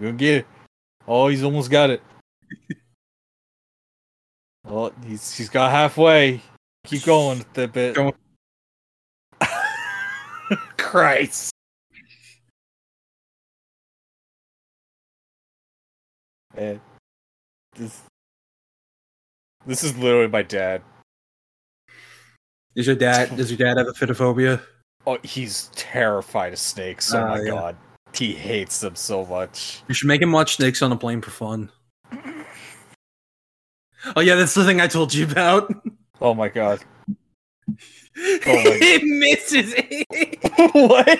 Go 0.00 0.12
get 0.12 0.36
it. 0.36 0.46
Oh, 1.08 1.26
he's 1.26 1.42
almost 1.42 1.68
got 1.68 1.90
it. 1.90 2.00
Oh, 4.64 4.92
he's 5.04 5.36
he's 5.36 5.48
got 5.48 5.72
halfway. 5.72 6.40
Keep 6.84 7.04
going 7.04 7.38
with 7.38 7.52
that 7.54 7.72
bit. 7.72 7.94
Go- 7.94 8.14
Christ. 10.76 11.52
Man, 16.56 16.80
this 17.76 18.02
this 19.64 19.84
is 19.84 19.96
literally 19.96 20.28
my 20.28 20.42
dad. 20.42 20.82
Is 22.74 22.86
your 22.86 22.96
dad? 22.96 23.34
Does 23.36 23.50
your 23.50 23.58
dad 23.58 23.78
have 23.78 23.86
a 23.88 23.92
fitophobia? 23.92 24.60
Oh, 25.06 25.18
he's 25.22 25.70
terrified 25.74 26.52
of 26.52 26.58
snakes. 26.58 27.14
Oh 27.14 27.18
Ah, 27.18 27.28
my 27.28 27.40
yeah. 27.40 27.50
god, 27.50 27.76
he 28.12 28.34
hates 28.34 28.80
them 28.80 28.96
so 28.96 29.24
much. 29.24 29.82
You 29.88 29.94
should 29.94 30.08
make 30.08 30.20
him 30.22 30.32
watch 30.32 30.56
Snakes 30.56 30.82
on 30.82 30.92
a 30.92 30.96
Plane 30.96 31.20
for 31.22 31.30
fun. 31.30 31.70
Oh 34.16 34.20
yeah, 34.20 34.34
that's 34.34 34.54
the 34.54 34.64
thing 34.64 34.80
I 34.80 34.88
told 34.88 35.14
you 35.14 35.24
about. 35.24 35.72
Oh 36.22 36.34
my 36.34 36.48
god. 36.48 36.80
Oh 38.14 38.36
my- 38.44 38.78
it 38.82 39.02
misses 39.04 39.72
it. 39.74 40.38
what? 40.74 41.18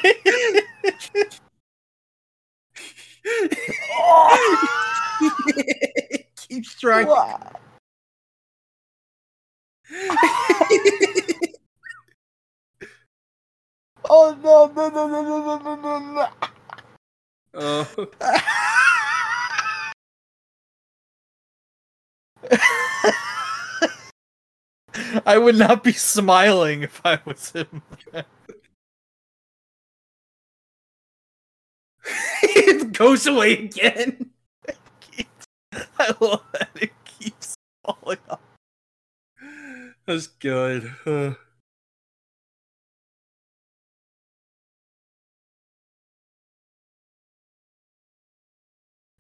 Keeps 6.37 6.79
trying. 6.79 7.07
Oh 14.11 14.37
no 14.43 14.67
no 14.67 14.89
no 14.91 15.09
no 15.09 15.23
no 15.23 15.59
no 15.59 15.77
no 15.77 15.99
no! 16.13 16.29
Oh. 17.55 17.87
I 25.27 25.39
would 25.39 25.57
not 25.57 25.85
be 25.85 25.93
smiling 25.93 26.83
if 26.83 27.01
I 27.05 27.19
was 27.25 27.51
him. 27.53 27.83
it 32.43 32.93
goes 32.93 33.27
away 33.27 33.53
again. 33.65 34.31
I 35.99 36.15
love 36.21 36.45
that 36.53 36.71
it 36.75 36.93
keeps 37.05 37.55
falling 37.85 38.19
off. 38.29 38.41
That's 40.07 40.27
good. 40.27 40.93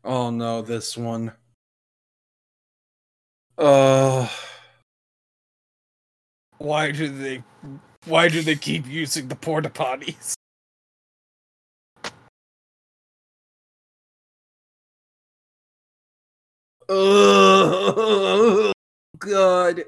Oh 0.05 0.31
no, 0.31 0.63
this 0.63 0.97
one. 0.97 1.33
Uh, 3.57 4.29
Why 6.63 6.93
do 6.93 7.09
they? 7.09 7.43
Why 8.07 8.29
do 8.29 8.41
they 8.43 8.55
keep 8.57 8.87
using 8.87 9.29
the 9.29 9.37
porta 9.37 9.69
potties? 9.71 10.35
oh, 16.89 18.73
God. 19.19 19.85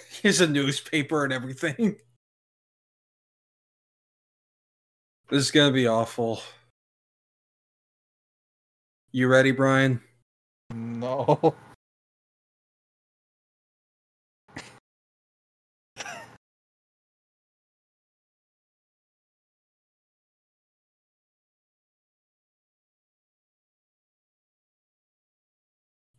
Here's 0.22 0.40
a 0.40 0.46
newspaper 0.46 1.24
and 1.24 1.32
everything. 1.32 1.96
This 5.30 5.44
is 5.46 5.50
gonna 5.50 5.72
be 5.72 5.86
awful. 5.86 6.42
You 9.12 9.28
ready, 9.28 9.50
Brian? 9.50 10.00
No. 10.70 11.54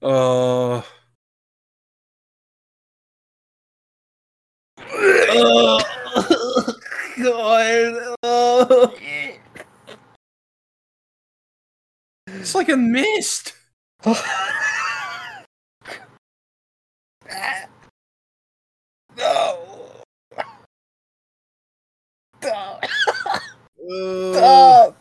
Uh. 0.02 0.82
Oh, 5.32 6.74
God. 7.24 8.16
Oh. 8.24 8.94
It's 12.28 12.56
like 12.56 12.70
a 12.70 12.78
mist. 12.78 13.54
no. 14.06 14.14
Stop. 24.34 24.96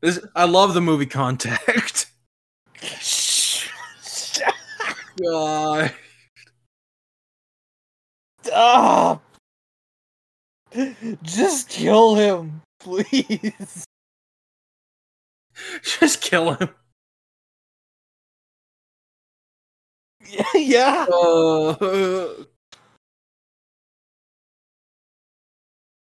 This, 0.00 0.20
I 0.36 0.44
love 0.44 0.74
the 0.74 0.80
movie 0.80 1.06
Contact. 1.06 2.06
God. 5.22 5.92
Stop. 8.48 9.22
Just 11.22 11.68
kill 11.68 12.14
him, 12.14 12.62
please. 12.80 13.84
Just 15.82 16.22
kill 16.22 16.54
him. 16.54 16.70
Yeah, 20.30 20.44
yeah. 20.54 21.06
Uh, 21.12 22.44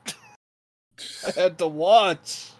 I 1.28 1.32
had 1.36 1.58
to 1.60 1.68
watch. 1.68 2.52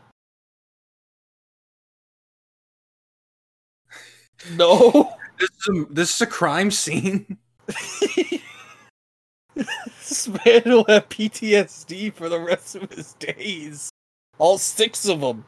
No. 4.52 5.14
this, 5.40 5.50
is 5.50 5.68
a, 5.70 5.86
this 5.94 6.16
is 6.16 6.22
a 6.22 6.28
crime 6.28 6.72
scene. 6.72 7.38
this 9.56 10.28
man 10.28 10.64
will 10.66 10.86
have 10.88 11.10
PTSD 11.10 12.14
for 12.14 12.30
the 12.30 12.40
rest 12.40 12.76
of 12.76 12.92
his 12.92 13.14
days. 13.14 13.90
All 14.38 14.58
six 14.58 15.08
of 15.08 15.22
them. 15.22 15.46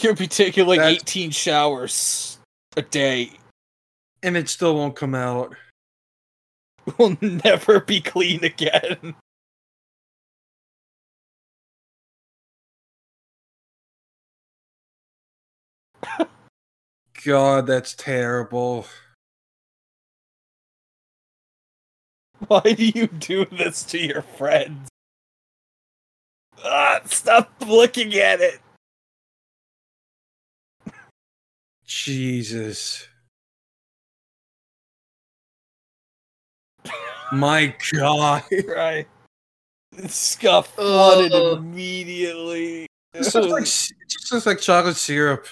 You'll 0.00 0.14
be 0.14 0.26
taking 0.26 0.66
like 0.66 0.80
That's- 0.80 1.02
18 1.02 1.30
showers 1.30 2.38
a 2.76 2.82
day. 2.82 3.30
And 4.22 4.36
it 4.36 4.48
still 4.48 4.74
won't 4.74 4.96
come 4.96 5.14
out. 5.14 5.54
Will 6.98 7.16
never 7.20 7.80
be 7.80 8.00
clean 8.00 8.44
again. 8.44 9.14
God, 17.24 17.66
that's 17.66 17.94
terrible. 17.94 18.86
Why 22.48 22.60
do 22.60 22.84
you 22.84 23.06
do 23.06 23.44
this 23.44 23.84
to 23.84 23.98
your 23.98 24.22
friends? 24.22 24.88
Ah, 26.64 27.00
stop 27.04 27.52
looking 27.66 28.14
at 28.14 28.40
it. 28.40 28.60
Jesus. 31.84 33.06
My 37.32 37.74
God. 37.92 38.42
Right. 38.66 39.06
This 39.92 40.36
got 40.36 40.66
flooded 40.68 41.32
Ugh. 41.32 41.58
immediately. 41.58 42.86
This 43.12 43.34
looks 43.34 43.52
like, 43.52 43.62
it 43.62 44.08
just 44.08 44.32
looks 44.32 44.46
like 44.46 44.58
chocolate 44.58 44.96
syrup. 44.96 45.46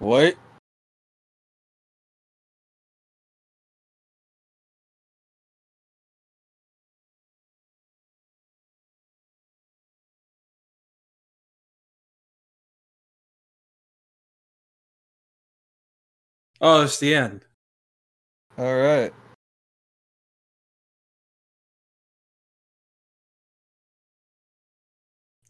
What? 0.00 0.34
Oh, 16.62 16.82
it's 16.84 16.98
the 16.98 17.14
end. 17.14 17.44
All 18.56 18.76
right. 18.76 19.12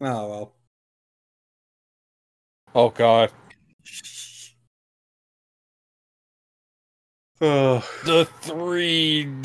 Oh, 0.01 0.27
well. 0.29 0.53
Oh 2.75 2.89
god. 2.89 3.31
Oh, 7.41 7.79
The 8.05 8.25
3D. 8.43 9.43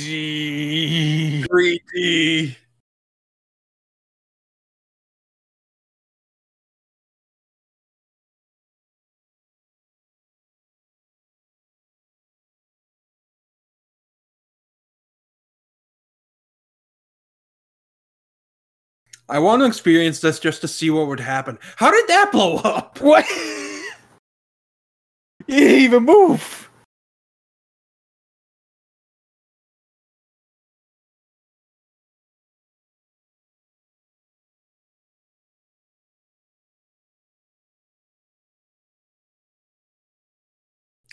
3D. 1.47 2.57
I 19.29 19.41
want 19.41 19.61
to 19.63 19.67
experience 19.67 20.21
this 20.21 20.39
just 20.39 20.61
to 20.61 20.69
see 20.69 20.89
what 20.91 21.09
would 21.09 21.21
happen. 21.21 21.59
How 21.77 21.91
did 21.91 22.07
that 22.09 22.31
blow 22.33 22.57
up? 22.59 22.99
What? 23.07 23.25
you 25.47 25.59
didn't 25.61 25.81
even 25.81 26.05
move. 26.05 26.71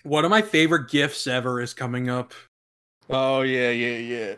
One 0.04 0.26
of 0.26 0.32
my 0.32 0.42
favorite 0.42 0.90
gifts 0.90 1.28
ever 1.28 1.62
is 1.62 1.74
coming 1.74 2.10
up. 2.10 2.34
Oh 3.10 3.42
yeah, 3.42 3.70
yeah, 3.72 3.98
yeah. 3.98 4.36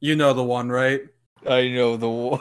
You 0.00 0.16
know 0.16 0.32
the 0.32 0.42
one, 0.42 0.70
right? 0.70 1.02
I 1.48 1.68
know 1.68 1.96
the 1.96 2.08
one. 2.08 2.40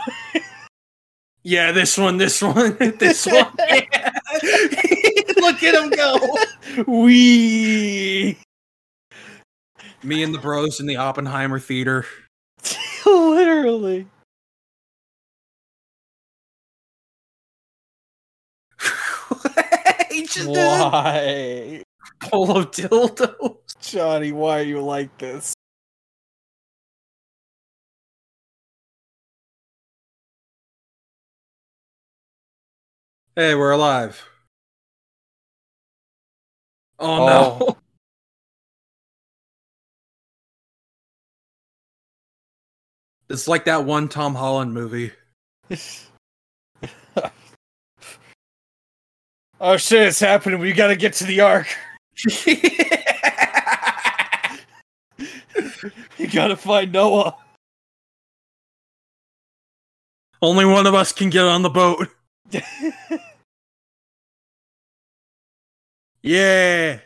Yeah, 1.44 1.72
this 1.72 1.98
one, 1.98 2.18
this 2.18 2.42
one, 2.42 2.78
this 3.00 3.26
one. 3.26 3.48
Yeah. 3.94 4.12
Look 5.38 5.62
at 5.64 5.76
him 5.76 5.90
go. 5.90 6.18
We 6.88 8.38
Me 10.04 10.24
and 10.24 10.34
the 10.34 10.40
bros 10.40 10.80
in 10.80 10.86
the 10.86 10.96
Oppenheimer 10.98 11.60
theater. 11.60 12.06
literally. 13.06 14.08
he 20.12 20.22
just 20.24 20.48
did 20.48 20.58
a 20.58 20.90
Why, 20.90 21.84
polo 22.22 22.64
dildo. 22.64 23.58
Johnny? 23.82 24.32
Why 24.32 24.60
are 24.60 24.64
you 24.64 24.82
like 24.82 25.16
this? 25.18 25.54
Hey, 33.36 33.56
we're 33.56 33.72
alive. 33.72 34.28
Oh, 37.00 37.22
oh. 37.22 37.26
no. 37.26 37.58
Oh. 37.62 37.78
It's 43.30 43.48
like 43.48 43.64
that 43.64 43.86
one 43.86 44.10
Tom 44.10 44.36
Holland 44.36 44.74
movie. 44.74 45.14
oh 49.62 49.78
shit! 49.78 50.08
It's 50.10 50.20
happening. 50.20 50.60
We 50.60 50.74
gotta 50.74 50.98
get 50.98 51.14
to 51.14 51.24
the 51.24 51.40
ark. 51.40 51.68
You 56.18 56.28
gotta 56.28 56.56
find 56.56 56.92
Noah. 56.92 57.36
Only 60.40 60.66
one 60.66 60.86
of 60.86 60.94
us 60.94 61.12
can 61.12 61.32
get 61.32 61.46
on 61.46 61.64
the 61.64 61.70
boat. 61.70 62.10
Yeah. 66.24 67.00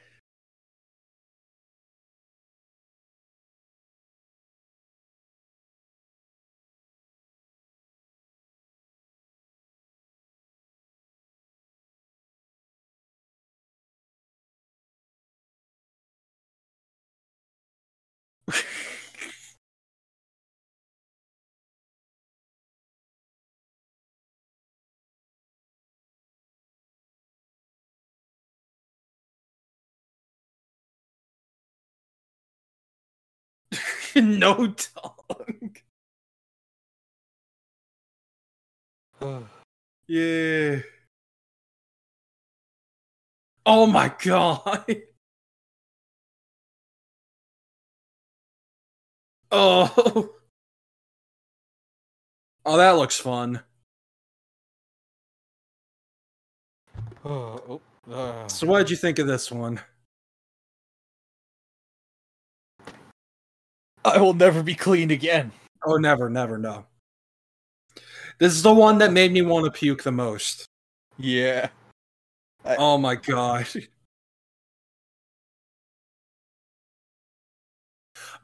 no 34.22 34.74
tongue. 34.74 35.76
Yeah. 40.08 40.82
Oh 43.66 43.88
my 43.88 44.14
god. 44.20 44.86
Oh. 49.52 50.36
Oh, 52.66 52.78
that 52.78 52.92
looks 52.92 53.18
fun. 53.20 53.62
oh, 57.26 57.82
uh. 58.12 58.48
So, 58.48 58.68
what 58.68 58.80
did 58.80 58.90
you 58.92 58.98
think 58.98 59.20
of 59.20 59.28
this 59.28 59.52
one? 59.52 59.80
I 64.06 64.20
will 64.20 64.34
never 64.34 64.62
be 64.62 64.76
clean 64.76 65.12
again. 65.12 65.52
Oh, 65.86 65.98
never, 65.98 66.30
never, 66.30 66.60
no. 66.60 66.86
This 68.38 68.54
is 68.54 68.62
the 68.62 68.74
one 68.74 69.00
that 69.00 69.12
made 69.12 69.32
me 69.32 69.42
want 69.42 69.66
to 69.66 69.72
puke 69.72 70.04
the 70.04 70.12
most. 70.12 70.66
Yeah. 71.18 71.70
Oh 72.66 72.98
my 72.98 73.16
god. 73.16 73.68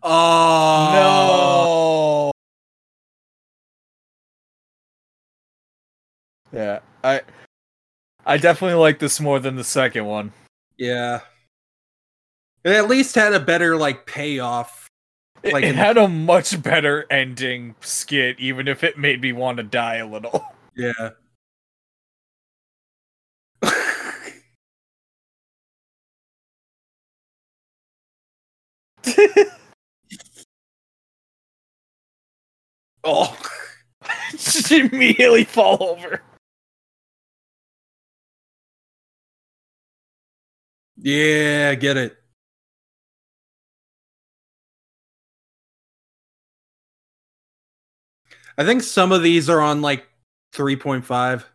Oh 0.04 2.32
No. 6.52 6.60
Yeah, 6.60 6.80
I 7.04 7.22
I 8.26 8.38
definitely 8.38 8.80
like 8.80 8.98
this 8.98 9.20
more 9.20 9.40
than 9.40 9.56
the 9.56 9.64
second 9.64 10.06
one. 10.06 10.34
Yeah. 10.78 11.20
It 12.64 12.72
at 12.72 12.90
least 12.90 13.16
had 13.16 13.34
a 13.34 13.40
better 13.40 13.78
like 13.78 14.08
payoff. 14.08 14.81
It, 15.44 15.54
Like 15.54 15.64
it 15.64 15.76
had 15.76 15.98
a 15.98 16.08
much 16.08 16.62
better 16.62 17.06
ending 17.10 17.76
skit, 17.82 18.40
even 18.40 18.68
if 18.68 18.84
it 18.84 18.98
made 18.98 19.22
me 19.22 19.34
want 19.34 19.58
to 19.58 19.64
die 19.64 19.96
a 19.98 20.08
little. 20.08 20.46
Yeah. 20.74 21.10
oh. 33.04 33.38
Just 34.32 34.72
immediately 34.72 35.44
fall 35.44 35.78
over. 35.84 36.22
Yeah, 40.98 41.70
I 41.72 41.76
get 41.76 41.98
it. 41.98 42.21
I 48.58 48.64
think 48.66 48.84
some 48.84 49.12
of 49.12 49.24
these 49.24 49.50
are 49.50 49.62
on 49.62 49.82
like 49.82 50.08
3.5. 50.54 51.46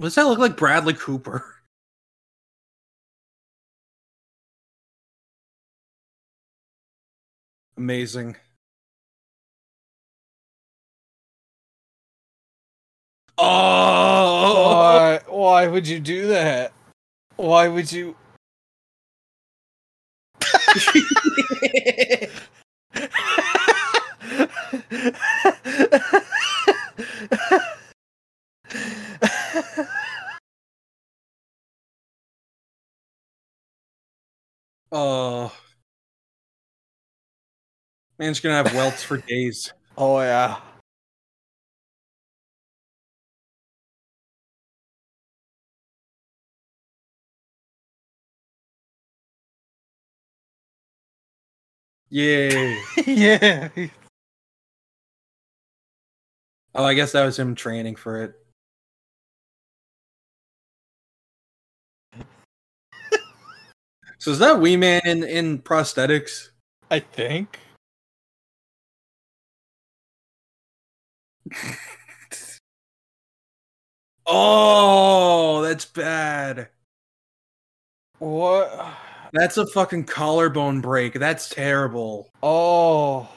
Does 0.00 0.14
that 0.14 0.22
look 0.26 0.38
like 0.38 0.56
Bradley 0.56 0.94
Cooper? 0.94 1.44
Amazing. 7.76 8.36
Oh! 13.38 14.72
Why? 14.72 15.20
Why 15.28 15.66
would 15.66 15.86
you 15.86 16.00
do 16.00 16.28
that? 16.28 16.72
Why 17.36 17.68
would 17.68 17.92
you? 17.92 18.16
Oh. 34.92 35.65
Man's 38.18 38.40
gonna 38.40 38.54
have 38.54 38.74
welts 38.74 39.02
for 39.02 39.18
days. 39.18 39.72
oh 39.98 40.20
yeah. 40.20 40.60
Yay. 52.10 52.76
yeah. 53.06 53.68
Oh, 56.74 56.84
I 56.84 56.94
guess 56.94 57.12
that 57.12 57.24
was 57.24 57.38
him 57.38 57.54
training 57.54 57.96
for 57.96 58.22
it. 58.22 58.34
so 64.18 64.30
is 64.30 64.38
that 64.38 64.60
Wee 64.60 64.76
Man 64.76 65.00
in, 65.04 65.24
in 65.24 65.58
prosthetics? 65.60 66.50
I 66.90 67.00
think. 67.00 67.60
Oh, 74.26 75.62
that's 75.62 75.84
bad. 75.84 76.68
What? 78.18 78.94
That's 79.32 79.56
a 79.56 79.66
fucking 79.66 80.04
collarbone 80.04 80.80
break. 80.80 81.14
That's 81.14 81.48
terrible. 81.48 82.30
Oh. 82.42 83.28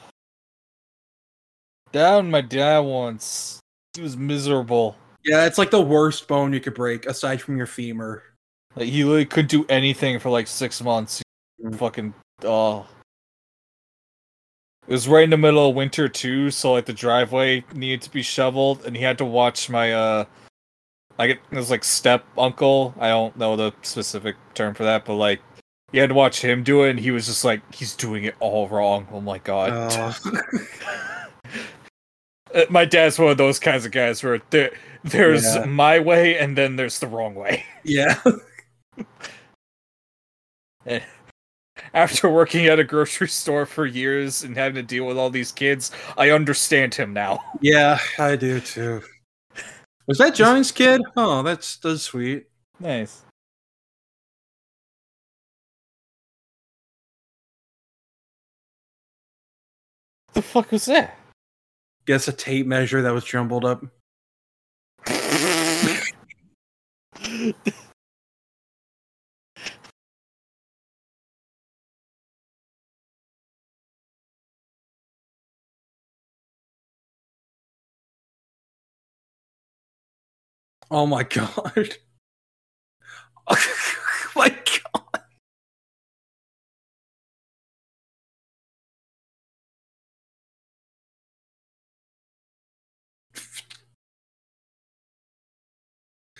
Down 1.92 2.30
my 2.30 2.40
dad 2.40 2.80
once. 2.80 3.60
He 3.94 4.02
was 4.02 4.16
miserable. 4.16 4.96
Yeah, 5.24 5.46
it's 5.46 5.58
like 5.58 5.70
the 5.70 5.80
worst 5.80 6.26
bone 6.26 6.52
you 6.52 6.60
could 6.60 6.74
break 6.74 7.06
aside 7.06 7.40
from 7.42 7.56
your 7.56 7.66
femur. 7.66 8.22
Like 8.74 8.88
he 8.88 9.04
literally 9.04 9.26
couldn't 9.26 9.50
do 9.50 9.66
anything 9.68 10.18
for 10.18 10.30
like 10.30 10.46
six 10.46 10.82
months. 10.82 11.22
Mm. 11.62 11.76
Fucking 11.76 12.14
oh. 12.44 12.86
It 14.88 14.92
was 14.92 15.06
right 15.08 15.24
in 15.24 15.30
the 15.30 15.36
middle 15.36 15.68
of 15.68 15.74
winter 15.76 16.08
too, 16.08 16.50
so 16.50 16.72
like 16.72 16.86
the 16.86 16.92
driveway 16.92 17.64
needed 17.74 18.02
to 18.02 18.10
be 18.10 18.22
shoveled, 18.22 18.84
and 18.86 18.96
he 18.96 19.02
had 19.02 19.18
to 19.18 19.24
watch 19.24 19.68
my 19.70 19.92
uh, 19.92 20.24
like 21.18 21.30
it 21.30 21.40
was 21.54 21.70
like 21.70 21.84
step 21.84 22.24
uncle. 22.36 22.94
I 22.98 23.08
don't 23.08 23.36
know 23.36 23.54
the 23.56 23.72
specific 23.82 24.36
term 24.54 24.74
for 24.74 24.82
that, 24.84 25.04
but 25.04 25.14
like 25.14 25.40
he 25.92 25.98
had 25.98 26.08
to 26.08 26.14
watch 26.14 26.40
him 26.42 26.62
do 26.64 26.82
it, 26.84 26.90
and 26.90 26.98
he 27.00 27.10
was 27.12 27.26
just 27.26 27.44
like 27.44 27.60
he's 27.72 27.94
doing 27.94 28.24
it 28.24 28.34
all 28.40 28.66
wrong. 28.68 29.06
Oh 29.12 29.20
my 29.20 29.38
god. 29.38 29.70
Oh. 29.72 30.16
Uh, 32.52 32.64
my 32.68 32.84
dad's 32.84 33.16
one 33.16 33.30
of 33.30 33.36
those 33.38 33.60
kinds 33.60 33.86
of 33.86 33.92
guys 33.92 34.24
where 34.24 34.42
there, 34.50 34.72
there's 35.04 35.44
Yeah. 35.54 35.66
my 35.66 36.00
way 36.00 36.36
and 36.36 36.58
then 36.58 36.74
there's 36.74 36.98
the 36.98 37.06
wrong 37.06 37.36
way. 37.36 37.64
yeah. 37.84 38.20
After 41.92 42.28
working 42.28 42.66
at 42.66 42.78
a 42.78 42.84
grocery 42.84 43.28
store 43.28 43.66
for 43.66 43.84
years 43.84 44.44
and 44.44 44.56
having 44.56 44.76
to 44.76 44.82
deal 44.82 45.06
with 45.06 45.18
all 45.18 45.30
these 45.30 45.50
kids, 45.50 45.90
I 46.16 46.30
understand 46.30 46.94
him 46.94 47.12
now. 47.12 47.40
Yeah, 47.60 47.98
I 48.18 48.36
do 48.36 48.60
too. 48.60 49.02
Was 50.06 50.18
that 50.18 50.34
Johnny's 50.34 50.72
kid? 50.72 51.02
Oh, 51.16 51.42
that's 51.42 51.76
that's 51.78 52.02
sweet. 52.02 52.46
Nice. 52.78 53.22
The 60.32 60.42
fuck 60.42 60.70
was 60.70 60.84
that? 60.86 61.18
Guess 62.06 62.28
a 62.28 62.32
tape 62.32 62.66
measure 62.66 63.02
that 63.02 63.12
was 63.12 63.24
jumbled 63.24 63.64
up. 63.64 63.84
Oh 80.90 81.06
my 81.06 81.22
god. 81.22 81.96
oh 83.48 83.56
my 84.36 84.48
god. 84.48 85.22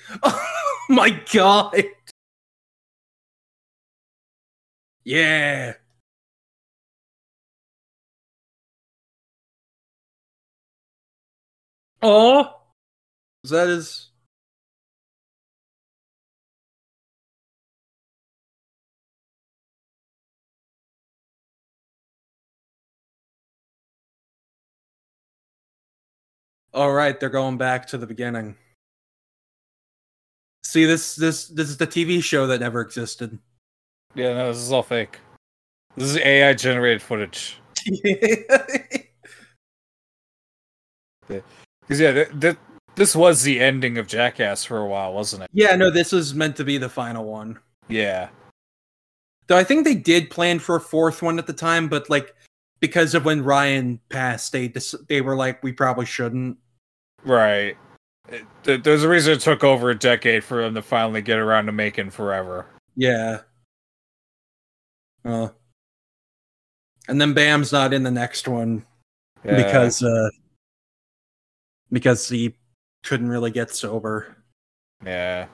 Oh 0.22 0.86
my 0.89 1.10
god. 1.32 1.85
Yeah. 5.05 5.74
Oh. 12.02 12.60
Is 13.44 13.51
that 13.51 13.68
his 13.68 14.10
All 26.72 26.92
right, 26.92 27.18
they're 27.18 27.28
going 27.28 27.59
back 27.59 27.86
to 27.88 27.98
the 27.98 28.06
beginning. 28.06 28.56
See 30.62 30.84
this 30.84 31.16
this 31.16 31.48
this 31.48 31.68
is 31.68 31.76
the 31.76 31.86
TV 31.86 32.22
show 32.22 32.47
that 32.47 32.60
never 32.60 32.80
existed. 32.80 33.38
Yeah, 34.14 34.34
no, 34.34 34.48
this 34.48 34.59
is 34.59 34.72
all 34.72 34.82
fake. 34.82 35.18
This 35.97 36.10
is 36.10 36.16
AI 36.18 36.55
generated 36.55 37.02
footage. 37.02 37.59
Because 41.28 42.01
yeah, 42.01 42.12
th- 42.12 42.40
th- 42.40 42.56
this 42.97 43.14
was 43.14 43.42
the 43.42 43.60
ending 43.60 43.98
of 43.98 44.06
Jackass 44.06 44.64
for 44.64 44.78
a 44.78 44.86
while, 44.86 45.12
wasn't 45.12 45.44
it? 45.44 45.51
yeah, 45.52 45.76
no, 45.76 45.90
this 45.90 46.12
was 46.12 46.34
meant 46.34 46.56
to 46.56 46.64
be 46.64 46.76
the 46.78 46.88
final 46.88 47.24
one. 47.24 47.59
Yeah. 47.88 48.28
Though 49.47 49.56
I 49.56 49.64
think 49.64 49.84
they 49.84 49.94
did 49.94 50.30
plan 50.30 50.59
for 50.59 50.76
a 50.76 50.80
fourth 50.80 51.22
one 51.22 51.38
at 51.38 51.47
the 51.47 51.52
time, 51.52 51.88
but 51.88 52.09
like 52.10 52.34
because 52.81 53.15
of 53.15 53.24
when 53.24 53.44
Ryan 53.44 54.01
passed, 54.09 54.52
they 54.52 54.69
dis- 54.69 54.94
they 55.09 55.20
were 55.20 55.36
like, 55.36 55.62
we 55.62 55.73
probably 55.73 56.07
shouldn't. 56.07 56.57
Right. 57.24 57.77
It- 58.65 58.85
there's 58.85 59.05
a 59.05 59.09
reason 59.09 59.35
it 59.35 59.40
took 59.40 59.65
over 59.65 59.90
a 59.90 59.94
decade 59.98 60.44
for 60.44 60.62
them 60.62 60.74
to 60.74 60.82
finally 60.82 61.23
get 61.23 61.39
around 61.39 61.66
to 61.66 61.73
making 61.73 62.11
Forever. 62.11 62.66
Yeah. 62.97 63.40
Uh, 65.24 65.48
and 67.09 67.20
then 67.20 67.35
Bam's 67.35 67.73
not 67.73 67.93
in 67.93 68.02
the 68.02 68.11
next 68.11 68.48
one 68.48 68.86
Yeah. 69.44 69.57
because 69.57 70.02
uh 70.02 70.28
because 71.93 72.28
he 72.28 72.55
couldn't 73.02 73.28
really 73.28 73.51
get 73.51 73.70
sober. 73.70 74.36
Yeah. 75.05 75.47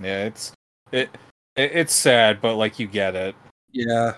Yeah, 0.00 0.24
it's 0.26 0.52
it, 0.90 1.10
it 1.12 1.20
it's 1.56 1.94
sad, 1.94 2.40
but 2.40 2.56
like 2.56 2.78
you 2.78 2.86
get 2.86 3.14
it. 3.14 3.34
Yeah. 3.70 4.14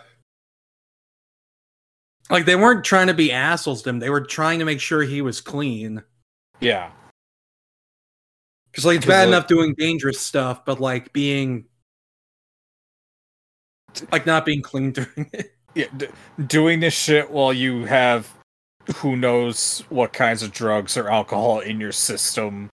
Like 2.31 2.45
they 2.47 2.57
weren't 2.57 2.85
trying 2.85 3.09
to 3.09 3.15
be 3.15 3.33
assholes 3.33 3.83
to 3.83 3.91
him. 3.91 3.99
They 3.99 4.11
were 4.11 4.21
trying 4.23 4.59
to 4.61 4.65
make 4.65 4.81
sure 4.81 5.03
he 5.03 5.21
was 5.23 5.41
clean. 5.41 6.03
Yeah. 6.61 6.91
Because 8.71 8.85
like 8.87 8.97
it's 8.97 9.05
'Cause, 9.05 9.11
bad 9.13 9.21
like- 9.21 9.29
enough 9.29 9.47
doing 9.47 9.75
dangerous 9.77 10.21
stuff, 10.21 10.65
but 10.65 10.81
like 10.81 11.13
being 11.13 11.67
like 14.11 14.27
not 14.27 14.45
being 14.45 14.63
clean 14.63 14.91
during 14.93 15.31
it. 15.33 15.55
Yeah, 15.75 15.87
d- 15.97 16.09
doing 16.47 16.81
this 16.81 16.95
shit 16.95 17.31
while 17.31 17.53
you 17.53 17.85
have 17.85 18.33
who 18.97 19.17
knows 19.17 19.83
what 19.89 20.13
kinds 20.13 20.43
of 20.43 20.53
drugs 20.53 20.97
or 20.97 21.09
alcohol 21.11 21.61
in 21.61 21.81
your 21.81 21.93
system 21.93 22.71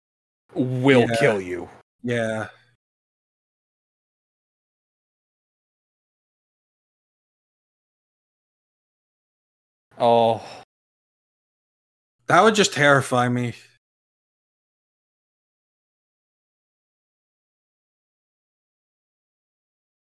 will 0.54 1.08
Yeah. 1.10 1.16
kill 1.20 1.42
you. 1.42 1.70
Yeah. 2.04 2.48
Oh, 10.04 10.42
That 12.26 12.42
would 12.42 12.56
just 12.56 12.74
terrify 12.74 13.30
me. 13.30 13.54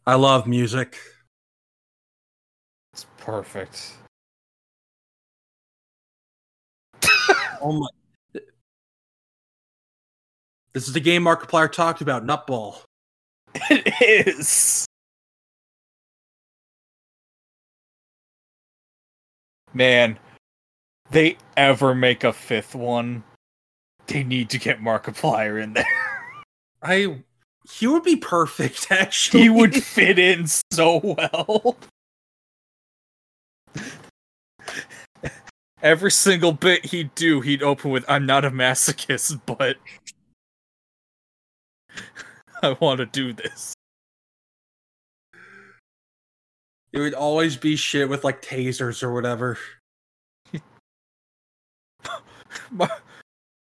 I 0.05 0.15
love 0.15 0.45
music. 0.47 0.97
it's 2.93 3.05
perfect. 3.17 3.93
Oh 7.61 7.71
my. 7.71 7.87
This 10.73 10.87
is 10.87 10.93
the 10.93 10.99
game 10.99 11.23
Markiplier 11.23 11.71
talked 11.71 12.01
about, 12.01 12.25
Nutball. 12.25 12.81
It 13.71 14.27
is. 14.27 14.86
Man, 19.77 20.17
they 21.11 21.37
ever 21.55 21.93
make 21.93 22.23
a 22.23 22.33
fifth 22.33 22.73
one, 22.73 23.23
they 24.07 24.23
need 24.23 24.49
to 24.49 24.57
get 24.57 24.81
Markiplier 24.81 25.61
in 25.61 25.73
there. 25.73 25.85
I 26.81 27.23
he 27.69 27.85
would 27.85 28.01
be 28.01 28.15
perfect 28.15 28.87
actually. 28.91 29.43
he 29.43 29.49
would 29.49 29.75
fit 29.75 30.17
in 30.17 30.47
so 30.71 30.97
well. 31.03 31.77
Every 35.83 36.09
single 36.09 36.53
bit 36.53 36.85
he'd 36.85 37.13
do, 37.13 37.41
he'd 37.41 37.61
open 37.61 37.91
with, 37.91 38.03
I'm 38.07 38.25
not 38.25 38.45
a 38.45 38.49
masochist, 38.49 39.39
but 39.45 39.77
I 42.63 42.75
want 42.79 42.97
to 42.97 43.05
do 43.05 43.31
this. 43.31 43.76
It 46.97 47.01
would 47.01 47.13
always 47.13 47.55
be 47.55 47.75
shit 47.75 48.09
with 48.09 48.23
like 48.23 48.41
tasers 48.41 49.03
or 49.03 49.13
whatever. 49.13 49.59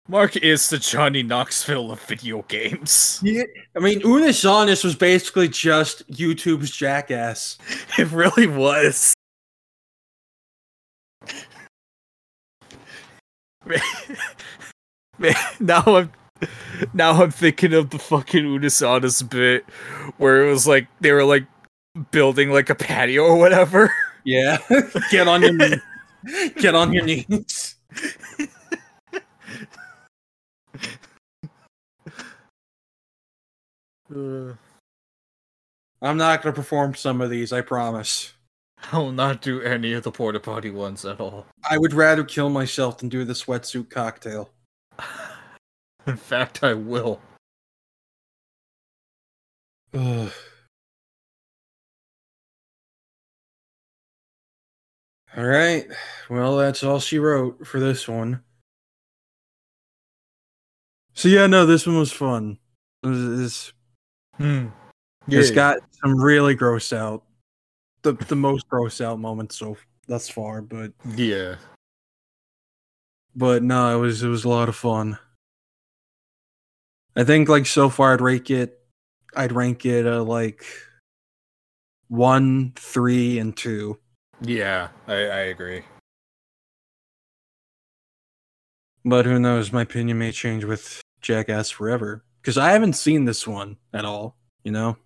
Mark 0.08 0.38
is 0.38 0.70
the 0.70 0.78
Johnny 0.78 1.24
Knoxville 1.24 1.92
of 1.92 2.00
video 2.02 2.44
games. 2.44 3.20
Yeah, 3.24 3.46
I 3.76 3.80
mean, 3.80 4.02
Unus 4.02 4.46
Annus 4.46 4.84
was 4.84 4.96
basically 4.96 5.48
just 5.48 6.08
YouTube's 6.12 6.70
jackass. 6.70 7.58
It 7.98 8.12
really 8.12 8.46
was. 8.46 9.16
Man, 13.66 13.80
man, 15.18 15.34
now 15.60 15.82
I'm 15.88 16.12
now 16.94 17.24
I'm 17.24 17.32
thinking 17.32 17.74
of 17.74 17.90
the 17.90 17.98
fucking 17.98 18.46
Unus 18.46 18.84
Annus 18.84 19.24
bit 19.24 19.66
where 20.18 20.46
it 20.46 20.52
was 20.52 20.68
like 20.68 20.88
they 21.00 21.12
were 21.12 21.24
like 21.24 21.48
building 22.12 22.52
like 22.52 22.70
a 22.70 22.76
patio 22.76 23.24
or 23.24 23.38
whatever. 23.38 23.92
Yeah, 24.28 24.58
get 25.12 25.28
on 25.28 25.44
your 25.44 25.78
get 26.58 26.74
on 26.74 26.92
your 26.92 27.06
knees. 27.06 27.76
Uh. 34.12 34.54
I'm 36.02 36.18
not 36.18 36.42
gonna 36.42 36.54
perform 36.54 36.96
some 36.96 37.22
of 37.22 37.30
these. 37.30 37.54
I 37.54 37.62
promise. 37.62 38.34
I 38.92 38.98
will 38.98 39.12
not 39.12 39.42
do 39.42 39.62
any 39.62 39.94
of 39.94 40.04
the 40.04 40.12
porta 40.12 40.40
potty 40.40 40.70
ones 40.70 41.06
at 41.06 41.20
all. 41.20 41.46
I 41.70 41.78
would 41.78 41.94
rather 41.94 42.24
kill 42.24 42.50
myself 42.50 43.00
than 43.00 43.10
do 43.10 43.26
the 43.26 43.34
sweatsuit 43.34 43.90
cocktail. 43.90 44.50
In 46.08 46.18
fact, 46.18 46.64
I 46.64 46.74
will. 46.74 47.20
Ugh. 49.94 50.32
All 55.38 55.46
right. 55.46 55.86
Well, 56.30 56.58
that's 56.58 56.84
all 56.84 57.00
she 57.00 57.20
wrote 57.20 57.68
for 57.68 57.80
this 57.80 58.08
one. 58.08 58.42
So 61.14 61.28
yeah, 61.28 61.48
no, 61.48 61.66
this 61.66 61.86
one 61.88 61.98
was 61.98 62.12
fun. 62.12 62.58
This, 63.04 63.72
Hmm. 64.38 64.68
it's 65.28 65.52
got 65.52 65.80
some 66.02 66.20
really 66.20 66.56
gross 66.56 66.92
out, 66.92 67.24
the 68.02 68.14
the 68.14 68.36
most 68.36 68.68
gross 68.68 69.00
out 69.00 69.20
moments 69.20 69.58
so 69.58 69.78
thus 70.08 70.28
far. 70.30 70.62
But 70.62 70.92
yeah. 71.16 71.56
but 73.36 73.64
no, 73.64 73.96
it 73.98 74.00
was 74.00 74.24
it 74.24 74.28
was 74.28 74.44
a 74.44 74.50
lot 74.50 74.70
of 74.70 74.76
fun. 74.76 75.18
I 77.16 77.24
think 77.24 77.48
like 77.48 77.66
so 77.66 77.90
far 77.90 78.14
I'd 78.14 78.22
rank 78.22 78.50
it 78.52 78.80
I'd 79.36 79.52
rank 79.54 79.86
it 79.86 80.06
uh, 80.06 80.24
like 80.24 80.66
one, 82.08 82.74
three, 82.76 83.40
and 83.40 83.56
two. 83.56 84.00
Yeah, 84.42 84.90
I, 85.08 85.14
I 85.14 85.40
agree. 85.52 85.84
But 89.04 89.26
who 89.26 89.40
knows? 89.40 89.72
My 89.72 89.84
opinion 89.84 90.18
may 90.18 90.32
change 90.32 90.64
with 90.66 91.02
Jackass 91.22 91.70
Forever 91.70 92.24
because 92.42 92.58
I 92.58 92.72
haven't 92.72 92.94
seen 92.94 93.26
this 93.26 93.48
one 93.48 93.78
at 93.94 94.04
all. 94.06 94.36
You 94.64 94.72
know. 94.72 94.98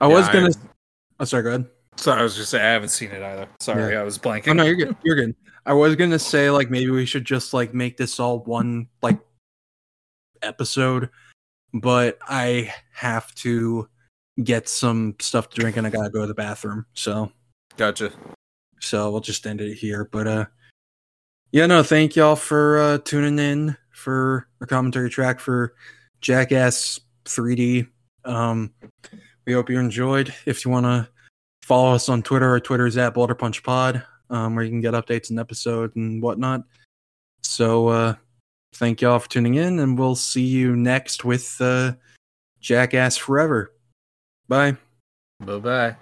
I 0.00 0.08
Yeah, 0.08 0.14
was 0.14 0.28
gonna. 0.28 0.50
Oh, 1.20 1.24
sorry. 1.24 1.42
Go 1.42 1.48
ahead. 1.50 1.66
So 1.96 2.12
I 2.12 2.22
was 2.22 2.34
just 2.34 2.50
saying 2.50 2.64
I 2.64 2.70
haven't 2.70 2.88
seen 2.88 3.10
it 3.10 3.22
either. 3.22 3.46
Sorry, 3.60 3.96
I 3.96 4.02
was 4.02 4.18
blanking. 4.18 4.48
Oh 4.48 4.52
no, 4.54 4.64
you're 4.64 4.74
good. 4.74 4.96
You're 5.04 5.16
good. 5.16 5.34
I 5.66 5.74
was 5.74 5.96
gonna 5.96 6.18
say 6.18 6.50
like 6.50 6.70
maybe 6.70 6.90
we 6.90 7.04
should 7.06 7.24
just 7.24 7.52
like 7.52 7.74
make 7.74 7.96
this 7.96 8.18
all 8.18 8.40
one 8.40 8.88
like 9.02 9.18
episode, 10.42 11.10
but 11.72 12.18
I 12.28 12.72
have 12.92 13.34
to 13.36 13.88
get 14.42 14.68
some 14.68 15.16
stuff 15.20 15.50
to 15.50 15.60
drink 15.60 15.76
and 15.76 15.86
I 15.86 15.90
gotta 15.90 16.10
go 16.10 16.20
to 16.22 16.26
the 16.26 16.34
bathroom. 16.34 16.86
So 16.94 17.30
Gotcha. 17.76 18.12
so 18.80 19.10
we'll 19.10 19.20
just 19.20 19.46
end 19.46 19.60
it 19.60 19.74
here. 19.74 20.08
But 20.10 20.26
uh 20.26 20.44
yeah, 21.52 21.66
no, 21.66 21.82
thank 21.82 22.16
y'all 22.16 22.36
for 22.36 22.78
uh 22.78 22.98
tuning 22.98 23.38
in 23.38 23.76
for 23.90 24.48
a 24.60 24.66
commentary 24.66 25.10
track 25.10 25.40
for 25.40 25.74
Jackass 26.20 27.00
3D. 27.24 27.88
Um 28.24 28.72
we 29.46 29.52
hope 29.52 29.70
you 29.70 29.78
enjoyed. 29.78 30.34
If 30.46 30.64
you 30.64 30.70
wanna 30.70 31.08
follow 31.62 31.94
us 31.94 32.08
on 32.08 32.22
Twitter, 32.22 32.48
our 32.48 32.60
Twitter 32.60 32.86
is 32.86 32.96
at 32.96 33.14
Boulder 33.14 33.34
Punch 33.34 33.62
Pod, 33.62 34.02
um, 34.30 34.54
where 34.54 34.64
you 34.64 34.70
can 34.70 34.80
get 34.80 34.94
updates 34.94 35.30
and 35.30 35.38
episode 35.38 35.94
and 35.96 36.22
whatnot. 36.22 36.62
So 37.42 37.88
uh 37.88 38.14
thank 38.74 39.00
y'all 39.00 39.18
for 39.18 39.28
tuning 39.28 39.54
in 39.54 39.78
and 39.78 39.98
we'll 39.98 40.14
see 40.14 40.44
you 40.44 40.76
next 40.76 41.24
with 41.24 41.56
uh 41.60 41.92
Jackass 42.60 43.16
Forever. 43.16 43.72
Bye. 44.48 44.76
Bye 45.40 45.58
bye. 45.58 45.96